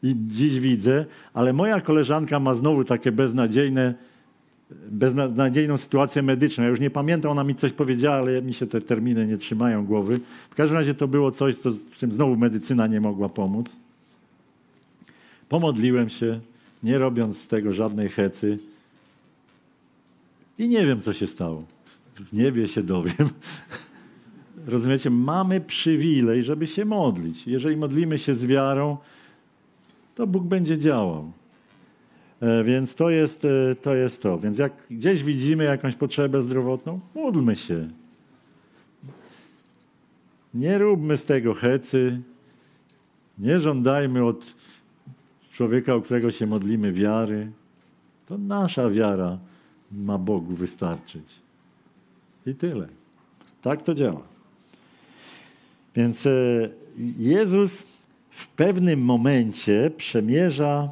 I 0.03 0.15
dziś 0.27 0.59
widzę, 0.59 1.05
ale 1.33 1.53
moja 1.53 1.81
koleżanka 1.81 2.39
ma 2.39 2.53
znowu 2.53 2.83
takie 2.83 3.11
beznadziejne 3.11 3.93
beznadziejną 4.91 5.77
sytuację 5.77 6.21
medyczną. 6.21 6.63
Ja 6.63 6.69
już 6.69 6.79
nie 6.79 6.89
pamiętam, 6.89 7.31
ona 7.31 7.43
mi 7.43 7.55
coś 7.55 7.73
powiedziała, 7.73 8.17
ale 8.17 8.41
mi 8.41 8.53
się 8.53 8.67
te 8.67 8.81
terminy 8.81 9.27
nie 9.27 9.37
trzymają 9.37 9.85
głowy. 9.85 10.19
W 10.49 10.55
każdym 10.55 10.77
razie 10.77 10.93
to 10.93 11.07
było 11.07 11.31
coś, 11.31 11.55
co, 11.55 11.69
czym 11.95 12.11
znowu 12.11 12.35
medycyna 12.35 12.87
nie 12.87 13.01
mogła 13.01 13.29
pomóc. 13.29 13.79
Pomodliłem 15.49 16.09
się, 16.09 16.39
nie 16.83 16.97
robiąc 16.97 17.41
z 17.41 17.47
tego 17.47 17.73
żadnej 17.73 18.09
hecy. 18.09 18.59
I 20.59 20.67
nie 20.67 20.85
wiem, 20.85 21.01
co 21.01 21.13
się 21.13 21.27
stało. 21.27 21.63
W 22.15 22.33
niebie 22.33 22.67
się 22.67 22.83
dowiem. 22.83 23.29
Rozumiecie? 24.67 25.09
Mamy 25.09 25.61
przywilej, 25.61 26.43
żeby 26.43 26.67
się 26.67 26.85
modlić. 26.85 27.47
Jeżeli 27.47 27.77
modlimy 27.77 28.17
się 28.17 28.33
z 28.33 28.45
wiarą, 28.45 28.97
to 30.15 30.27
Bóg 30.27 30.43
będzie 30.43 30.77
działał. 30.77 31.31
E, 32.41 32.63
więc 32.63 32.95
to 32.95 33.09
jest, 33.09 33.45
e, 33.45 33.75
to 33.75 33.95
jest 33.95 34.21
to. 34.21 34.39
Więc 34.39 34.57
jak 34.57 34.73
gdzieś 34.91 35.23
widzimy 35.23 35.63
jakąś 35.63 35.95
potrzebę 35.95 36.41
zdrowotną, 36.41 36.99
módlmy 37.15 37.55
się. 37.55 37.89
Nie 40.53 40.77
róbmy 40.77 41.17
z 41.17 41.25
tego 41.25 41.53
hecy. 41.53 42.21
Nie 43.39 43.59
żądajmy 43.59 44.25
od 44.25 44.53
człowieka, 45.51 45.95
o 45.95 46.01
którego 46.01 46.31
się 46.31 46.47
modlimy, 46.47 46.91
wiary. 46.91 47.51
To 48.27 48.37
nasza 48.37 48.89
wiara 48.89 49.37
ma 49.91 50.17
Bogu 50.17 50.53
wystarczyć. 50.53 51.41
I 52.45 52.55
tyle. 52.55 52.87
Tak 53.61 53.83
to 53.83 53.93
działa. 53.93 54.32
Więc 55.95 56.25
e, 56.25 56.31
Jezus 57.17 57.87
w 58.29 58.47
pewnym 58.47 59.01
momencie 59.01 59.91
przemierza 59.97 60.89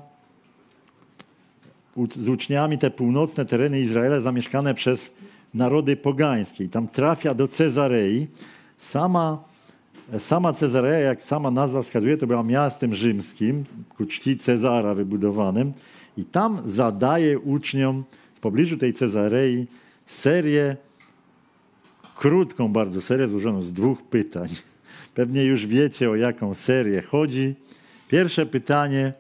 z 2.16 2.30
uczniami 2.30 2.78
te 2.78 2.92
północne 2.92 3.46
tereny 3.46 3.80
Izraela 3.80 4.20
zamieszkane 4.20 4.74
przez 4.74 5.14
narody 5.54 5.96
pogańskie. 5.96 6.64
I 6.64 6.70
tam 6.70 6.88
trafia 6.88 7.34
do 7.34 7.48
Cezarei. 7.48 8.28
Sama, 8.78 9.44
sama 10.18 10.52
jak 11.04 11.22
sama 11.22 11.52
nazwa 11.52 11.82
wskazuje, 11.82 12.18
to 12.18 12.28
była 12.28 12.44
miastem 12.44 12.96
rzymskim, 12.96 13.64
ku 13.98 14.06
czci 14.06 14.38
Cezara 14.38 14.94
wybudowanym. 14.94 15.72
I 16.18 16.26
tam 16.26 16.62
zadaje 16.66 17.40
uczniom 17.40 18.04
w 18.36 18.40
pobliżu 18.40 18.78
tej 18.78 18.94
Cezarei 18.94 19.68
serię, 20.06 20.78
krótką 22.16 22.68
bardzo 22.68 23.02
serię, 23.02 23.28
złożoną 23.28 23.62
z 23.62 23.74
dwóch 23.74 24.04
pytań. 24.04 24.48
Pewnie 25.16 25.44
już 25.44 25.68
wiecie, 25.68 26.10
o 26.10 26.16
jaką 26.16 26.54
serię 26.54 27.02
chodzi. 27.02 27.56
Pierwsze 28.08 28.46
pytanie: 28.46 29.14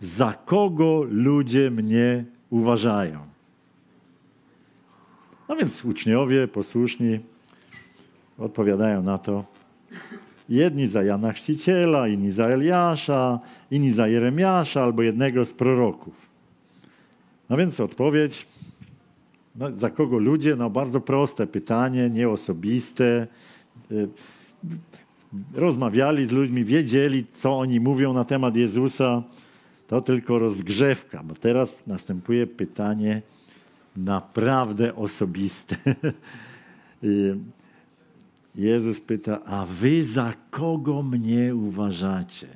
za 0.00 0.34
kogo 0.44 1.02
ludzie 1.10 1.70
mnie 1.70 2.24
uważają? 2.50 3.18
No 5.48 5.56
więc 5.56 5.84
uczniowie 5.84 6.48
posłuszni 6.48 7.20
odpowiadają 8.38 9.02
na 9.02 9.18
to. 9.18 9.44
Jedni 10.48 10.86
za 10.86 11.02
Jana 11.02 11.32
Chrzciciela, 11.32 12.08
inni 12.08 12.30
za 12.30 12.46
Eliasza, 12.46 13.40
inni 13.70 13.92
za 13.92 14.08
Jeremiasza 14.08 14.82
albo 14.82 15.02
jednego 15.02 15.44
z 15.44 15.52
proroków. 15.52 16.30
No 17.50 17.56
więc 17.56 17.80
odpowiedź, 17.80 18.46
no, 19.56 19.76
za 19.76 19.90
kogo 19.90 20.18
ludzie? 20.18 20.56
No 20.56 20.70
bardzo 20.70 21.00
proste 21.00 21.46
pytanie, 21.46 22.10
nieosobiste. 22.10 23.26
Y, 25.34 25.60
rozmawiali 25.60 26.26
z 26.26 26.32
ludźmi, 26.32 26.64
wiedzieli, 26.64 27.26
co 27.32 27.58
oni 27.58 27.80
mówią 27.80 28.12
na 28.12 28.24
temat 28.24 28.56
Jezusa. 28.56 29.22
To 29.86 30.00
tylko 30.00 30.38
rozgrzewka, 30.38 31.22
bo 31.22 31.34
teraz 31.34 31.74
następuje 31.86 32.46
pytanie 32.46 33.22
naprawdę 33.96 34.94
osobiste. 34.94 35.76
Jezus 38.54 39.00
pyta, 39.00 39.44
a 39.44 39.66
wy 39.66 40.04
za 40.04 40.32
kogo 40.50 41.02
mnie 41.02 41.54
uważacie? 41.54 42.46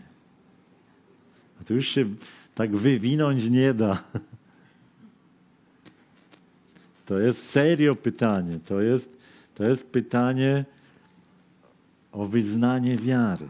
A 1.61 1.65
to 1.65 1.75
już 1.75 1.89
się 1.89 2.05
tak 2.55 2.77
wywinąć 2.77 3.51
nie 3.51 3.75
da. 3.75 4.03
To 7.07 7.19
jest 7.19 7.51
serio 7.51 7.95
pytanie. 7.95 8.59
To 8.67 8.81
jest, 8.81 9.17
to 9.55 9.65
jest 9.65 9.91
pytanie 9.91 10.65
o 12.15 12.27
wyznanie 12.27 12.97
wiary. 12.97 13.47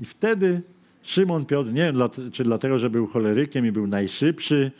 I 0.00 0.04
wtedy 0.04 0.62
Szymon 1.02 1.46
Piotr, 1.46 1.72
nie 1.72 1.92
wiem 1.92 1.96
czy 2.32 2.44
dlatego, 2.44 2.78
że 2.78 2.90
był 2.90 3.06
cholerykiem 3.06 3.66
i 3.66 3.72
był 3.72 3.86
najszybszy, 3.86 4.72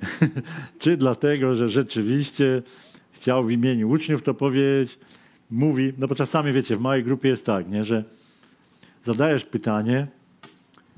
czy 0.80 0.96
dlatego, 0.96 1.56
że 1.56 1.68
rzeczywiście 1.68 2.62
chciał 3.12 3.44
w 3.44 3.50
imieniu 3.50 3.90
uczniów 3.90 4.22
to 4.22 4.34
powiedzieć, 4.34 4.98
mówi, 5.50 5.92
no 5.98 6.08
bo 6.08 6.14
czasami 6.14 6.52
wiecie, 6.52 6.76
w 6.76 6.80
małej 6.80 7.04
grupie 7.04 7.28
jest 7.28 7.46
tak, 7.46 7.68
nie, 7.68 7.84
że 7.84 8.04
zadajesz 9.02 9.44
pytanie, 9.44 10.06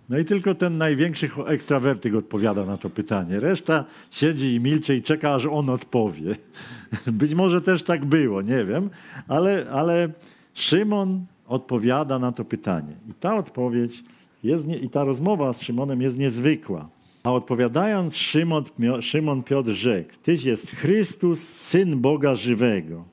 no 0.08 0.18
i 0.18 0.24
tylko 0.24 0.54
ten 0.54 0.78
największy 0.78 1.28
ekstrawertyk 1.46 2.14
odpowiada 2.14 2.64
na 2.64 2.76
to 2.76 2.90
pytanie. 2.90 3.40
Reszta 3.40 3.84
siedzi 4.10 4.54
i 4.54 4.60
milczy 4.60 4.96
i 4.96 5.02
czeka, 5.02 5.34
aż 5.34 5.46
on 5.46 5.70
odpowie. 5.70 6.36
Być 7.06 7.34
może 7.34 7.60
też 7.60 7.82
tak 7.82 8.04
było, 8.04 8.42
nie 8.42 8.64
wiem, 8.64 8.90
ale, 9.28 9.70
ale 9.70 10.08
Szymon 10.54 11.24
odpowiada 11.48 12.18
na 12.18 12.32
to 12.32 12.44
pytanie. 12.44 12.92
I 13.10 13.14
ta 13.14 13.34
odpowiedź 13.34 14.04
jest 14.44 14.66
nie, 14.66 14.76
i 14.76 14.88
ta 14.88 15.04
rozmowa 15.04 15.52
z 15.52 15.62
Szymonem 15.62 16.02
jest 16.02 16.18
niezwykła. 16.18 16.88
A 17.22 17.32
odpowiadając, 17.32 18.16
Szymon, 18.16 18.64
Szymon 19.00 19.42
Piotr 19.42 19.70
rzekł: 19.70 20.10
Tyś 20.22 20.44
jest 20.44 20.70
Chrystus, 20.70 21.40
syn 21.40 22.00
Boga 22.00 22.34
żywego. 22.34 23.04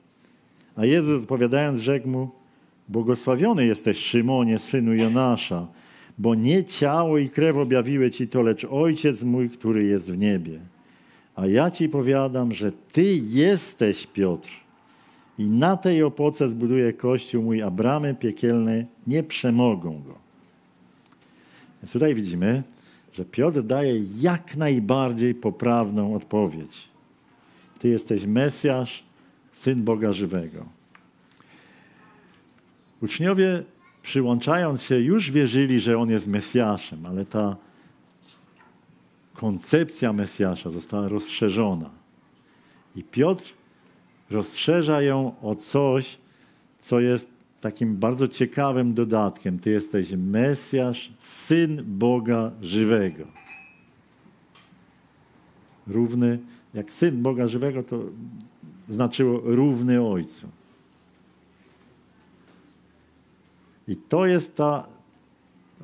A 0.76 0.84
Jezus 0.84 1.22
odpowiadając, 1.22 1.78
rzekł 1.78 2.08
mu: 2.08 2.30
Błogosławiony 2.88 3.66
jesteś, 3.66 3.98
Szymonie, 3.98 4.58
synu 4.58 4.94
Jonasza, 4.94 5.66
bo 6.18 6.34
nie 6.34 6.64
ciało 6.64 7.18
i 7.18 7.28
krew 7.28 7.56
objawiły 7.56 8.10
ci 8.10 8.28
to, 8.28 8.42
lecz 8.42 8.64
Ojciec 8.64 9.22
mój, 9.22 9.50
który 9.50 9.84
jest 9.84 10.12
w 10.12 10.18
niebie. 10.18 10.60
A 11.36 11.46
ja 11.46 11.70
ci 11.70 11.88
powiadam, 11.88 12.54
że 12.54 12.72
ty 12.92 13.04
jesteś 13.16 14.06
Piotr. 14.06 14.50
I 15.40 15.44
na 15.44 15.76
tej 15.76 16.02
opoce 16.02 16.48
zbuduję 16.48 16.92
kościół 16.92 17.42
mój, 17.42 17.62
a 17.62 17.70
bramy 17.70 18.14
piekielne 18.14 18.86
nie 19.06 19.22
przemogą 19.22 20.02
go. 20.02 20.14
Więc 21.82 21.92
tutaj 21.92 22.14
widzimy, 22.14 22.62
że 23.12 23.24
Piotr 23.24 23.62
daje 23.62 24.02
jak 24.20 24.56
najbardziej 24.56 25.34
poprawną 25.34 26.14
odpowiedź. 26.14 26.88
Ty 27.78 27.88
jesteś 27.88 28.26
Mesjasz, 28.26 29.04
Syn 29.50 29.84
Boga 29.84 30.12
żywego. 30.12 30.66
Uczniowie 33.02 33.62
przyłączając 34.02 34.82
się 34.82 35.00
już 35.00 35.30
wierzyli, 35.30 35.80
że 35.80 35.98
On 35.98 36.10
jest 36.10 36.28
Mesjaszem, 36.28 37.06
ale 37.06 37.24
ta 37.24 37.56
koncepcja 39.34 40.12
Mesjasza 40.12 40.70
została 40.70 41.08
rozszerzona. 41.08 41.90
I 42.96 43.04
Piotr 43.04 43.59
rozszerza 44.30 45.02
ją 45.02 45.34
o 45.42 45.54
coś, 45.54 46.18
co 46.78 47.00
jest 47.00 47.30
takim 47.60 47.96
bardzo 47.96 48.28
ciekawym 48.28 48.94
dodatkiem. 48.94 49.58
Ty 49.58 49.70
jesteś 49.70 50.12
Mesjasz, 50.16 51.12
Syn 51.18 51.84
Boga 51.86 52.50
żywego. 52.62 53.24
Równy, 55.86 56.38
jak 56.74 56.92
Syn 56.92 57.22
Boga 57.22 57.46
żywego, 57.46 57.82
to 57.82 58.02
znaczyło 58.88 59.40
równy 59.44 60.02
Ojcu. 60.02 60.48
I 63.88 63.96
to 63.96 64.26
jest 64.26 64.56
ta 64.56 64.86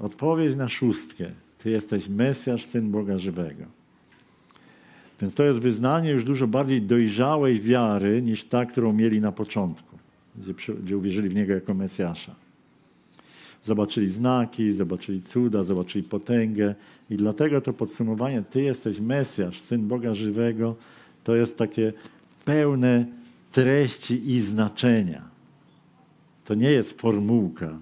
odpowiedź 0.00 0.56
na 0.56 0.68
szóstkę. 0.68 1.30
Ty 1.58 1.70
jesteś 1.70 2.08
Mesjasz, 2.08 2.64
Syn 2.64 2.90
Boga 2.90 3.18
żywego. 3.18 3.75
Więc 5.20 5.34
to 5.34 5.44
jest 5.44 5.58
wyznanie 5.58 6.10
już 6.10 6.24
dużo 6.24 6.46
bardziej 6.46 6.82
dojrzałej 6.82 7.60
wiary 7.60 8.22
niż 8.22 8.44
ta, 8.44 8.66
którą 8.66 8.92
mieli 8.92 9.20
na 9.20 9.32
początku, 9.32 9.98
gdzie, 10.36 10.74
gdzie 10.74 10.96
uwierzyli 10.96 11.28
w 11.28 11.34
Niego 11.34 11.54
jako 11.54 11.74
Mesjasza. 11.74 12.34
Zobaczyli 13.62 14.08
znaki, 14.08 14.72
zobaczyli 14.72 15.22
cuda, 15.22 15.64
zobaczyli 15.64 16.04
potęgę 16.04 16.74
i 17.10 17.16
dlatego 17.16 17.60
to 17.60 17.72
podsumowanie 17.72 18.42
Ty 18.50 18.62
jesteś 18.62 19.00
Mesjasz, 19.00 19.60
Syn 19.60 19.88
Boga 19.88 20.14
żywego, 20.14 20.76
to 21.24 21.36
jest 21.36 21.58
takie 21.58 21.92
pełne 22.44 23.06
treści 23.52 24.30
i 24.30 24.40
znaczenia. 24.40 25.22
To 26.44 26.54
nie 26.54 26.70
jest 26.70 27.00
formułka. 27.00 27.78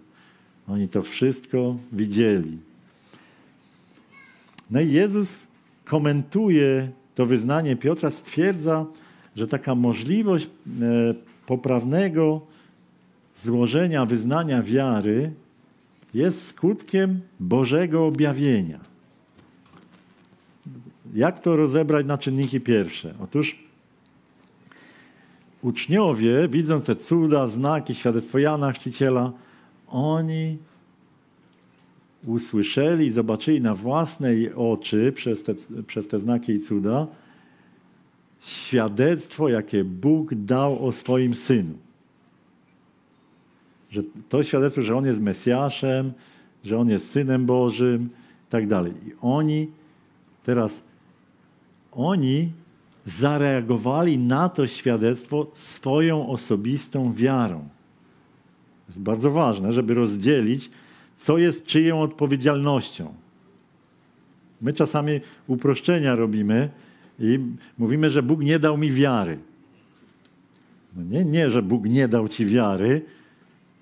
Oni 0.68 0.89
to 0.89 1.03
wszystko 1.03 1.76
widzieli. 1.93 2.59
No 4.70 4.80
i 4.80 4.93
Jezus 4.93 5.47
komentuje 5.85 6.89
to 7.15 7.27
wyznanie 7.27 7.77
Piotra, 7.77 8.11
stwierdza, 8.11 8.87
że 9.37 9.49
taka 9.49 9.75
możliwość 9.75 10.47
e, 10.47 10.51
poprawnego 11.47 12.41
złożenia 13.37 14.05
wyznania 14.05 14.62
wiary 14.62 15.33
jest 16.15 16.47
skutkiem 16.47 17.21
Bożego 17.41 18.07
objawienia. 18.07 18.81
Jak 21.15 21.39
to 21.39 21.57
rozebrać 21.57 22.07
na 22.07 22.19
czynniki 22.19 22.61
pierwsze? 22.61 23.15
Otóż 23.23 23.59
uczniowie, 25.62 26.49
widząc 26.49 26.85
te 26.85 26.97
cuda, 26.97 27.47
znaki, 27.47 27.95
świadectwo 27.95 28.39
Jana 28.39 28.73
Chrzciciela, 28.73 29.33
oni 29.89 30.59
usłyszeli 32.27 33.07
i 33.07 33.11
zobaczyli 33.11 33.61
na 33.61 33.75
własne 33.75 34.29
oczy 34.57 35.12
przez 35.14 35.43
te, 35.43 35.55
przez 35.87 36.09
te 36.09 36.18
znaki 36.18 36.53
i 36.53 36.61
cuda 36.61 37.07
świadectwo, 38.41 39.49
jakie 39.49 39.85
Bóg 39.85 40.35
dał 40.35 40.87
o 40.87 40.93
swoim 40.93 41.35
Synu. 41.35 41.75
Że 43.91 44.03
to 44.29 44.43
świadectwo, 44.43 44.83
że 44.83 44.97
On 44.97 45.07
jest 45.07 45.20
Mesjaszem, 45.20 46.12
że 46.64 46.79
On 46.79 46.89
jest 46.89 47.11
Synem 47.11 47.47
Bożym, 47.47 48.11
tak 48.51 48.66
dalej. 48.66 48.93
I 49.07 49.12
oni 49.20 49.68
teraz, 50.45 50.81
oni 51.93 52.53
zareagowali 53.05 54.18
na 54.18 54.49
to 54.49 54.66
świadectwo 54.66 55.47
swoją 55.53 56.29
osobistą 56.29 57.12
wiarą. 57.12 57.68
Jest 58.89 59.01
bardzo 59.01 59.31
ważne, 59.31 59.72
żeby 59.72 59.95
rozdzielić, 59.95 60.70
co 61.15 61.39
jest 61.39 61.67
czyją 61.67 62.03
odpowiedzialnością. 62.03 63.15
My 64.61 64.73
czasami 64.73 65.21
uproszczenia 65.47 66.15
robimy 66.15 66.71
i 67.19 67.39
mówimy, 67.79 68.11
że 68.11 68.23
Bóg 68.23 68.43
nie 68.43 68.59
dał 68.59 68.79
mi 68.79 68.93
wiary. 68.93 69.39
No 70.97 71.03
nie, 71.03 71.25
nie, 71.25 71.51
że 71.51 71.62
Bóg 71.62 71.85
nie 71.85 72.09
dał 72.09 72.29
ci 72.29 72.47
wiary, 72.47 73.03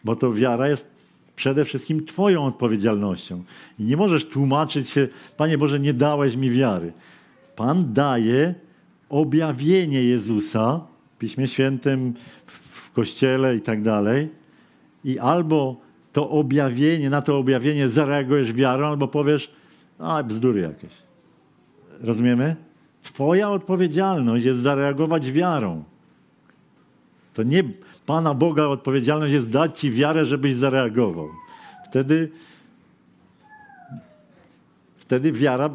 bo 0.05 0.17
to 0.17 0.33
wiara 0.33 0.69
jest 0.69 0.91
przede 1.37 1.65
wszystkim 1.65 2.07
Twoją 2.07 2.45
odpowiedzialnością. 2.45 3.43
I 3.79 3.83
nie 3.83 3.97
możesz 3.97 4.27
tłumaczyć 4.27 4.89
się, 4.89 5.09
Panie 5.37 5.59
Boże, 5.59 5.81
nie 5.81 5.95
dałeś 5.95 6.37
mi 6.37 6.51
wiary. 6.51 6.93
Pan 7.57 7.93
daje 7.93 8.55
objawienie 9.09 10.05
Jezusa 10.05 10.81
w 11.15 11.19
Piśmie 11.19 11.47
Świętym, 11.47 12.15
w 12.47 12.91
Kościele 12.91 13.57
i 13.57 13.61
tak 13.61 13.83
dalej. 13.83 14.29
I 15.05 15.19
albo 15.19 15.77
to 16.13 16.31
objawienie, 16.31 17.11
na 17.11 17.23
to 17.23 17.39
objawienie 17.39 17.89
zareagujesz 17.89 18.53
wiarą, 18.53 18.89
albo 18.89 19.09
powiesz, 19.09 19.53
a 19.99 20.23
bzdury 20.23 20.61
jakieś. 20.61 20.93
Rozumiemy? 22.01 22.57
Twoja 23.03 23.51
odpowiedzialność 23.51 24.45
jest 24.45 24.61
zareagować 24.61 25.33
wiarą. 25.33 25.85
To 27.35 27.43
nie 27.43 27.65
Pana 28.07 28.35
Boga 28.35 28.67
odpowiedzialność 28.67 29.35
jest 29.35 29.51
dać 29.51 29.81
Ci 29.81 29.91
wiarę, 29.91 30.25
żebyś 30.25 30.55
zareagował. 30.55 31.29
Wtedy, 31.85 32.31
wtedy 34.97 35.33
wiara 35.33 35.71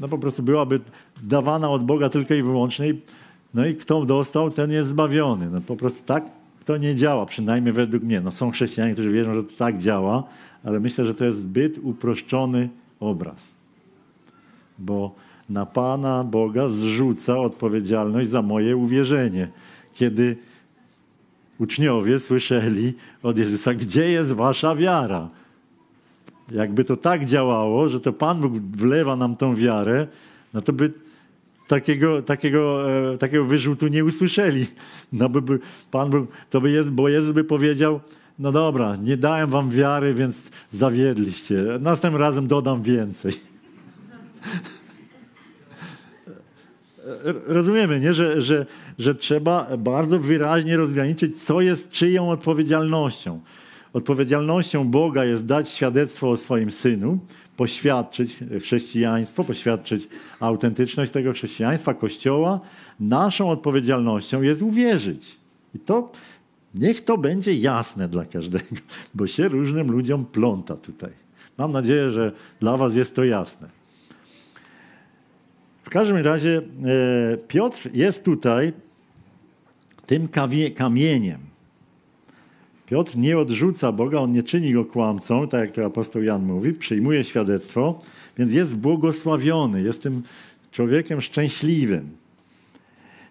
no 0.00 0.08
po 0.08 0.18
prostu 0.18 0.42
byłaby 0.42 0.80
dawana 1.22 1.70
od 1.70 1.84
Boga 1.84 2.08
tylko 2.08 2.34
i 2.34 2.42
wyłącznie. 2.42 2.94
No 3.54 3.66
i 3.66 3.74
kto 3.74 4.04
dostał, 4.04 4.50
ten 4.50 4.70
jest 4.70 4.88
zbawiony. 4.88 5.50
No 5.50 5.60
po 5.60 5.76
prostu 5.76 6.02
tak 6.06 6.24
to 6.64 6.76
nie 6.76 6.94
działa, 6.94 7.26
przynajmniej 7.26 7.72
według 7.72 8.02
mnie. 8.02 8.20
No 8.20 8.30
są 8.30 8.50
chrześcijanie, 8.50 8.92
którzy 8.92 9.12
wierzą, 9.12 9.34
że 9.34 9.42
to 9.42 9.52
tak 9.58 9.78
działa, 9.78 10.24
ale 10.64 10.80
myślę, 10.80 11.04
że 11.04 11.14
to 11.14 11.24
jest 11.24 11.38
zbyt 11.38 11.78
uproszczony 11.82 12.68
obraz. 13.00 13.54
Bo 14.78 15.14
na 15.48 15.66
Pana 15.66 16.24
Boga 16.24 16.68
zrzuca 16.68 17.38
odpowiedzialność 17.38 18.30
za 18.30 18.42
moje 18.42 18.76
uwierzenie. 18.76 19.48
Kiedy 19.94 20.36
uczniowie 21.58 22.18
słyszeli 22.18 22.92
od 23.22 23.38
Jezusa, 23.38 23.74
gdzie 23.74 24.10
jest 24.10 24.32
wasza 24.32 24.74
wiara? 24.74 25.28
Jakby 26.52 26.84
to 26.84 26.96
tak 26.96 27.24
działało, 27.24 27.88
że 27.88 28.00
to 28.00 28.12
Pan 28.12 28.40
Bóg 28.40 28.52
wlewa 28.52 29.16
nam 29.16 29.36
tą 29.36 29.54
wiarę, 29.54 30.06
no 30.54 30.60
to 30.60 30.72
by 30.72 30.92
takiego, 31.70 32.22
takiego, 32.22 32.90
e, 33.12 33.18
takiego 33.18 33.44
wyrzutu 33.44 33.88
nie 33.88 34.04
usłyszeli. 34.04 34.66
No 35.12 35.28
by, 35.28 35.42
by, 35.42 35.58
Pan 35.90 36.10
by, 36.10 36.26
to 36.50 36.60
by 36.60 36.70
jest, 36.70 36.90
bo 36.90 37.08
Jezus 37.08 37.32
by 37.32 37.44
powiedział, 37.44 38.00
no 38.38 38.52
dobra, 38.52 38.96
nie 38.96 39.16
dałem 39.16 39.50
wam 39.50 39.70
wiary, 39.70 40.14
więc 40.14 40.50
zawiedliście. 40.70 41.64
Następnym 41.80 42.22
razem 42.22 42.46
dodam 42.46 42.82
więcej. 42.82 43.32
rozumiemy, 47.46 48.00
nie? 48.00 48.14
Że, 48.14 48.42
że, 48.42 48.66
że 48.98 49.14
trzeba 49.14 49.76
bardzo 49.76 50.18
wyraźnie 50.18 50.76
rozgraniczyć, 50.76 51.42
co 51.42 51.60
jest 51.60 51.90
czyją 51.90 52.30
odpowiedzialnością. 52.30 53.40
Odpowiedzialnością 53.92 54.90
Boga 54.90 55.24
jest 55.24 55.46
dać 55.46 55.68
świadectwo 55.68 56.30
o 56.30 56.36
swoim 56.36 56.70
synu, 56.70 57.18
poświadczyć 57.60 58.36
chrześcijaństwo, 58.62 59.44
poświadczyć 59.44 60.08
autentyczność 60.40 61.12
tego 61.12 61.32
chrześcijaństwa, 61.32 61.94
Kościoła. 61.94 62.60
Naszą 63.00 63.50
odpowiedzialnością 63.50 64.42
jest 64.42 64.62
uwierzyć. 64.62 65.36
I 65.74 65.78
to 65.78 66.12
niech 66.74 67.04
to 67.04 67.18
będzie 67.18 67.52
jasne 67.52 68.08
dla 68.08 68.24
każdego, 68.24 68.76
bo 69.14 69.26
się 69.26 69.48
różnym 69.48 69.92
ludziom 69.92 70.24
pląta 70.24 70.76
tutaj. 70.76 71.10
Mam 71.58 71.72
nadzieję, 71.72 72.10
że 72.10 72.32
dla 72.60 72.76
Was 72.76 72.96
jest 72.96 73.14
to 73.14 73.24
jasne. 73.24 73.68
W 75.82 75.90
każdym 75.90 76.16
razie 76.16 76.58
e, 76.58 76.62
Piotr 77.36 77.90
jest 77.92 78.24
tutaj 78.24 78.72
tym 80.06 80.28
kamieniem. 80.74 81.49
Piotr 82.90 83.16
nie 83.16 83.38
odrzuca 83.38 83.92
Boga, 83.92 84.18
on 84.18 84.32
nie 84.32 84.42
czyni 84.42 84.72
go 84.72 84.84
kłamcą, 84.84 85.48
tak 85.48 85.60
jak 85.60 85.70
to 85.70 85.84
apostoł 85.84 86.22
Jan 86.22 86.44
mówi, 86.44 86.72
przyjmuje 86.72 87.24
świadectwo, 87.24 87.98
więc 88.38 88.52
jest 88.52 88.76
błogosławiony, 88.76 89.82
jest 89.82 90.02
tym 90.02 90.22
człowiekiem 90.70 91.20
szczęśliwym. 91.20 92.08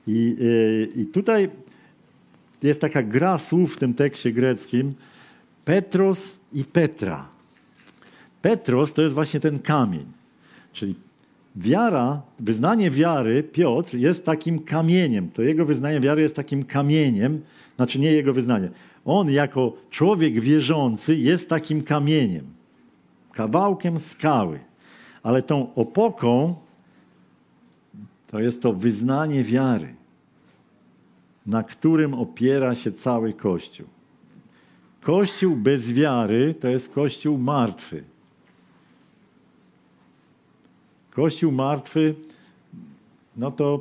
I, 0.07 0.35
e, 0.95 0.99
I 1.01 1.05
tutaj 1.05 1.49
jest 2.63 2.81
taka 2.81 3.03
gra 3.03 3.37
słów 3.37 3.75
w 3.75 3.77
tym 3.77 3.93
tekście 3.93 4.31
greckim 4.31 4.93
Petros 5.65 6.35
i 6.53 6.63
Petra. 6.63 7.25
Petros 8.41 8.93
to 8.93 9.01
jest 9.01 9.15
właśnie 9.15 9.39
ten 9.39 9.59
kamień, 9.59 10.05
czyli 10.73 10.95
Wiara, 11.55 12.21
wyznanie 12.39 12.91
wiary, 12.91 13.43
Piotr 13.43 13.95
jest 13.95 14.25
takim 14.25 14.59
kamieniem. 14.59 15.29
To 15.31 15.41
jego 15.41 15.65
wyznanie 15.65 15.99
wiary 15.99 16.21
jest 16.21 16.35
takim 16.35 16.63
kamieniem, 16.63 17.41
znaczy 17.75 17.99
nie 17.99 18.11
jego 18.11 18.33
wyznanie. 18.33 18.69
On 19.05 19.29
jako 19.29 19.73
człowiek 19.89 20.39
wierzący 20.39 21.15
jest 21.15 21.49
takim 21.49 21.83
kamieniem, 21.83 22.45
kawałkiem 23.31 23.99
skały. 23.99 24.59
Ale 25.23 25.41
tą 25.41 25.73
opoką 25.75 26.55
to 28.27 28.39
jest 28.39 28.61
to 28.61 28.73
wyznanie 28.73 29.43
wiary, 29.43 29.95
na 31.45 31.63
którym 31.63 32.13
opiera 32.13 32.75
się 32.75 32.91
cały 32.91 33.33
Kościół. 33.33 33.87
Kościół 35.01 35.55
bez 35.55 35.91
wiary 35.91 36.55
to 36.59 36.67
jest 36.67 36.93
Kościół 36.93 37.37
martwy. 37.37 38.03
Kościół 41.11 41.51
martwy, 41.51 42.15
no 43.37 43.51
to 43.51 43.79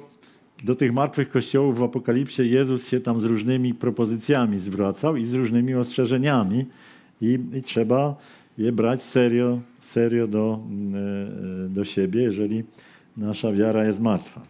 do 0.65 0.75
tych 0.75 0.93
martwych 0.93 1.31
kościołów 1.31 1.79
w 1.79 1.83
Apokalipsie 1.83 2.43
Jezus 2.43 2.89
się 2.89 3.01
tam 3.01 3.21
z 3.21 3.25
różnymi 3.25 3.75
propozycjami 3.75 4.59
zwracał 4.59 5.17
i 5.17 5.25
z 5.25 5.35
różnymi 5.35 5.75
ostrzeżeniami 5.75 6.67
i, 7.21 7.39
i 7.55 7.63
trzeba 7.63 8.17
je 8.59 8.73
brać 8.73 9.03
serio, 9.03 9.61
serio 9.81 10.27
do, 10.27 10.61
e, 11.67 11.69
do 11.69 11.85
siebie, 11.85 12.23
jeżeli 12.23 12.65
nasza 13.17 13.53
wiara 13.53 13.85
jest 13.85 14.01
martwa. 14.01 14.41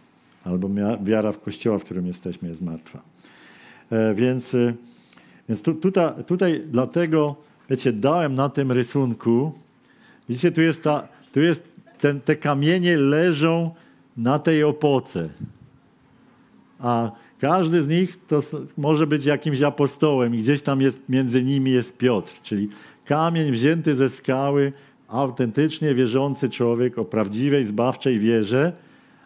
Albo 0.43 0.69
wiara 1.03 1.31
w 1.31 1.39
kościoła, 1.39 1.77
w 1.77 1.83
którym 1.83 2.07
jesteśmy, 2.07 2.47
jest 2.49 2.61
martwa. 2.61 3.01
E, 3.91 4.13
więc, 4.13 4.55
e, 4.55 4.73
więc 5.49 5.61
tu, 5.61 5.73
tutaj, 5.73 6.23
tutaj 6.27 6.63
dlatego, 6.71 7.35
wiecie, 7.69 7.93
dałem 7.93 8.35
na 8.35 8.49
tym 8.49 8.71
rysunku, 8.71 9.51
widzicie, 10.29 10.51
tu 10.51 10.61
jest, 10.61 10.83
ta, 10.83 11.07
tu 11.31 11.41
jest 11.41 11.63
ten, 12.01 12.21
te 12.21 12.35
kamienie 12.35 12.97
leżą 12.97 13.71
na 14.17 14.39
tej 14.39 14.63
opoce. 14.63 15.29
A 16.79 17.11
każdy 17.39 17.83
z 17.83 17.87
nich 17.87 18.19
to 18.27 18.39
może 18.77 19.07
być 19.07 19.25
jakimś 19.25 19.61
apostołem 19.61 20.35
i 20.35 20.37
gdzieś 20.37 20.61
tam 20.61 20.81
jest, 20.81 21.09
między 21.09 21.43
nimi 21.43 21.71
jest 21.71 21.97
Piotr, 21.97 22.33
czyli 22.43 22.69
kamień 23.05 23.51
wzięty 23.51 23.95
ze 23.95 24.09
skały, 24.09 24.73
autentycznie 25.07 25.93
wierzący 25.93 26.49
człowiek 26.49 26.97
o 26.97 27.05
prawdziwej, 27.05 27.63
zbawczej 27.63 28.19
wierze, 28.19 28.73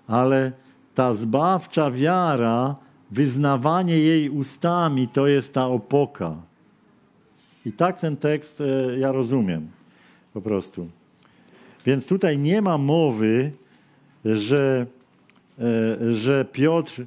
ale 0.08 0.52
ta 0.96 1.14
zbawcza 1.14 1.92
wiara, 1.92 2.76
wyznawanie 3.12 4.00
jej 4.00 4.30
ustami, 4.30 5.08
to 5.08 5.28
jest 5.28 5.54
ta 5.54 5.68
opoka. 5.68 6.36
I 7.66 7.72
tak 7.72 8.00
ten 8.00 8.18
tekst 8.18 8.62
e, 8.62 9.00
ja 9.00 9.12
rozumiem 9.12 9.68
po 10.34 10.42
prostu. 10.42 10.88
Więc 11.86 12.08
tutaj 12.08 12.38
nie 12.38 12.62
ma 12.62 12.78
mowy, 12.78 13.52
że, 14.26 14.86
e, 15.60 16.14
że 16.14 16.46
Piotr 16.46 17.06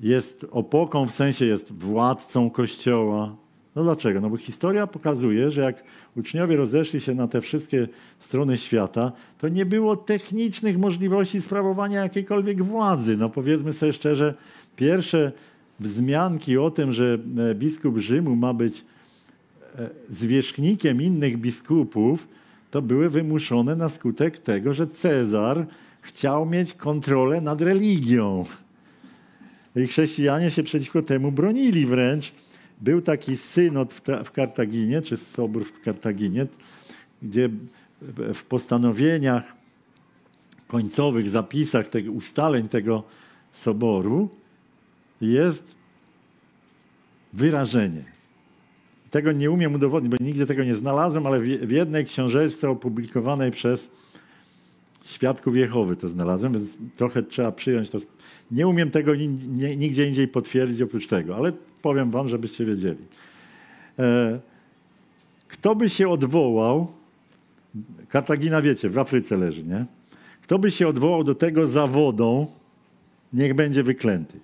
jest 0.00 0.46
opoką, 0.50 1.06
w 1.06 1.14
sensie 1.14 1.46
jest 1.46 1.72
władcą 1.72 2.50
Kościoła. 2.50 3.36
No 3.76 3.82
dlaczego? 3.82 4.20
No 4.20 4.30
bo 4.30 4.36
historia 4.36 4.86
pokazuje, 4.86 5.50
że 5.50 5.62
jak 5.62 5.84
uczniowie 6.16 6.56
rozeszli 6.56 7.00
się 7.00 7.14
na 7.14 7.28
te 7.28 7.40
wszystkie 7.40 7.88
strony 8.18 8.56
świata, 8.56 9.12
to 9.38 9.48
nie 9.48 9.66
było 9.66 9.96
technicznych 9.96 10.78
możliwości 10.78 11.40
sprawowania 11.40 12.02
jakiejkolwiek 12.02 12.62
władzy. 12.62 13.16
No 13.16 13.30
powiedzmy 13.30 13.72
sobie 13.72 13.92
szczerze, 13.92 14.34
pierwsze 14.76 15.32
wzmianki 15.80 16.58
o 16.58 16.70
tym, 16.70 16.92
że 16.92 17.18
e, 17.50 17.54
biskup 17.54 17.98
Rzymu 17.98 18.36
ma 18.36 18.54
być 18.54 18.84
e, 19.78 19.90
zwierzchnikiem 20.08 21.02
innych 21.02 21.36
biskupów, 21.36 22.28
to 22.70 22.82
były 22.82 23.08
wymuszone 23.08 23.76
na 23.76 23.88
skutek 23.88 24.38
tego, 24.38 24.72
że 24.72 24.86
Cezar 24.86 25.66
chciał 26.00 26.46
mieć 26.46 26.74
kontrolę 26.74 27.40
nad 27.40 27.60
religią. 27.60 28.44
I 29.76 29.86
chrześcijanie 29.86 30.50
się 30.50 30.62
przeciwko 30.62 31.02
temu 31.02 31.32
bronili 31.32 31.86
wręcz. 31.86 32.32
Był 32.80 33.02
taki 33.02 33.36
synod 33.36 33.94
w, 34.24 34.30
Kartaginie, 34.30 35.02
czy 35.02 35.16
sobór 35.16 35.64
w 35.64 35.80
Kartaginie, 35.80 36.46
gdzie 37.22 37.50
w 38.34 38.44
postanowieniach 38.44 39.52
końcowych, 40.68 41.28
zapisach 41.28 41.88
tego, 41.88 42.12
ustaleń 42.12 42.68
tego 42.68 43.02
soboru 43.52 44.28
jest 45.20 45.74
wyrażenie. 47.32 48.04
Tego 49.10 49.32
nie 49.32 49.50
umiem 49.50 49.74
udowodnić, 49.74 50.12
bo 50.12 50.24
nigdzie 50.24 50.46
tego 50.46 50.64
nie 50.64 50.74
znalazłem, 50.74 51.26
ale 51.26 51.40
w 51.40 51.70
jednej 51.70 52.04
książeczce 52.04 52.70
opublikowanej 52.70 53.50
przez 53.50 53.90
Świadków 55.10 55.56
Jehowy 55.56 55.96
to 55.96 56.08
znalazłem, 56.08 56.52
więc 56.52 56.76
trochę 56.96 57.22
trzeba 57.22 57.52
przyjąć 57.52 57.90
to. 57.90 57.98
Nie 58.50 58.68
umiem 58.68 58.90
tego 58.90 59.14
nigdzie 59.76 60.08
indziej 60.08 60.28
potwierdzić 60.28 60.82
oprócz 60.82 61.06
tego, 61.06 61.36
ale 61.36 61.52
powiem 61.82 62.10
wam, 62.10 62.28
żebyście 62.28 62.64
wiedzieli. 62.64 63.04
E, 63.98 64.40
kto 65.48 65.74
by 65.74 65.88
się 65.88 66.08
odwołał, 66.08 66.86
Kartagina 68.08 68.62
wiecie, 68.62 68.90
w 68.90 68.98
Afryce 68.98 69.36
leży, 69.36 69.64
nie? 69.64 69.86
Kto 70.42 70.58
by 70.58 70.70
się 70.70 70.88
odwołał 70.88 71.24
do 71.24 71.34
tego 71.34 71.66
zawodą, 71.66 72.46
niech 73.32 73.54
będzie 73.54 73.82
wyklęty. 73.82 74.40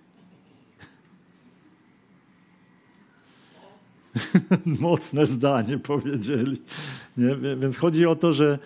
Mocne 4.80 5.26
zdanie 5.26 5.78
powiedzieli. 5.78 6.62
Nie? 7.16 7.36
Więc 7.56 7.76
chodzi 7.76 8.06
o 8.06 8.16
to, 8.16 8.32
że, 8.32 8.58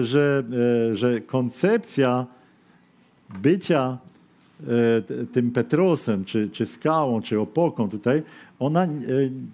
że, 0.00 0.44
e, 0.90 0.94
że 0.94 1.20
koncepcja 1.20 2.26
bycia 3.42 3.98
e, 4.60 5.26
tym 5.32 5.50
Petrosem, 5.50 6.24
czy, 6.24 6.48
czy 6.48 6.66
skałą, 6.66 7.22
czy 7.22 7.40
opoką 7.40 7.90
tutaj, 7.90 8.22
ona, 8.58 8.88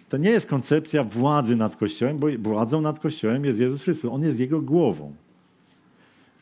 to 0.08 0.16
nie 0.16 0.30
jest 0.30 0.46
koncepcja 0.46 1.04
władzy 1.04 1.56
nad 1.56 1.76
Kościołem, 1.76 2.18
bo 2.18 2.26
władzą 2.38 2.80
nad 2.80 3.00
Kościołem 3.00 3.44
jest 3.44 3.60
Jezus 3.60 3.84
Chrystus. 3.84 4.10
On 4.12 4.22
jest 4.22 4.40
Jego 4.40 4.60
głową. 4.60 5.12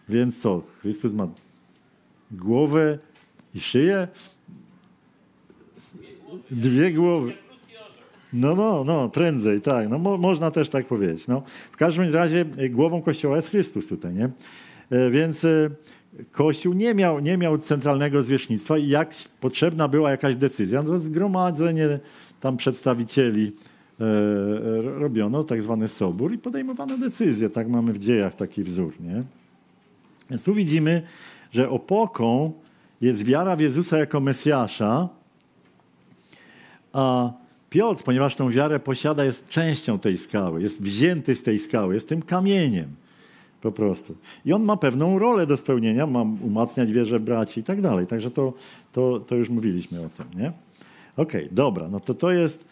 Więc 0.09 0.43
co? 0.43 0.62
Chrystus 0.81 1.12
ma 1.12 1.29
głowę 2.31 2.99
i 3.55 3.61
szyję? 3.61 4.09
Dwie 6.51 6.93
głowy. 6.93 7.33
No, 8.33 8.55
no, 8.55 8.85
no, 8.85 9.09
prędzej, 9.09 9.61
tak. 9.61 9.89
No, 9.89 9.99
mo 9.99 10.18
można 10.18 10.51
też 10.51 10.68
tak 10.68 10.87
powiedzieć. 10.87 11.29
No. 11.29 11.43
W 11.72 11.76
każdym 11.76 12.14
razie 12.14 12.45
e, 12.57 12.68
głową 12.68 13.03
Kościoła 13.03 13.37
jest 13.37 13.51
Chrystus 13.51 13.89
tutaj, 13.89 14.14
nie? 14.14 14.31
E, 14.91 15.11
więc 15.11 15.45
e, 15.45 15.70
Kościół 16.33 16.74
nie 16.74 16.95
miał, 16.95 17.20
nie 17.20 17.37
miał 17.37 17.59
centralnego 17.59 18.22
zwierzchnictwa 18.22 18.79
i 18.79 18.89
jak 18.89 19.14
potrzebna 19.41 19.89
była 19.89 20.11
jakaś 20.11 20.37
decyzja, 20.37 20.83
no 20.83 20.99
zgromadzenie 20.99 21.99
tam 22.41 22.57
przedstawicieli 22.57 23.53
robiono, 24.99 25.45
tak 25.45 25.62
zwany 25.62 25.89
sobór 25.89 26.33
i 26.35 26.39
podejmowano 26.39 26.99
decyzje. 26.99 27.51
Tak 27.51 27.68
mamy 27.68 27.93
w 27.93 27.99
dziejach 27.99 28.35
taki 28.35 28.62
wzór, 28.62 29.01
nie? 29.01 29.22
Więc 30.31 30.45
tu 30.45 30.55
widzimy, 30.55 31.03
że 31.51 31.70
opoką 31.70 32.53
jest 33.01 33.24
wiara 33.24 33.57
w 33.57 33.61
Jezusa 33.61 33.99
jako 33.99 34.20
Mesjasza, 34.20 35.09
a 36.93 37.33
Piotr, 37.71 38.03
ponieważ 38.03 38.35
tą 38.35 38.51
wiarę 38.51 38.81
posiada, 38.81 39.25
jest 39.25 39.49
częścią 39.49 39.99
tej 39.99 40.16
skały, 40.16 40.62
jest 40.62 40.83
wzięty 40.83 41.35
z 41.35 41.43
tej 41.43 41.59
skały, 41.59 41.95
jest 41.95 42.09
tym 42.09 42.23
kamieniem 42.23 42.89
po 43.61 43.73
prostu. 43.73 44.14
I 44.45 44.53
on 44.53 44.62
ma 44.62 44.77
pewną 44.77 45.19
rolę 45.19 45.47
do 45.47 45.57
spełnienia, 45.57 46.07
ma 46.07 46.23
umacniać 46.23 46.93
wierze 46.93 47.21
braci 47.21 47.61
i 47.61 47.62
tak 47.62 47.81
dalej. 47.81 48.07
Także 48.07 48.31
to, 48.31 48.53
to, 48.93 49.21
to 49.21 49.35
już 49.35 49.49
mówiliśmy 49.49 50.01
o 50.01 50.09
tym, 50.09 50.41
nie? 50.41 50.53
Okej, 51.16 51.45
okay, 51.45 51.49
dobra, 51.55 51.89
no 51.89 52.01
to 52.01 52.14
to 52.14 52.31
jest... 52.31 52.64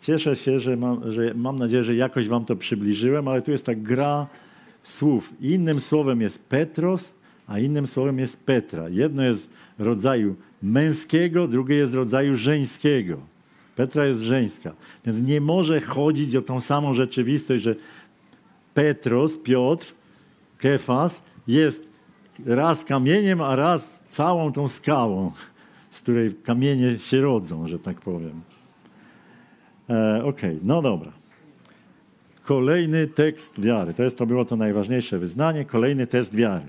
Cieszę 0.00 0.36
się, 0.36 0.58
że 0.58 0.76
mam, 0.76 1.10
że 1.10 1.34
mam 1.34 1.56
nadzieję, 1.56 1.82
że 1.82 1.94
jakoś 1.94 2.28
wam 2.28 2.44
to 2.44 2.56
przybliżyłem, 2.56 3.28
ale 3.28 3.42
tu 3.42 3.50
jest 3.50 3.66
ta 3.66 3.74
gra 3.74 4.26
słów. 4.82 5.32
Innym 5.40 5.80
słowem 5.80 6.20
jest 6.20 6.48
Petros, 6.48 7.14
a 7.46 7.58
innym 7.58 7.86
słowem 7.86 8.18
jest 8.18 8.46
Petra. 8.46 8.88
Jedno 8.88 9.22
jest 9.22 9.50
rodzaju 9.78 10.34
męskiego, 10.62 11.48
drugie 11.48 11.74
jest 11.74 11.94
rodzaju 11.94 12.36
żeńskiego. 12.36 13.18
Petra 13.78 14.06
jest 14.06 14.20
żeńska. 14.20 14.72
Więc 15.06 15.20
nie 15.20 15.40
może 15.40 15.80
chodzić 15.80 16.36
o 16.36 16.42
tą 16.42 16.60
samą 16.60 16.94
rzeczywistość, 16.94 17.62
że 17.62 17.74
Petros, 18.74 19.36
Piotr, 19.36 19.94
Kefas 20.58 21.22
jest 21.46 21.88
raz 22.46 22.84
kamieniem, 22.84 23.40
a 23.40 23.56
raz 23.56 24.02
całą 24.08 24.52
tą 24.52 24.68
skałą, 24.68 25.32
z 25.90 26.00
której 26.00 26.34
kamienie 26.34 26.98
się 26.98 27.20
rodzą, 27.20 27.66
że 27.66 27.78
tak 27.78 28.00
powiem. 28.00 28.40
E, 29.90 30.24
okay, 30.24 30.58
no 30.62 30.82
dobra. 30.82 31.12
Kolejny 32.44 33.06
tekst 33.06 33.60
wiary. 33.60 33.94
To, 33.94 34.02
jest, 34.02 34.18
to 34.18 34.26
było 34.26 34.44
to 34.44 34.56
najważniejsze 34.56 35.18
wyznanie. 35.18 35.64
Kolejny 35.64 36.06
test 36.06 36.34
wiary. 36.34 36.66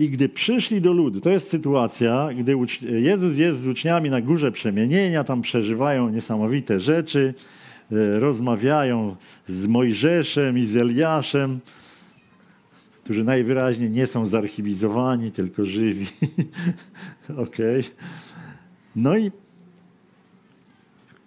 I 0.00 0.10
gdy 0.10 0.28
przyszli 0.28 0.80
do 0.80 0.92
ludu, 0.92 1.20
to 1.20 1.30
jest 1.30 1.48
sytuacja, 1.48 2.28
gdy 2.38 2.56
Jezus 2.82 3.38
jest 3.38 3.60
z 3.60 3.66
uczniami 3.66 4.10
na 4.10 4.20
górze 4.20 4.52
przemienienia, 4.52 5.24
tam 5.24 5.42
przeżywają 5.42 6.08
niesamowite 6.08 6.80
rzeczy, 6.80 7.34
e, 7.92 8.18
rozmawiają 8.18 9.16
z 9.46 9.66
Mojżeszem 9.66 10.58
i 10.58 10.64
z 10.64 10.76
Eliaszem, 10.76 11.60
którzy 13.04 13.24
najwyraźniej 13.24 13.90
nie 13.90 14.06
są 14.06 14.26
zarchiwizowani, 14.26 15.30
tylko 15.30 15.64
żywi. 15.64 16.06
Okej. 17.28 17.80
Okay. 17.80 17.92
No 18.96 19.16
i 19.16 19.30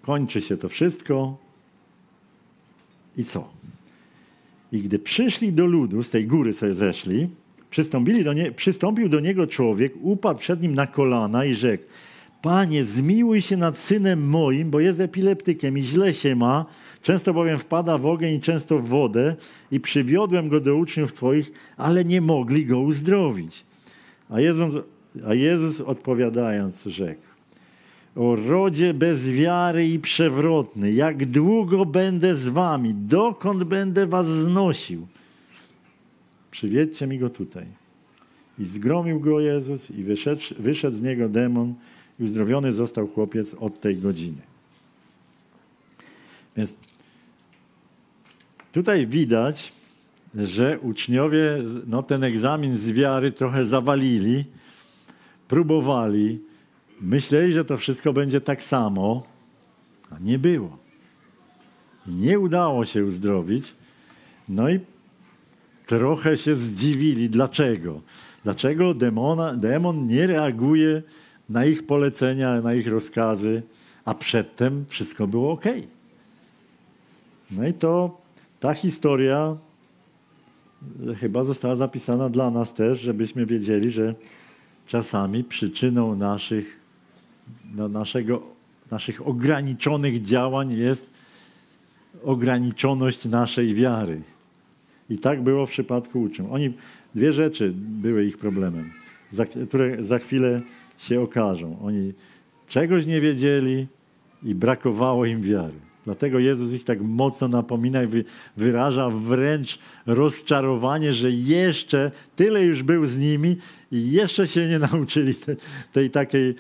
kończy 0.02 0.42
się 0.42 0.58
to 0.58 0.70
wszystko. 0.70 1.38
I 3.18 3.24
co? 3.24 3.50
I 4.72 4.82
gdy 4.82 5.00
przyszli 5.00 5.54
do 5.54 5.66
ludu, 5.66 6.04
z 6.04 6.10
tej 6.10 6.28
góry 6.28 6.54
sobie 6.54 6.74
zeszli, 6.74 7.30
przystąpili 7.74 8.24
do 8.24 8.34
nie, 8.34 8.52
przystąpił 8.52 9.10
do 9.10 9.20
niego 9.20 9.48
człowiek, 9.48 9.94
upadł 10.02 10.40
przed 10.40 10.62
nim 10.62 10.76
na 10.76 10.88
kolana 10.88 11.46
i 11.46 11.56
rzekł: 11.56 11.84
Panie, 12.42 12.84
zmiłuj 12.84 13.42
się 13.42 13.58
nad 13.58 13.78
synem 13.78 14.30
moim, 14.30 14.70
bo 14.70 14.80
jest 14.80 15.00
epileptykiem 15.00 15.78
i 15.78 15.82
źle 15.82 16.14
się 16.14 16.36
ma. 16.36 16.66
Często 17.02 17.34
bowiem 17.34 17.60
wpada 17.60 17.98
w 17.98 18.06
ogień 18.06 18.36
i 18.36 18.40
często 18.40 18.80
w 18.80 18.88
wodę. 18.88 19.36
I 19.72 19.80
przywiodłem 19.80 20.50
go 20.50 20.60
do 20.60 20.76
uczniów 20.76 21.14
Twoich, 21.14 21.52
ale 21.78 22.06
nie 22.06 22.22
mogli 22.22 22.66
go 22.66 22.80
uzdrowić. 22.80 23.64
A 24.30 24.40
Jezus, 24.40 24.74
a 25.28 25.34
Jezus 25.34 25.82
odpowiadając 25.82 26.84
rzekł: 26.84 27.22
o 28.16 28.36
rodzie 28.36 28.94
bez 28.94 29.30
wiary 29.30 29.88
i 29.88 30.00
przewrotny, 30.00 30.92
jak 30.92 31.26
długo 31.26 31.86
będę 31.86 32.36
z 32.36 32.48
wami, 32.48 32.94
dokąd 32.94 33.64
będę 33.64 34.08
was 34.08 34.28
znosił. 34.28 35.08
Przywiedźcie 36.54 37.08
mi 37.08 37.20
go 37.20 37.30
tutaj. 37.30 37.66
I 38.60 38.66
zgromił 38.66 39.20
go 39.20 39.40
Jezus 39.40 39.92
i 39.92 40.04
wyszedł, 40.04 40.42
wyszedł 40.60 40.98
z 40.98 41.02
niego 41.02 41.30
demon 41.30 41.74
i 42.20 42.24
uzdrowiony 42.24 42.72
został 42.72 43.08
chłopiec 43.08 43.54
od 43.54 43.80
tej 43.80 43.98
godziny. 43.98 44.42
Więc 46.58 46.76
tutaj 48.72 49.08
widać, 49.08 49.74
że 50.36 50.80
uczniowie 50.80 51.64
no, 51.88 52.04
ten 52.04 52.24
egzamin 52.24 52.76
z 52.76 52.92
wiary 52.92 53.32
trochę 53.32 53.66
zawalili, 53.66 54.46
próbowali, 55.48 56.40
Myśleli, 57.02 57.54
że 57.54 57.66
to 57.66 57.78
wszystko 57.78 58.14
będzie 58.14 58.42
tak 58.42 58.64
samo, 58.64 59.24
a 60.10 60.20
nie 60.20 60.40
było. 60.40 60.78
Nie 62.08 62.40
udało 62.40 62.86
się 62.86 63.06
uzdrowić. 63.06 63.76
No 64.50 64.70
i 64.70 64.80
trochę 65.86 66.38
się 66.38 66.56
zdziwili. 66.56 67.30
Dlaczego? 67.30 68.02
Dlaczego 68.44 68.94
demona, 68.94 69.54
demon 69.54 70.08
nie 70.08 70.28
reaguje 70.28 71.02
na 71.50 71.66
ich 71.66 71.86
polecenia, 71.86 72.62
na 72.62 72.74
ich 72.74 72.88
rozkazy, 72.88 73.64
a 74.06 74.14
przedtem 74.14 74.86
wszystko 74.88 75.28
było 75.28 75.52
ok. 75.52 75.66
No 77.52 77.68
i 77.68 77.74
to 77.74 78.22
ta 78.60 78.74
historia 78.74 79.58
chyba 81.18 81.44
została 81.44 81.76
zapisana 81.76 82.30
dla 82.30 82.52
nas 82.52 82.74
też, 82.74 83.02
żebyśmy 83.02 83.46
wiedzieli, 83.46 83.90
że 83.90 84.16
czasami 84.88 85.44
przyczyną 85.44 86.16
naszych 86.16 86.80
do 87.66 87.90
naszego, 87.90 88.42
naszych 88.92 89.28
ograniczonych 89.28 90.22
działań 90.22 90.72
jest 90.72 91.10
ograniczoność 92.24 93.26
naszej 93.26 93.74
wiary. 93.74 94.22
I 95.10 95.18
tak 95.18 95.42
było 95.42 95.66
w 95.66 95.70
przypadku 95.70 96.22
uczniów. 96.22 96.52
Oni, 96.52 96.74
dwie 97.16 97.34
rzeczy 97.34 97.74
były 97.76 98.26
ich 98.26 98.38
problemem, 98.38 98.92
za, 99.30 99.46
które 99.46 100.04
za 100.04 100.20
chwilę 100.20 100.62
się 100.98 101.22
okażą. 101.22 101.80
Oni 101.82 102.14
czegoś 102.68 103.06
nie 103.06 103.22
wiedzieli 103.22 103.88
i 104.44 104.56
brakowało 104.56 105.26
im 105.26 105.42
wiary. 105.42 105.84
Dlatego 106.06 106.40
Jezus 106.40 106.74
ich 106.74 106.84
tak 106.84 107.02
mocno 107.02 107.48
napomina 107.48 108.04
i 108.04 108.08
wyraża 108.58 109.10
wręcz 109.10 109.80
rozczarowanie, 110.06 111.14
że 111.14 111.32
jeszcze 111.32 112.12
tyle 112.36 112.64
już 112.64 112.84
był 112.84 113.06
z 113.06 113.18
nimi 113.18 113.58
i 113.92 114.12
jeszcze 114.12 114.48
się 114.48 114.68
nie 114.68 114.80
nauczyli 114.92 115.36
tej, 115.36 115.56
tej 115.94 116.10
takiej 116.10 116.56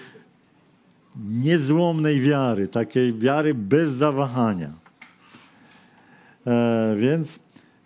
niezłomnej 1.29 2.19
wiary, 2.19 2.67
takiej 2.67 3.13
wiary 3.13 3.53
bez 3.53 3.93
zawahania. 3.93 4.71
E, 6.47 6.95
więc 6.97 7.39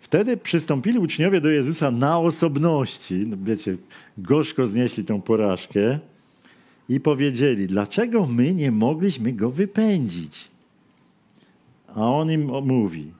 Wtedy 0.08 0.36
przystąpili 0.36 0.98
uczniowie 0.98 1.40
do 1.40 1.50
Jezusa 1.50 1.90
na 1.90 2.18
osobności. 2.18 3.14
No 3.14 3.36
wiecie, 3.42 3.76
gorzko 4.18 4.66
znieśli 4.66 5.04
tą 5.04 5.20
porażkę 5.20 5.98
i 6.88 7.00
powiedzieli, 7.00 7.66
dlaczego 7.66 8.26
my 8.26 8.54
nie 8.54 8.70
mogliśmy 8.70 9.32
go 9.32 9.50
wypędzić? 9.50 10.48
A 11.88 12.10
on 12.10 12.30
im 12.30 12.50
mówi, 12.66 13.12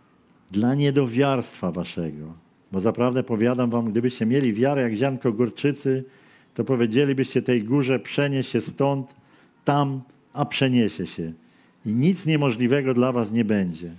dla 0.51 0.74
niedowiarstwa 0.74 1.72
waszego. 1.72 2.32
Bo 2.72 2.80
zaprawdę 2.80 3.22
powiadam 3.22 3.70
wam, 3.70 3.91
gdybyście 3.91 4.26
mieli 4.26 4.53
wiarę 4.53 4.82
jak 4.82 4.95
ziarnko 4.95 5.32
gorczycy, 5.32 6.05
to 6.55 6.64
powiedzielibyście 6.64 7.43
tej 7.43 7.64
górze, 7.64 7.99
przenieś 7.99 8.49
się 8.49 8.61
stąd, 8.61 9.14
tam, 9.64 10.01
a 10.32 10.45
przeniesie 10.45 11.07
się. 11.07 11.32
I 11.86 11.95
nic 11.95 12.26
niemożliwego 12.26 12.95
dla 12.95 13.12
was 13.12 13.32
nie 13.32 13.45
będzie. 13.45 13.91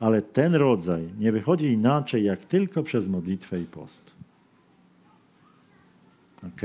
Ale 0.00 0.22
ten 0.22 0.54
rodzaj 0.54 1.08
nie 1.18 1.32
wychodzi 1.32 1.66
inaczej, 1.66 2.24
jak 2.24 2.44
tylko 2.44 2.82
przez 2.82 3.08
modlitwę 3.08 3.60
i 3.60 3.64
post. 3.64 4.10
Ok? 6.46 6.60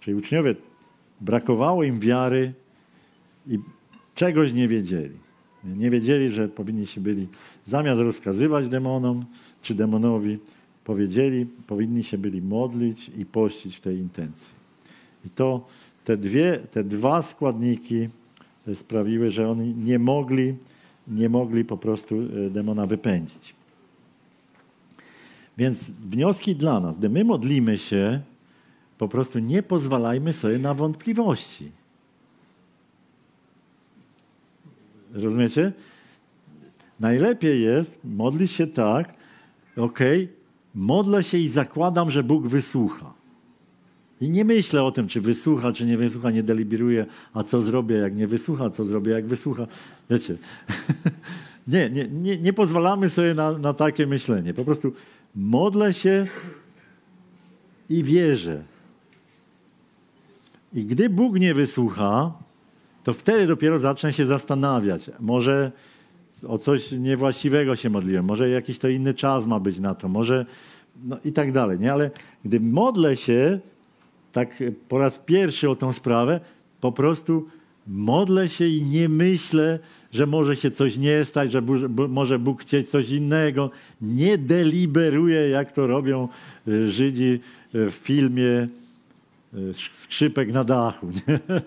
Czyli 0.00 0.16
uczniowie 0.16 0.54
brakowało 1.20 1.84
im 1.84 2.00
wiary 2.00 2.52
i 3.46 3.58
czegoś 4.14 4.52
nie 4.52 4.68
wiedzieli. 4.68 5.26
Nie 5.64 5.90
wiedzieli, 5.90 6.28
że 6.28 6.48
powinni 6.48 6.86
się 6.86 7.00
byli, 7.00 7.28
zamiast 7.64 8.00
rozkazywać 8.00 8.68
demonom 8.68 9.24
czy 9.62 9.74
demonowi, 9.74 10.38
powiedzieli, 10.84 11.46
powinni 11.66 12.04
się 12.04 12.18
byli 12.18 12.42
modlić 12.42 13.10
i 13.18 13.26
pościć 13.26 13.76
w 13.76 13.80
tej 13.80 13.98
intencji. 13.98 14.54
I 15.24 15.30
to 15.30 15.66
te, 16.04 16.16
dwie, 16.16 16.60
te 16.70 16.84
dwa 16.84 17.22
składniki 17.22 18.08
sprawiły, 18.74 19.30
że 19.30 19.50
oni 19.50 19.74
nie 19.74 19.98
mogli, 19.98 20.54
nie 21.08 21.28
mogli 21.28 21.64
po 21.64 21.76
prostu 21.76 22.16
e, 22.46 22.50
demona 22.50 22.86
wypędzić. 22.86 23.54
Więc 25.56 25.90
wnioski 25.90 26.56
dla 26.56 26.80
nas, 26.80 26.98
gdy 26.98 27.08
my 27.08 27.24
modlimy 27.24 27.78
się, 27.78 28.20
po 28.98 29.08
prostu 29.08 29.38
nie 29.38 29.62
pozwalajmy 29.62 30.32
sobie 30.32 30.58
na 30.58 30.74
wątpliwości. 30.74 31.70
Rozumiecie? 35.12 35.72
Najlepiej 37.00 37.62
jest 37.62 37.98
modlić 38.04 38.50
się 38.50 38.66
tak, 38.66 39.14
ok, 39.76 39.98
modlę 40.74 41.24
się 41.24 41.38
i 41.38 41.48
zakładam, 41.48 42.10
że 42.10 42.22
Bóg 42.22 42.46
wysłucha. 42.48 43.12
I 44.20 44.30
nie 44.30 44.44
myślę 44.44 44.84
o 44.84 44.90
tym, 44.90 45.08
czy 45.08 45.20
wysłucha, 45.20 45.72
czy 45.72 45.86
nie 45.86 45.96
wysłucha, 45.96 46.30
nie 46.30 46.42
deliberuję, 46.42 47.06
a 47.34 47.42
co 47.42 47.62
zrobię, 47.62 47.96
jak 47.96 48.16
nie 48.16 48.26
wysłucha, 48.26 48.70
co 48.70 48.84
zrobię, 48.84 49.12
jak 49.12 49.26
wysłucha. 49.26 49.66
Wiecie, 50.10 50.36
nie, 51.66 51.90
nie, 51.90 52.08
nie, 52.08 52.38
nie 52.38 52.52
pozwalamy 52.52 53.10
sobie 53.10 53.34
na, 53.34 53.58
na 53.58 53.74
takie 53.74 54.06
myślenie. 54.06 54.54
Po 54.54 54.64
prostu 54.64 54.92
modlę 55.34 55.94
się 55.94 56.26
i 57.90 58.04
wierzę. 58.04 58.62
I 60.72 60.84
gdy 60.84 61.10
Bóg 61.10 61.38
nie 61.38 61.54
wysłucha, 61.54 62.32
to 63.04 63.12
wtedy 63.12 63.46
dopiero 63.46 63.78
zacznę 63.78 64.12
się 64.12 64.26
zastanawiać. 64.26 65.10
Może 65.20 65.72
o 66.46 66.58
coś 66.58 66.92
niewłaściwego 66.92 67.76
się 67.76 67.90
modliłem, 67.90 68.24
może 68.24 68.48
jakiś 68.48 68.78
to 68.78 68.88
inny 68.88 69.14
czas 69.14 69.46
ma 69.46 69.60
być 69.60 69.78
na 69.78 69.94
to, 69.94 70.08
może 70.08 70.46
no 71.04 71.16
i 71.24 71.32
tak 71.32 71.52
dalej. 71.52 71.78
Nie? 71.78 71.92
Ale 71.92 72.10
gdy 72.44 72.60
modlę 72.60 73.16
się 73.16 73.60
tak 74.36 74.54
po 74.88 74.98
raz 74.98 75.18
pierwszy 75.18 75.70
o 75.70 75.74
tą 75.74 75.92
sprawę, 75.92 76.40
po 76.80 76.92
prostu 76.92 77.48
modlę 77.86 78.48
się 78.48 78.66
i 78.66 78.82
nie 78.82 79.08
myślę, 79.08 79.78
że 80.12 80.26
może 80.26 80.56
się 80.56 80.70
coś 80.70 80.96
nie 80.98 81.24
stać, 81.24 81.52
że 81.52 81.62
może 82.08 82.38
Bóg 82.38 82.62
chcieć 82.62 82.90
coś 82.90 83.10
innego. 83.10 83.70
Nie 84.00 84.38
deliberuję, 84.38 85.48
jak 85.48 85.72
to 85.72 85.86
robią 85.86 86.28
y, 86.68 86.90
Żydzi 86.90 87.40
y, 87.74 87.90
w 87.90 87.94
filmie 87.94 88.68
Skrzypek 89.72 90.52
na 90.52 90.64
dachu. 90.64 91.08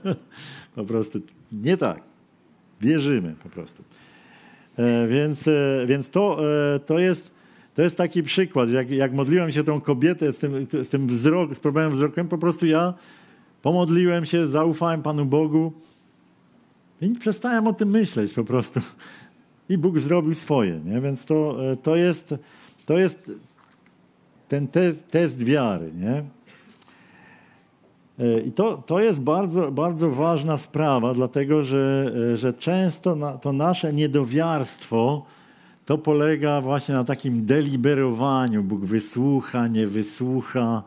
Po 0.76 0.86
prostu 0.86 1.22
nie 1.52 1.78
tak. 1.78 2.04
Wierzymy 2.82 3.36
po 3.44 3.50
prostu. 3.50 3.84
E, 4.78 5.08
więc, 5.08 5.48
e, 5.48 5.86
więc 5.86 6.10
to, 6.10 6.40
e, 6.76 6.80
to, 6.80 7.00
jest, 7.00 7.32
to 7.74 7.82
jest 7.82 7.98
taki 7.98 8.24
przykład. 8.24 8.70
Jak, 8.70 8.92
jak 8.92 9.14
modliłem 9.14 9.52
się 9.52 9.64
tą 9.64 9.82
kobietę 9.82 10.34
z 10.34 10.38
tym, 10.38 10.68
z 10.84 10.90
tym 10.90 11.08
wzrok, 11.08 11.56
z 11.56 11.60
problemem 11.60 11.92
wzrokiem, 11.92 12.28
po 12.28 12.38
prostu 12.38 12.66
ja 12.66 12.94
pomodliłem 13.62 14.26
się, 14.26 14.48
zaufałem 14.48 15.02
Panu 15.02 15.26
Bogu 15.26 15.74
i 17.02 17.10
przestałem 17.10 17.68
o 17.68 17.74
tym 17.74 17.90
myśleć 17.90 18.34
po 18.34 18.44
prostu. 18.44 18.80
I 19.70 19.78
Bóg 19.78 20.00
zrobił 20.00 20.34
swoje. 20.34 20.80
Nie? 20.86 21.02
Więc 21.02 21.26
to, 21.26 21.58
to, 21.84 21.96
jest, 21.96 22.36
to 22.86 22.98
jest 22.98 23.32
ten 24.48 24.68
te, 24.68 24.94
test 24.94 25.44
wiary. 25.44 25.92
Nie? 25.96 26.24
E, 28.20 28.42
I 28.42 28.52
to, 28.52 28.84
to 28.86 29.00
jest 29.00 29.22
bardzo, 29.22 29.72
bardzo 29.72 30.10
ważna 30.10 30.58
sprawa, 30.58 31.14
dlatego 31.14 31.64
że, 31.64 32.12
e, 32.32 32.36
że 32.36 32.54
często 32.54 33.16
na, 33.16 33.38
to 33.38 33.54
nasze 33.54 33.94
niedowiarstwo 33.94 35.26
to 35.90 35.98
polega 35.98 36.62
właśnie 36.62 36.96
na 36.96 37.04
takim 37.04 37.46
deliberowaniu. 37.46 38.64
Bóg 38.64 38.86
wysłucha, 38.86 39.68
nie 39.68 39.88
wysłucha. 39.88 40.84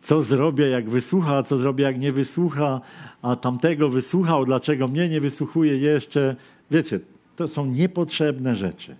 Co 0.00 0.22
zrobię, 0.22 0.68
jak 0.68 0.90
wysłucha, 0.90 1.36
a 1.36 1.42
co 1.42 1.56
zrobię, 1.56 1.84
jak 1.84 1.98
nie 1.98 2.12
wysłucha, 2.12 2.80
a 3.22 3.36
tamtego 3.36 3.88
wysłuchał, 3.88 4.44
dlaczego 4.44 4.88
mnie 4.88 5.08
nie 5.08 5.20
wysłuchuje 5.20 5.78
jeszcze. 5.78 6.36
Wiecie, 6.70 7.00
to 7.36 7.48
są 7.48 7.66
niepotrzebne 7.66 8.56
rzeczy. 8.56 8.96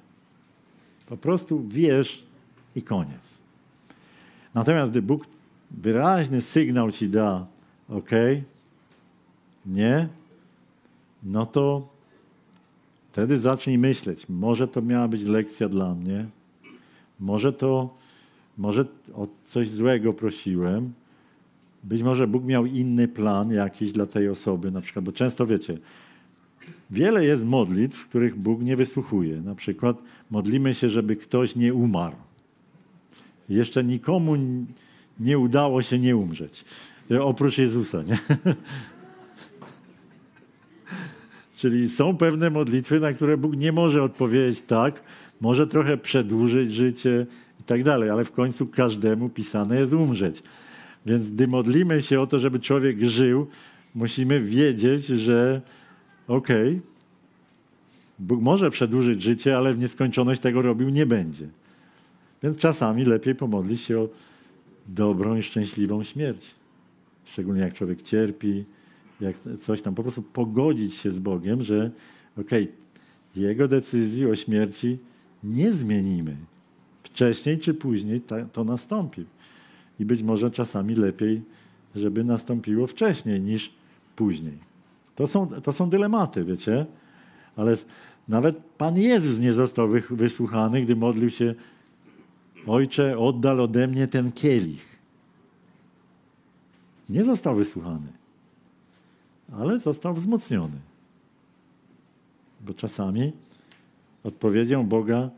Po 1.06 1.16
prostu 1.16 1.64
wiesz 1.68 2.24
i 2.74 2.82
koniec. 2.82 3.38
Natomiast 4.54 4.92
gdy 4.92 5.02
Bóg 5.02 5.26
wyraźny 5.70 6.40
sygnał 6.40 6.90
ci 6.90 7.08
da, 7.08 7.46
ok, 7.88 8.10
nie, 9.66 10.08
no 11.22 11.46
to 11.46 11.95
wtedy 13.16 13.38
zacznij 13.38 13.78
myśleć, 13.78 14.28
może 14.28 14.68
to 14.68 14.82
miała 14.82 15.08
być 15.08 15.24
lekcja 15.24 15.68
dla 15.68 15.94
mnie, 15.94 16.26
może 17.20 17.52
to, 17.52 17.94
może 18.58 18.84
o 19.14 19.28
coś 19.44 19.68
złego 19.70 20.12
prosiłem, 20.12 20.92
być 21.84 22.02
może 22.02 22.26
Bóg 22.26 22.44
miał 22.44 22.66
inny 22.66 23.08
plan 23.08 23.50
jakiś 23.50 23.92
dla 23.92 24.06
tej 24.06 24.28
osoby, 24.28 24.70
na 24.70 24.80
przykład, 24.80 25.04
bo 25.04 25.12
często 25.12 25.46
wiecie, 25.46 25.78
wiele 26.90 27.24
jest 27.24 27.44
modlitw, 27.44 28.08
których 28.08 28.36
Bóg 28.36 28.62
nie 28.62 28.76
wysłuchuje. 28.76 29.40
Na 29.40 29.54
przykład 29.54 29.96
modlimy 30.30 30.74
się, 30.74 30.88
żeby 30.88 31.16
ktoś 31.16 31.56
nie 31.56 31.74
umarł. 31.74 32.16
Jeszcze 33.48 33.84
nikomu 33.84 34.36
nie 35.20 35.38
udało 35.38 35.82
się 35.82 35.98
nie 35.98 36.16
umrzeć. 36.16 36.64
Oprócz 37.20 37.58
Jezusa, 37.58 38.02
nie? 38.02 38.18
Czyli 41.56 41.88
są 41.88 42.16
pewne 42.16 42.50
modlitwy, 42.50 43.00
na 43.00 43.12
które 43.12 43.36
Bóg 43.36 43.56
nie 43.56 43.72
może 43.72 44.02
odpowiedzieć 44.02 44.60
tak, 44.60 45.02
może 45.40 45.66
trochę 45.66 45.96
przedłużyć 45.96 46.72
życie 46.72 47.26
i 47.60 47.62
tak 47.62 47.84
dalej, 47.84 48.10
ale 48.10 48.24
w 48.24 48.32
końcu 48.32 48.66
każdemu 48.66 49.28
pisane 49.28 49.78
jest 49.78 49.92
umrzeć. 49.92 50.42
Więc 51.06 51.30
gdy 51.30 51.48
modlimy 51.48 52.02
się 52.02 52.20
o 52.20 52.26
to, 52.26 52.38
żeby 52.38 52.58
człowiek 52.58 52.98
żył, 52.98 53.46
musimy 53.94 54.40
wiedzieć, 54.40 55.06
że 55.06 55.60
okej, 56.28 56.68
okay, 56.68 56.80
Bóg 58.18 58.40
może 58.40 58.70
przedłużyć 58.70 59.22
życie, 59.22 59.56
ale 59.56 59.72
w 59.72 59.78
nieskończoność 59.78 60.40
tego 60.40 60.62
robił 60.62 60.88
nie 60.88 61.06
będzie. 61.06 61.48
Więc 62.42 62.58
czasami 62.58 63.04
lepiej 63.04 63.34
pomodlić 63.34 63.80
się 63.80 64.00
o 64.00 64.08
dobrą 64.88 65.36
i 65.36 65.42
szczęśliwą 65.42 66.04
śmierć. 66.04 66.54
Szczególnie 67.24 67.62
jak 67.62 67.74
człowiek 67.74 68.02
cierpi, 68.02 68.64
jak 69.20 69.38
coś 69.38 69.82
tam, 69.82 69.94
po 69.94 70.02
prostu 70.02 70.22
pogodzić 70.22 70.94
się 70.94 71.10
z 71.10 71.18
Bogiem, 71.18 71.62
że 71.62 71.90
okej, 72.40 72.62
okay, 72.62 72.74
Jego 73.36 73.68
decyzji 73.68 74.26
o 74.26 74.36
śmierci 74.36 74.98
nie 75.44 75.72
zmienimy. 75.72 76.36
Wcześniej 77.02 77.58
czy 77.58 77.74
później 77.74 78.22
to 78.52 78.64
nastąpi. 78.64 79.24
I 80.00 80.04
być 80.04 80.22
może 80.22 80.50
czasami 80.50 80.94
lepiej, 80.94 81.42
żeby 81.94 82.24
nastąpiło 82.24 82.86
wcześniej 82.86 83.40
niż 83.40 83.74
później. 84.16 84.58
To 85.14 85.26
są, 85.26 85.46
to 85.46 85.72
są 85.72 85.90
dylematy, 85.90 86.44
wiecie? 86.44 86.86
Ale 87.56 87.76
nawet 88.28 88.56
Pan 88.78 88.98
Jezus 88.98 89.40
nie 89.40 89.52
został 89.52 89.88
wysłuchany, 90.10 90.82
gdy 90.82 90.96
modlił 90.96 91.30
się 91.30 91.54
Ojcze, 92.66 93.18
oddal 93.18 93.60
ode 93.60 93.86
mnie 93.86 94.08
ten 94.08 94.32
kielich. 94.32 94.96
Nie 97.08 97.24
został 97.24 97.54
wysłuchany, 97.54 98.08
ale 99.52 99.78
został 99.78 100.14
wzmocniony. 100.14 100.76
Bo 102.60 102.74
czasami 102.74 103.32
odpowiedzią 104.24 104.86
Boga 104.86 105.30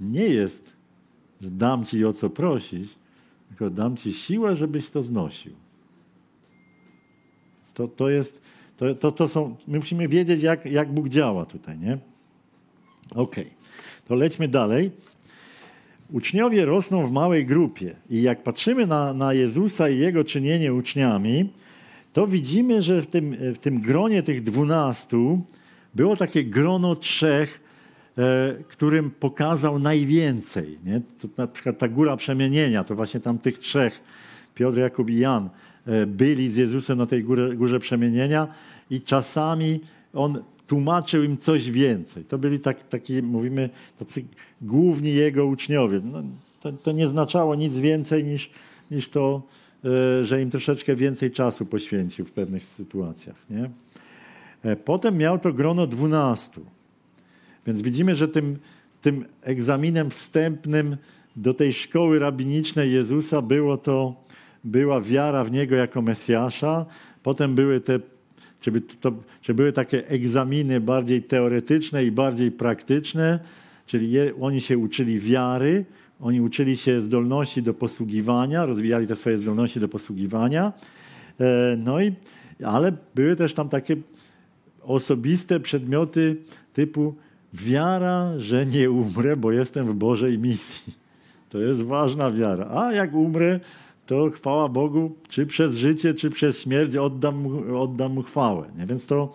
nie 0.00 0.26
jest, 0.26 0.76
że 1.40 1.50
dam 1.50 1.84
ci 1.84 2.04
o 2.04 2.12
co 2.12 2.30
prosić, 2.30 2.98
tylko 3.48 3.70
dam 3.70 3.96
ci 3.96 4.12
siłę, 4.12 4.56
żebyś 4.56 4.90
to 4.90 5.02
znosił. 5.02 5.52
To, 7.74 7.88
to 7.88 8.08
jest, 8.08 8.40
to, 8.76 8.94
to, 8.94 9.12
to 9.12 9.28
są, 9.28 9.56
my 9.68 9.78
musimy 9.78 10.08
wiedzieć, 10.08 10.42
jak, 10.42 10.64
jak 10.64 10.92
Bóg 10.92 11.08
działa 11.08 11.46
tutaj, 11.46 11.78
nie? 11.78 11.98
Okej, 13.14 13.44
okay. 13.44 13.56
to 14.08 14.14
lećmy 14.14 14.48
dalej. 14.48 14.90
uczniowie 16.12 16.64
rosną 16.64 17.06
w 17.06 17.12
małej 17.12 17.46
grupie 17.46 17.96
i 18.10 18.22
jak 18.22 18.42
patrzymy 18.42 18.86
na, 18.86 19.14
na 19.14 19.32
Jezusa 19.32 19.88
i 19.88 19.98
Jego 19.98 20.24
czynienie 20.24 20.74
uczniami, 20.74 21.52
to 22.18 22.26
widzimy, 22.26 22.82
że 22.82 23.02
w 23.02 23.06
tym, 23.06 23.36
w 23.54 23.58
tym 23.58 23.80
gronie 23.80 24.22
tych 24.22 24.42
dwunastu 24.42 25.40
było 25.94 26.16
takie 26.16 26.44
grono 26.44 26.96
trzech, 26.96 27.60
e, 28.18 28.54
którym 28.68 29.10
pokazał 29.10 29.78
najwięcej. 29.78 30.78
Nie? 30.84 31.00
To 31.18 31.28
na 31.36 31.46
przykład 31.46 31.78
ta 31.78 31.88
góra 31.88 32.16
przemienienia, 32.16 32.84
to 32.84 32.94
właśnie 32.94 33.20
tam 33.20 33.38
tych 33.38 33.58
trzech, 33.58 34.02
Piotr, 34.54 34.78
Jakub 34.78 35.10
i 35.10 35.18
Jan, 35.18 35.48
e, 35.86 36.06
byli 36.06 36.48
z 36.48 36.56
Jezusem 36.56 36.98
na 36.98 37.06
tej 37.06 37.24
górze, 37.24 37.56
górze 37.56 37.78
przemienienia 37.78 38.48
i 38.90 39.00
czasami 39.00 39.80
on 40.14 40.42
tłumaczył 40.66 41.22
im 41.22 41.36
coś 41.36 41.70
więcej. 41.70 42.24
To 42.24 42.38
byli 42.38 42.60
tak, 42.60 42.88
taki, 42.88 43.22
mówimy, 43.22 43.70
tacy 43.98 44.24
główni 44.62 45.14
jego 45.14 45.46
uczniowie. 45.46 46.00
No, 46.04 46.22
to, 46.60 46.72
to, 46.72 46.92
nie 46.92 47.06
znaczało 47.06 47.54
nic 47.54 47.78
więcej 47.78 48.24
niż, 48.24 48.50
niż 48.90 49.08
to, 49.08 49.42
że 50.20 50.42
im 50.42 50.50
troszeczkę 50.50 50.94
więcej 50.94 51.30
czasu 51.30 51.66
poświęcił 51.66 52.24
w 52.24 52.32
pewnych 52.32 52.64
sytuacjach. 52.64 53.36
Nie? 53.50 53.70
E, 54.62 54.76
potem 54.76 55.16
miał 55.16 55.38
to 55.38 55.52
grono 55.52 55.86
dwunastu. 55.86 56.66
Więc 57.66 57.82
widzimy, 57.82 58.14
że 58.14 58.28
tym, 58.28 58.58
tym 59.02 59.24
egzaminem 59.42 60.10
wstępnym 60.10 60.96
do 61.36 61.54
tej 61.54 61.72
szkoły 61.72 62.18
rabinicznej 62.18 62.92
Jezusa 62.92 63.42
było 63.42 63.76
to, 63.76 64.24
była 64.64 65.00
wiara 65.00 65.44
w 65.44 65.50
Niego 65.50 65.76
jako 65.76 66.02
Mesjasza. 66.02 66.86
Potem 67.22 67.54
były 67.54 67.80
te 67.80 68.00
żeby, 68.62 68.80
to, 68.80 69.12
żeby 69.42 69.56
były 69.56 69.72
takie 69.72 70.08
egzaminy 70.08 70.80
bardziej 70.80 71.22
teoretyczne 71.22 72.04
i 72.04 72.10
bardziej 72.10 72.50
praktyczne, 72.50 73.38
czyli 73.86 74.10
je, 74.10 74.32
oni 74.40 74.60
się 74.60 74.78
uczyli 74.78 75.20
wiary, 75.20 75.84
oni 76.20 76.40
uczyli 76.40 76.76
się 76.76 77.00
zdolności 77.00 77.62
do 77.62 77.74
posługiwania, 77.74 78.66
rozwijali 78.66 79.06
te 79.06 79.16
swoje 79.16 79.38
zdolności 79.38 79.80
do 79.80 79.88
posługiwania. 79.88 80.72
E, 81.40 81.76
no 81.84 82.00
i, 82.00 82.12
ale 82.64 82.92
były 83.14 83.36
też 83.36 83.54
tam 83.54 83.68
takie 83.68 83.96
osobiste 84.82 85.60
przedmioty 85.60 86.36
typu 86.72 87.14
wiara, 87.52 88.38
że 88.38 88.66
nie 88.66 88.90
umrę, 88.90 89.36
bo 89.36 89.52
jestem 89.52 89.86
w 89.86 89.94
Bożej 89.94 90.38
misji. 90.38 90.94
To 91.50 91.58
jest 91.58 91.82
ważna 91.82 92.30
wiara. 92.30 92.70
A 92.70 92.92
jak 92.92 93.14
umrę, 93.14 93.60
to 94.06 94.30
chwała 94.30 94.68
Bogu, 94.68 95.14
czy 95.28 95.46
przez 95.46 95.76
życie, 95.76 96.14
czy 96.14 96.30
przez 96.30 96.62
śmierć 96.62 96.96
oddam 96.96 97.36
mu, 97.36 97.78
oddam 97.82 98.12
mu 98.12 98.22
chwałę. 98.22 98.66
Nie? 98.78 98.86
Więc 98.86 99.06
to, 99.06 99.32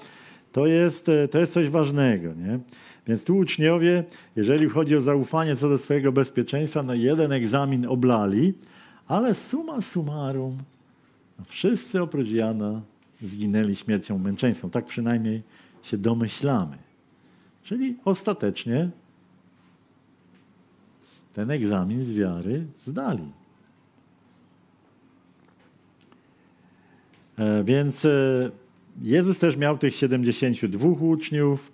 to, 0.51 0.67
jest, 0.67 1.09
e, 1.09 1.27
to 1.27 1.39
jest 1.39 1.53
coś 1.53 1.69
ważnego. 1.69 2.33
Nie? 2.33 2.59
Więc 3.07 3.23
tu 3.23 3.37
uczniowie, 3.37 4.03
jeżeli 4.35 4.69
chodzi 4.69 4.95
o 4.95 5.01
zaufanie 5.01 5.55
co 5.55 5.69
do 5.69 5.77
swojego 5.77 6.11
bezpieczeństwa, 6.11 6.83
no 6.83 6.93
jeden 6.93 7.31
egzamin 7.31 7.85
oblali, 7.85 8.53
ale 9.07 9.35
suma 9.35 9.81
summarum, 9.81 10.57
no 11.39 11.45
wszyscy 11.45 12.01
oprócz 12.01 12.29
Jana 12.29 12.81
zginęli 13.21 13.75
śmiercią 13.75 14.17
męczeńską. 14.17 14.69
Tak 14.69 14.85
przynajmniej 14.85 15.41
się 15.83 15.97
domyślamy. 15.97 16.77
Czyli 17.63 17.97
ostatecznie 18.05 18.89
ten 21.33 21.51
egzamin 21.51 22.03
z 22.03 22.13
wiary 22.13 22.65
zdali. 22.77 23.31
E, 27.37 27.63
więc 27.63 28.05
e, 28.05 28.51
Jezus 29.01 29.39
też 29.39 29.57
miał 29.57 29.77
tych 29.77 29.95
72 29.95 30.89
uczniów 30.89 31.72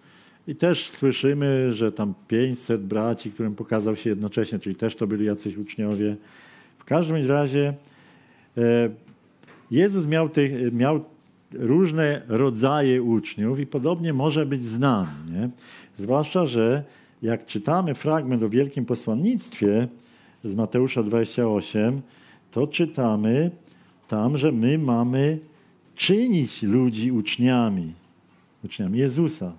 i 0.49 0.55
też 0.55 0.89
słyszymy, 0.89 1.71
że 1.71 1.91
tam 1.91 2.13
500 2.27 2.81
braci, 2.81 3.31
którym 3.31 3.55
pokazał 3.55 3.95
się 3.95 4.09
jednocześnie, 4.09 4.59
czyli 4.59 4.75
też 4.75 4.95
to 4.95 5.07
byli 5.07 5.25
jacyś 5.25 5.57
uczniowie. 5.57 6.15
W 6.77 6.83
każdym 6.85 7.27
razie 7.27 7.73
e, 8.57 8.89
Jezus 9.71 10.07
miał, 10.07 10.29
tych, 10.29 10.73
miał 10.73 11.05
różne 11.53 12.21
rodzaje 12.27 13.03
uczniów 13.03 13.59
i 13.59 13.65
podobnie 13.65 14.13
może 14.13 14.45
być 14.45 14.65
z 14.65 14.79
nami. 14.79 15.31
Nie? 15.31 15.49
Zwłaszcza, 15.95 16.45
że 16.45 16.83
jak 17.21 17.45
czytamy 17.45 17.95
fragment 17.95 18.43
o 18.43 18.49
wielkim 18.49 18.85
posłannictwie 18.85 19.87
z 20.43 20.55
Mateusza 20.55 21.03
28, 21.03 22.01
to 22.51 22.67
czytamy 22.67 23.51
tam, 24.07 24.37
że 24.37 24.51
my 24.51 24.77
mamy 24.77 25.39
czynić 25.95 26.63
ludzi 26.63 27.11
uczniami, 27.11 27.93
uczniami 28.63 28.99
Jezusa. 28.99 29.53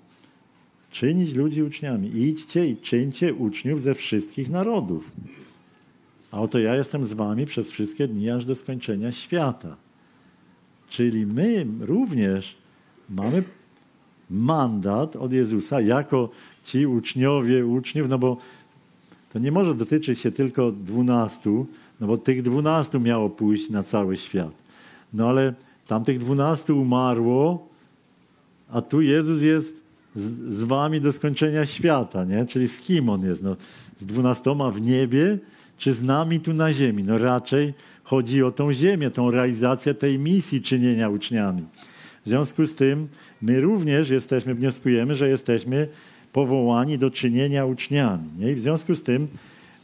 Czynić 0.91 1.35
ludzi 1.35 1.63
uczniami. 1.63 2.17
Idźcie 2.17 2.67
i 2.67 2.77
czyńcie 2.77 3.35
uczniów 3.35 3.83
ze 3.83 3.95
wszystkich 3.95 4.51
narodów. 4.51 5.13
A 6.31 6.41
oto 6.41 6.59
ja 6.59 6.77
jestem 6.77 7.05
z 7.05 7.13
wami 7.13 7.47
przez 7.47 7.71
wszystkie 7.71 8.09
dni, 8.09 8.31
aż 8.31 8.45
do 8.45 8.55
skończenia 8.55 9.13
świata. 9.13 9.77
Czyli 10.89 11.27
my 11.27 11.67
również 11.81 12.57
mamy 13.11 13.43
mandat 14.31 15.17
od 15.17 15.33
Jezusa 15.33 15.81
jako 15.81 16.31
ci 16.65 16.87
uczniowie 16.87 17.67
uczniów, 17.67 18.09
no 18.09 18.19
bo 18.19 18.37
to 19.33 19.39
nie 19.39 19.53
może 19.53 19.75
dotyczyć 19.75 20.19
się 20.19 20.33
tylko 20.33 20.73
dwunastu, 20.73 21.67
no 22.01 22.07
bo 22.07 22.17
tych 22.17 22.43
dwunastu 22.43 23.01
miało 23.01 23.31
pójść 23.31 23.71
na 23.71 23.83
cały 23.83 24.17
świat. 24.17 24.55
No 25.13 25.29
ale 25.29 25.55
Tamtych 25.87 26.19
dwunastu 26.19 26.81
umarło, 26.81 27.69
a 28.69 28.81
tu 28.81 29.01
Jezus 29.01 29.43
jest 29.43 29.80
z, 30.15 30.55
z, 30.55 30.63
wami 30.63 31.01
do 31.01 31.13
skończenia 31.13 31.67
świata, 31.67 32.25
nie? 32.25 32.47
Czyli 32.47 32.69
z 32.69 32.81
kim 32.81 33.09
On 33.09 33.27
jest? 33.27 33.43
No, 33.43 33.57
z 33.99 34.07
dwunastoma 34.07 34.71
w 34.71 34.81
niebie, 34.81 35.39
czy 35.79 35.93
z 35.93 36.03
nami 36.03 36.41
tu 36.41 36.55
na 36.55 36.73
ziemi? 36.73 37.05
No 37.05 37.19
raczej 37.19 37.75
chodzi 38.05 38.43
o 38.43 38.51
tą 38.51 38.73
ziemię, 38.73 39.11
tą 39.11 39.31
realizację 39.31 39.95
tej 39.95 40.19
misji 40.19 40.61
czynienia 40.61 41.09
uczniami. 41.09 41.63
W 42.25 42.29
związku 42.29 42.67
z 42.67 42.77
tym 42.77 43.09
my 43.43 43.61
również 43.61 44.11
jesteśmy, 44.11 44.55
wnioskujemy, 44.55 45.15
że 45.15 45.29
jesteśmy 45.29 45.89
powołani 46.33 46.99
do 46.99 47.11
czynienia 47.11 47.67
uczniami. 47.67 48.25
Nie? 48.39 48.53
I 48.53 48.55
w 48.55 48.61
związku 48.61 48.95
z 48.95 49.03
tym 49.03 49.29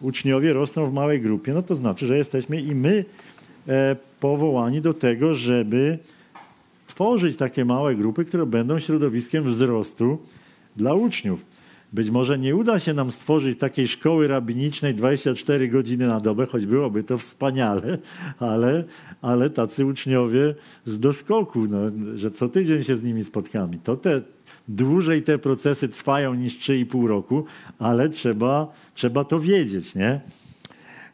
uczniowie 0.00 0.52
rosną 0.52 0.86
w 0.86 0.92
małej 0.92 1.20
grupie, 1.20 1.52
no 1.52 1.62
to 1.62 1.74
znaczy, 1.74 2.06
że 2.06 2.16
jesteśmy 2.16 2.60
i 2.60 2.74
my 2.74 3.04
E, 3.68 3.96
powołani 4.20 4.80
do 4.80 4.94
tego, 4.94 5.34
żeby 5.34 5.98
tworzyć 6.96 7.36
takie 7.36 7.64
małe 7.64 7.94
grupy, 7.94 8.24
które 8.24 8.46
będą 8.46 8.78
środowiskiem 8.78 9.44
wzrostu 9.44 10.18
dla 10.76 10.94
uczniów. 10.94 11.46
Być 11.92 12.10
może 12.10 12.38
nie 12.38 12.56
uda 12.56 12.78
się 12.78 12.94
nam 12.94 13.12
stworzyć 13.12 13.58
takiej 13.58 13.88
szkoły 13.88 14.28
rabinicznej 14.28 14.94
24 14.94 15.68
godziny 15.68 16.06
na 16.06 16.20
dobę, 16.20 16.46
choć 16.46 16.66
byłoby 16.66 17.02
to 17.02 17.18
wspaniale, 17.18 17.98
ale, 18.38 18.84
ale 19.22 19.50
tacy 19.50 19.86
uczniowie 19.86 20.54
z 20.84 21.00
doskoku, 21.00 21.66
no, 21.70 21.78
że 22.18 22.30
co 22.30 22.48
tydzień 22.48 22.82
się 22.82 22.96
z 22.96 23.02
nimi 23.02 23.24
spotkamy. 23.24 23.78
To 23.84 23.96
te, 23.96 24.22
dłużej 24.68 25.22
te 25.22 25.38
procesy 25.38 25.88
trwają 25.88 26.34
niż 26.34 26.58
3,5 26.58 27.06
roku, 27.06 27.44
ale 27.78 28.08
trzeba, 28.08 28.72
trzeba 28.94 29.24
to 29.24 29.40
wiedzieć, 29.40 29.94
nie? 29.94 30.20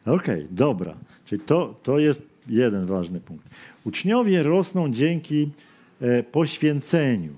Okej, 0.05 0.15
okay, 0.15 0.47
dobra. 0.51 0.93
Czyli 1.25 1.41
to, 1.41 1.75
to 1.83 1.99
jest 1.99 2.25
jeden 2.47 2.85
ważny 2.85 3.19
punkt. 3.19 3.49
Uczniowie 3.85 4.43
rosną 4.43 4.91
dzięki 4.91 5.49
poświęceniu. 6.31 7.33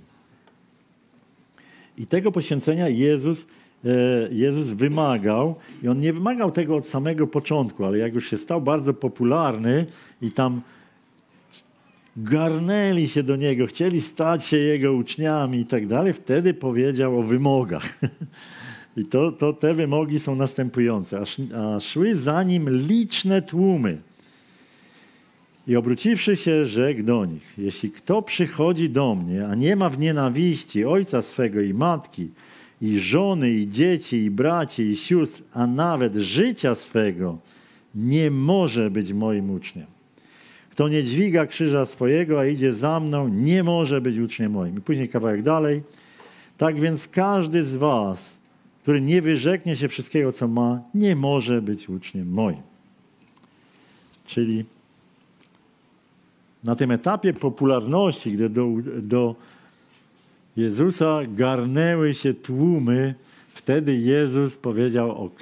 I 1.98 2.08
tego 2.08 2.32
poświęcenia 2.32 2.90
Jezus, 2.90 3.48
e, 3.86 3.90
Jezus 4.32 4.70
wymagał. 4.70 5.56
I 5.84 5.88
on 5.88 6.00
nie 6.00 6.14
wymagał 6.14 6.52
tego 6.52 6.76
od 6.76 6.86
samego 6.86 7.28
początku, 7.28 7.86
ale 7.86 7.98
jak 7.98 8.14
już 8.14 8.30
się 8.30 8.38
stał 8.38 8.62
bardzo 8.62 8.94
popularny 8.94 9.86
i 10.22 10.32
tam 10.32 10.62
garnęli 12.18 13.08
się 13.08 13.24
do 13.24 13.36
niego, 13.36 13.68
chcieli 13.68 14.02
stać 14.02 14.46
się 14.46 14.58
jego 14.58 14.94
uczniami 14.94 15.60
i 15.60 15.66
tak 15.66 15.88
dalej, 15.88 16.14
wtedy 16.14 16.54
powiedział 16.54 17.20
o 17.20 17.24
wymogach. 17.24 18.00
I 18.98 19.06
to, 19.06 19.32
to 19.32 19.54
te 19.54 19.74
wymogi 19.74 20.20
są 20.20 20.36
następujące. 20.36 21.20
A, 21.20 21.24
a 21.60 21.80
szły 21.80 22.16
za 22.16 22.44
nim 22.44 22.70
liczne 22.70 23.42
tłumy. 23.42 23.98
I 25.68 25.76
obróciwszy 25.76 26.36
się, 26.36 26.66
rzekł 26.66 27.04
do 27.04 27.26
nich: 27.26 27.54
Jeśli 27.58 27.92
kto 27.92 28.22
przychodzi 28.22 28.90
do 28.90 29.16
mnie, 29.16 29.48
a 29.48 29.56
nie 29.56 29.76
ma 29.76 29.90
w 29.90 30.00
nienawiści 30.00 30.86
ojca 30.86 31.22
swego 31.22 31.62
i 31.62 31.74
matki, 31.74 32.30
i 32.82 33.00
żony, 33.00 33.52
i 33.52 33.70
dzieci, 33.70 34.18
i 34.18 34.32
braci, 34.32 34.84
i 34.84 34.96
sióstr, 34.96 35.44
a 35.54 35.68
nawet 35.68 36.16
życia 36.16 36.76
swego, 36.76 37.38
nie 37.96 38.32
może 38.32 38.92
być 38.92 39.14
moim 39.14 39.50
uczniem. 39.50 39.86
Kto 40.70 40.88
nie 40.88 41.04
dźwiga 41.04 41.46
krzyża 41.46 41.86
swojego, 41.86 42.40
a 42.40 42.46
idzie 42.46 42.74
za 42.74 43.00
mną, 43.00 43.28
nie 43.28 43.64
może 43.64 44.02
być 44.02 44.18
uczniem 44.18 44.52
moim. 44.52 44.78
I 44.78 44.82
później 44.82 45.10
kawałek 45.10 45.42
dalej. 45.42 45.84
Tak 46.58 46.80
więc 46.80 47.08
każdy 47.08 47.64
z 47.64 47.76
was, 47.76 48.40
który 48.82 49.02
nie 49.02 49.22
wyrzeknie 49.22 49.76
się 49.76 49.88
wszystkiego, 49.88 50.32
co 50.32 50.48
ma, 50.48 50.82
nie 50.94 51.16
może 51.16 51.62
być 51.62 51.90
uczniem 51.90 52.32
moim. 52.32 52.62
Czyli 54.26 54.66
na 56.66 56.76
tym 56.76 56.92
etapie 56.92 57.34
popularności, 57.34 58.32
gdy 58.32 58.50
do, 58.50 58.68
do 59.02 59.36
Jezusa 60.58 61.20
garnęły 61.28 62.14
się 62.14 62.34
tłumy, 62.34 63.16
wtedy 63.54 63.96
Jezus 63.96 64.58
powiedział: 64.58 65.26
OK, 65.26 65.42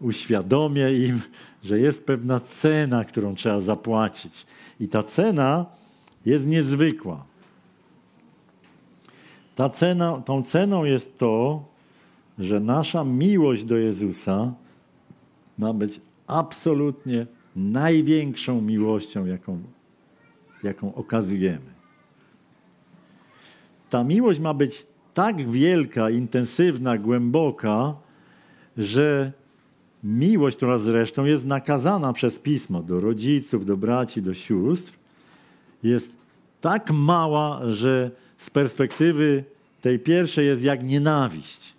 uświadomię 0.00 0.92
im, 1.06 1.20
że 1.64 1.80
jest 1.80 2.06
pewna 2.06 2.40
cena, 2.40 3.04
którą 3.04 3.34
trzeba 3.34 3.60
zapłacić. 3.60 4.46
I 4.80 4.88
ta 4.88 5.02
cena 5.02 5.66
jest 6.26 6.46
niezwykła. 6.46 7.24
Ta 9.54 9.68
cena, 9.68 10.22
tą 10.24 10.42
ceną 10.42 10.84
jest 10.84 11.18
to, 11.18 11.64
że 12.38 12.60
nasza 12.60 13.04
miłość 13.04 13.64
do 13.64 13.76
Jezusa 13.76 14.52
ma 15.58 15.72
być 15.72 16.00
absolutnie 16.26 17.26
największą 17.56 18.60
miłością, 18.60 19.26
jaką, 19.26 19.58
jaką 20.62 20.94
okazujemy. 20.94 21.70
Ta 23.90 24.04
miłość 24.04 24.40
ma 24.40 24.54
być 24.54 24.86
tak 25.14 25.50
wielka, 25.50 26.10
intensywna, 26.10 26.98
głęboka, 26.98 27.94
że 28.76 29.32
miłość, 30.04 30.56
która 30.56 30.78
zresztą 30.78 31.24
jest 31.24 31.46
nakazana 31.46 32.12
przez 32.12 32.38
pismo 32.38 32.82
do 32.82 33.00
rodziców, 33.00 33.66
do 33.66 33.76
braci, 33.76 34.22
do 34.22 34.34
sióstr, 34.34 34.92
jest 35.82 36.12
tak 36.60 36.90
mała, 36.90 37.60
że 37.68 38.10
z 38.36 38.50
perspektywy 38.50 39.44
tej 39.80 39.98
pierwszej 39.98 40.46
jest 40.46 40.62
jak 40.62 40.84
nienawiść. 40.84 41.74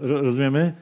Rozumiemy? 0.00 0.72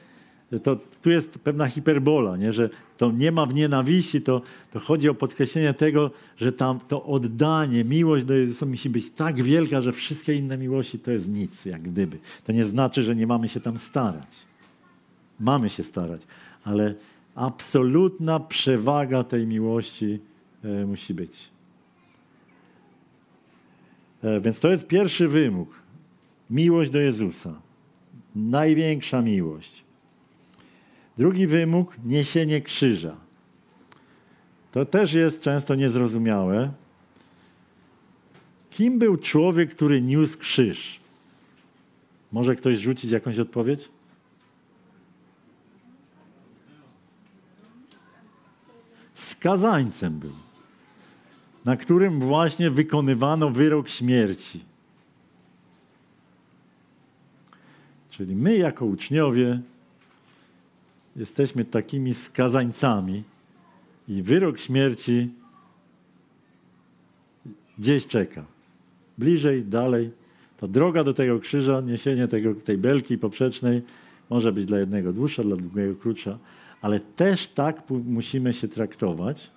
To, 0.63 0.77
tu 1.01 1.09
jest 1.09 1.39
pewna 1.39 1.67
hiperbola, 1.67 2.37
nie? 2.37 2.51
że 2.51 2.69
to 2.97 3.11
nie 3.11 3.31
ma 3.31 3.45
w 3.45 3.53
nienawiści, 3.53 4.21
to, 4.21 4.41
to 4.71 4.79
chodzi 4.79 5.09
o 5.09 5.13
podkreślenie 5.13 5.73
tego, 5.73 6.11
że 6.37 6.51
tam 6.51 6.79
to 6.87 7.03
oddanie, 7.03 7.83
miłość 7.83 8.25
do 8.25 8.33
Jezusa 8.33 8.65
musi 8.65 8.89
być 8.89 9.09
tak 9.09 9.41
wielka, 9.41 9.81
że 9.81 9.91
wszystkie 9.91 10.33
inne 10.33 10.57
miłości 10.57 10.99
to 10.99 11.11
jest 11.11 11.29
nic, 11.29 11.65
jak 11.65 11.81
gdyby. 11.81 12.17
To 12.43 12.51
nie 12.51 12.65
znaczy, 12.65 13.03
że 13.03 13.15
nie 13.15 13.27
mamy 13.27 13.47
się 13.47 13.59
tam 13.59 13.77
starać. 13.77 14.47
Mamy 15.39 15.69
się 15.69 15.83
starać, 15.83 16.21
ale 16.63 16.95
absolutna 17.35 18.39
przewaga 18.39 19.23
tej 19.23 19.47
miłości 19.47 20.19
e, 20.63 20.85
musi 20.85 21.13
być. 21.13 21.49
E, 24.23 24.41
więc 24.41 24.59
to 24.59 24.71
jest 24.71 24.87
pierwszy 24.87 25.27
wymóg. 25.27 25.69
Miłość 26.49 26.91
do 26.91 26.99
Jezusa. 26.99 27.61
Największa 28.35 29.21
miłość. 29.21 29.86
Drugi 31.17 31.47
wymóg 31.47 31.95
niesienie 32.05 32.61
krzyża. 32.61 33.15
To 34.71 34.85
też 34.85 35.13
jest 35.13 35.41
często 35.41 35.75
niezrozumiałe. 35.75 36.71
Kim 38.69 38.99
był 38.99 39.17
człowiek, 39.17 39.75
który 39.75 40.01
niósł 40.01 40.37
krzyż? 40.37 40.99
Może 42.31 42.55
ktoś 42.55 42.77
rzucić 42.77 43.11
jakąś 43.11 43.39
odpowiedź? 43.39 43.89
Skazańcem 49.13 50.19
był, 50.19 50.33
na 51.65 51.77
którym 51.77 52.19
właśnie 52.19 52.69
wykonywano 52.69 53.49
wyrok 53.49 53.89
śmierci. 53.89 54.63
Czyli 58.09 58.35
my, 58.35 58.57
jako 58.57 58.85
uczniowie, 58.85 59.61
jesteśmy 61.17 61.65
takimi 61.65 62.13
skazańcami 62.13 63.23
i 64.07 64.21
wyrok 64.21 64.59
śmierci 64.59 65.29
gdzieś 67.79 68.07
czeka. 68.07 68.45
Bliżej, 69.17 69.63
dalej. 69.63 70.11
Ta 70.57 70.67
droga 70.67 71.03
do 71.03 71.13
tego 71.13 71.39
krzyża, 71.39 71.81
niesienie 71.81 72.27
tego, 72.27 72.55
tej 72.55 72.77
belki 72.77 73.17
poprzecznej 73.17 73.81
może 74.29 74.51
być 74.51 74.65
dla 74.65 74.79
jednego 74.79 75.13
dłuższa, 75.13 75.43
dla 75.43 75.55
drugiego 75.55 75.95
krótsza, 75.95 76.37
ale 76.81 76.99
też 76.99 77.47
tak 77.47 77.83
musimy 77.89 78.53
się 78.53 78.67
traktować, 78.67 79.51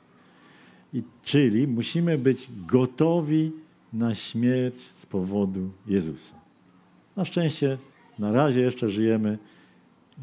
i, 0.94 1.02
czyli 1.22 1.68
musimy 1.68 2.18
być 2.18 2.48
gotowi 2.66 3.52
na 3.92 4.14
śmierć 4.14 4.78
z 4.78 5.06
powodu 5.06 5.70
Jezusa. 5.86 6.34
Na 7.16 7.24
szczęście 7.24 7.78
na 8.18 8.32
razie 8.32 8.60
jeszcze 8.60 8.90
żyjemy, 8.90 9.38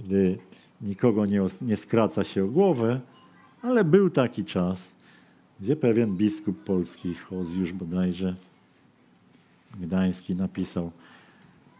gdy 0.05 0.37
nikogo 0.81 1.25
nie, 1.25 1.41
nie 1.61 1.77
skraca 1.77 2.23
się 2.23 2.45
o 2.45 2.47
głowę, 2.47 2.99
ale 3.61 3.83
był 3.83 4.09
taki 4.09 4.45
czas, 4.45 4.91
gdzie 5.59 5.75
pewien 5.75 6.17
biskup 6.17 6.63
polski, 6.63 7.15
Hozjusz 7.15 7.73
bodajże, 7.73 8.35
Gdański 9.79 10.35
napisał 10.35 10.91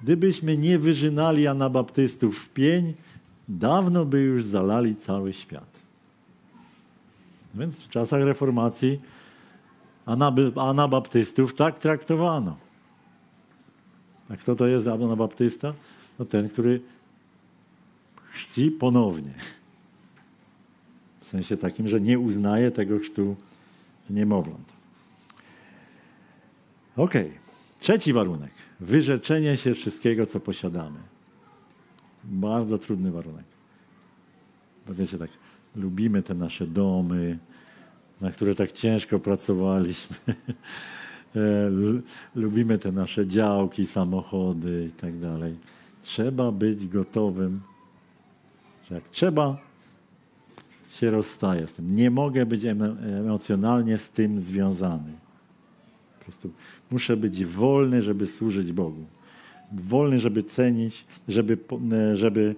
Gdybyśmy 0.03 0.57
nie 0.57 0.77
wyżynali 0.77 1.47
anabaptystów 1.47 2.39
w 2.39 2.49
pień, 2.49 2.93
dawno 3.47 4.05
by 4.05 4.21
już 4.21 4.43
zalali 4.43 4.95
cały 4.95 5.33
świat. 5.33 5.79
Więc 7.55 7.83
w 7.83 7.89
czasach 7.89 8.21
reformacji 8.21 9.01
anabaptystów 10.55 11.53
tak 11.53 11.79
traktowano. 11.79 12.57
A 14.29 14.35
kto 14.35 14.55
to 14.55 14.67
jest 14.67 14.87
anabaptysta? 14.87 15.73
No 16.19 16.25
ten, 16.25 16.49
który 16.49 16.81
chci 18.37 18.71
ponownie. 18.71 19.33
W 21.21 21.27
sensie 21.27 21.57
takim, 21.57 21.87
że 21.87 22.01
nie 22.01 22.19
uznaje 22.19 22.71
tego 22.71 22.99
chrztu 22.99 23.35
niemowląt. 24.09 24.73
Ok. 26.97 27.13
Trzeci 27.79 28.13
warunek. 28.13 28.51
Wyrzeczenie 28.79 29.57
się 29.57 29.73
wszystkiego, 29.73 30.25
co 30.25 30.39
posiadamy. 30.39 30.99
Bardzo 32.23 32.77
trudny 32.77 33.11
warunek. 33.11 33.45
Bo 34.87 34.93
wiecie, 34.93 35.17
tak, 35.17 35.29
lubimy 35.75 36.23
te 36.23 36.33
nasze 36.33 36.67
domy, 36.67 37.37
na 38.21 38.31
które 38.31 38.55
tak 38.55 38.71
ciężko 38.71 39.19
pracowaliśmy. 39.19 40.15
E, 41.35 41.71
lubimy 42.35 42.77
te 42.77 42.91
nasze 42.91 43.27
działki, 43.27 43.85
samochody 43.85 44.89
i 44.89 44.91
tak 45.01 45.19
dalej. 45.19 45.55
Trzeba 46.01 46.51
być 46.51 46.87
gotowym 46.87 47.61
że 48.89 48.95
jak 48.95 49.09
trzeba, 49.09 49.57
się 50.97 51.11
rozstaję 51.11 51.67
z 51.67 51.73
tym. 51.73 51.95
Nie 51.95 52.11
mogę 52.11 52.45
być 52.45 52.65
emocjonalnie 52.65 53.97
z 53.97 54.09
tym 54.09 54.39
związany. 54.39 55.11
Po 56.19 56.23
prostu 56.23 56.51
muszę 56.91 57.17
być 57.17 57.45
wolny, 57.45 58.01
żeby 58.01 58.25
służyć 58.25 58.73
Bogu. 58.73 59.05
Wolny, 59.71 60.19
żeby 60.19 60.43
cenić, 60.43 61.05
żeby, 61.27 61.57
e, 61.91 62.15
żeby 62.15 62.55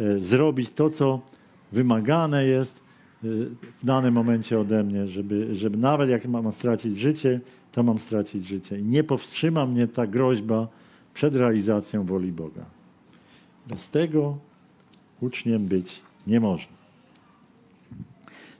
e, 0.00 0.20
zrobić 0.20 0.70
to, 0.70 0.90
co 0.90 1.20
wymagane 1.72 2.46
jest 2.46 2.76
e, 2.78 2.80
w 3.80 3.84
danym 3.84 4.14
momencie 4.14 4.60
ode 4.60 4.84
mnie, 4.84 5.06
żeby, 5.06 5.54
żeby 5.54 5.78
nawet 5.78 6.10
jak 6.10 6.26
mam 6.26 6.52
stracić 6.52 6.98
życie, 6.98 7.40
to 7.72 7.82
mam 7.82 7.98
stracić 7.98 8.48
życie. 8.48 8.78
I 8.78 8.82
nie 8.82 9.04
powstrzyma 9.04 9.66
mnie 9.66 9.88
ta 9.88 10.06
groźba 10.06 10.68
przed 11.14 11.36
realizacją 11.36 12.04
woli 12.04 12.32
Boga. 12.32 12.64
Bez 13.66 13.90
tego 13.90 14.49
uczniem 15.20 15.66
być 15.66 16.02
nie 16.26 16.40
można. 16.40 16.72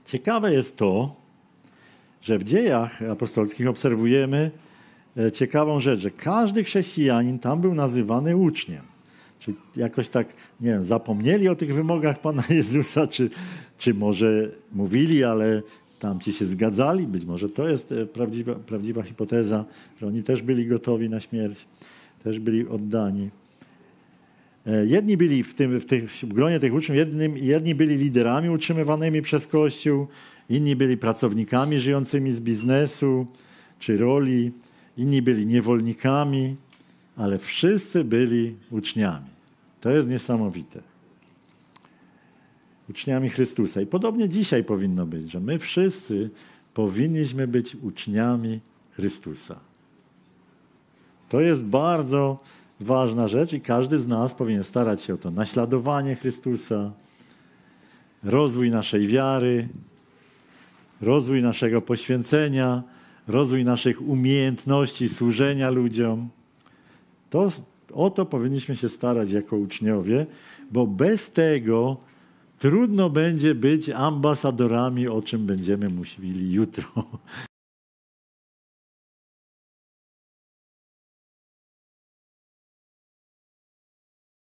Ciekawe 0.05 0.53
jest 0.53 0.77
to, 0.77 1.15
że 2.21 2.37
w 2.37 2.43
dziejach 2.43 3.01
apostolskich 3.01 3.67
obserwujemy 3.67 4.51
e, 5.17 5.31
ciekawą 5.31 5.79
rzecz, 5.79 5.99
że 5.99 6.11
każdy 6.11 6.63
chrześcijanin 6.63 7.39
tam 7.39 7.61
był 7.61 7.73
nazywany 7.73 8.37
uczniem. 8.37 8.81
Czy 9.39 9.53
jakoś 9.75 10.09
tak, 10.09 10.27
nie 10.61 10.71
wiem, 10.71 10.83
zapomnieli 10.83 11.49
o 11.49 11.55
tych 11.55 11.73
wymogach 11.75 12.19
Pana 12.19 12.43
Jezusa, 12.59 13.07
czy, 13.07 13.29
czy 13.77 13.93
może 13.93 14.49
mówili, 14.71 15.23
ale 15.23 15.61
tamci 15.99 16.33
się 16.33 16.45
zgadzali. 16.45 17.07
Być 17.07 17.25
może 17.25 17.49
to 17.49 17.67
jest 17.67 17.91
e, 17.91 18.05
prawdziwa, 18.05 18.55
prawdziwa 18.55 19.03
hipoteza, 19.03 19.65
że 20.01 20.07
oni 20.07 20.23
też 20.23 20.41
byli 20.41 20.67
gotowi 20.67 21.09
na 21.09 21.19
śmierć, 21.19 21.65
też 22.23 22.39
byli 22.39 22.67
oddani. 22.67 23.29
E, 24.67 24.85
jedni 24.85 25.17
byli 25.17 25.43
w, 25.43 25.53
tym, 25.53 25.79
w, 25.79 25.85
tych, 25.85 26.11
w 26.11 26.33
gronie 26.33 26.59
tych 26.59 26.73
uczniów, 26.73 26.97
jednym, 26.97 27.37
jedni 27.37 27.75
byli 27.75 27.97
liderami 27.97 28.49
utrzymywanymi 28.49 29.21
przez 29.21 29.47
Kościół, 29.47 30.07
inni 30.49 30.75
byli 30.75 30.97
pracownikami 30.97 31.79
żyjącymi 31.79 32.31
z 32.31 32.39
biznesu 32.39 33.27
czy 33.79 33.97
roli, 33.97 34.51
inni 34.97 35.21
byli 35.21 35.45
niewolnikami, 35.45 36.55
ale 37.17 37.37
wszyscy 37.37 38.03
byli 38.03 38.55
uczniami. 38.71 39.29
To 39.81 39.91
jest 39.91 40.09
niesamowite. 40.09 40.81
Uczniami 42.89 43.29
Chrystusa. 43.29 43.81
I 43.81 43.85
podobnie 43.85 44.29
dzisiaj 44.29 44.63
powinno 44.63 45.05
być, 45.05 45.31
że 45.31 45.39
my 45.39 45.59
wszyscy 45.59 46.29
powinniśmy 46.73 47.47
być 47.47 47.75
uczniami 47.75 48.59
Chrystusa. 48.91 49.59
To 51.29 51.41
jest 51.41 51.63
bardzo 51.63 52.39
ważna 52.83 53.27
rzecz 53.27 53.53
i 53.53 53.61
każdy 53.61 53.99
z 53.99 54.07
nas 54.07 54.35
powinien 54.35 54.63
starać 54.63 55.01
się 55.01 55.13
o 55.13 55.17
to 55.17 55.31
naśladowanie 55.31 56.15
Chrystusa, 56.15 56.91
rozwój 58.23 58.69
naszej 58.69 59.07
wiary, 59.07 59.67
rozwój 61.01 61.41
naszego 61.41 61.81
poświęcenia, 61.81 62.83
rozwój 63.27 63.65
naszych 63.65 64.01
umiejętności 64.01 65.09
służenia 65.09 65.69
ludziom. 65.69 66.29
To, 67.29 67.47
o 67.93 68.09
to 68.09 68.25
powinniśmy 68.25 68.75
się 68.75 68.89
starać 68.89 69.31
jako 69.31 69.55
uczniowie, 69.55 70.25
bo 70.71 70.87
bez 70.87 71.31
tego 71.31 71.97
trudno 72.59 73.09
będzie 73.09 73.55
być 73.55 73.89
ambasadorami, 73.89 75.07
o 75.07 75.21
czym 75.21 75.45
będziemy 75.45 75.89
mówili 75.89 76.51
jutro. 76.51 76.83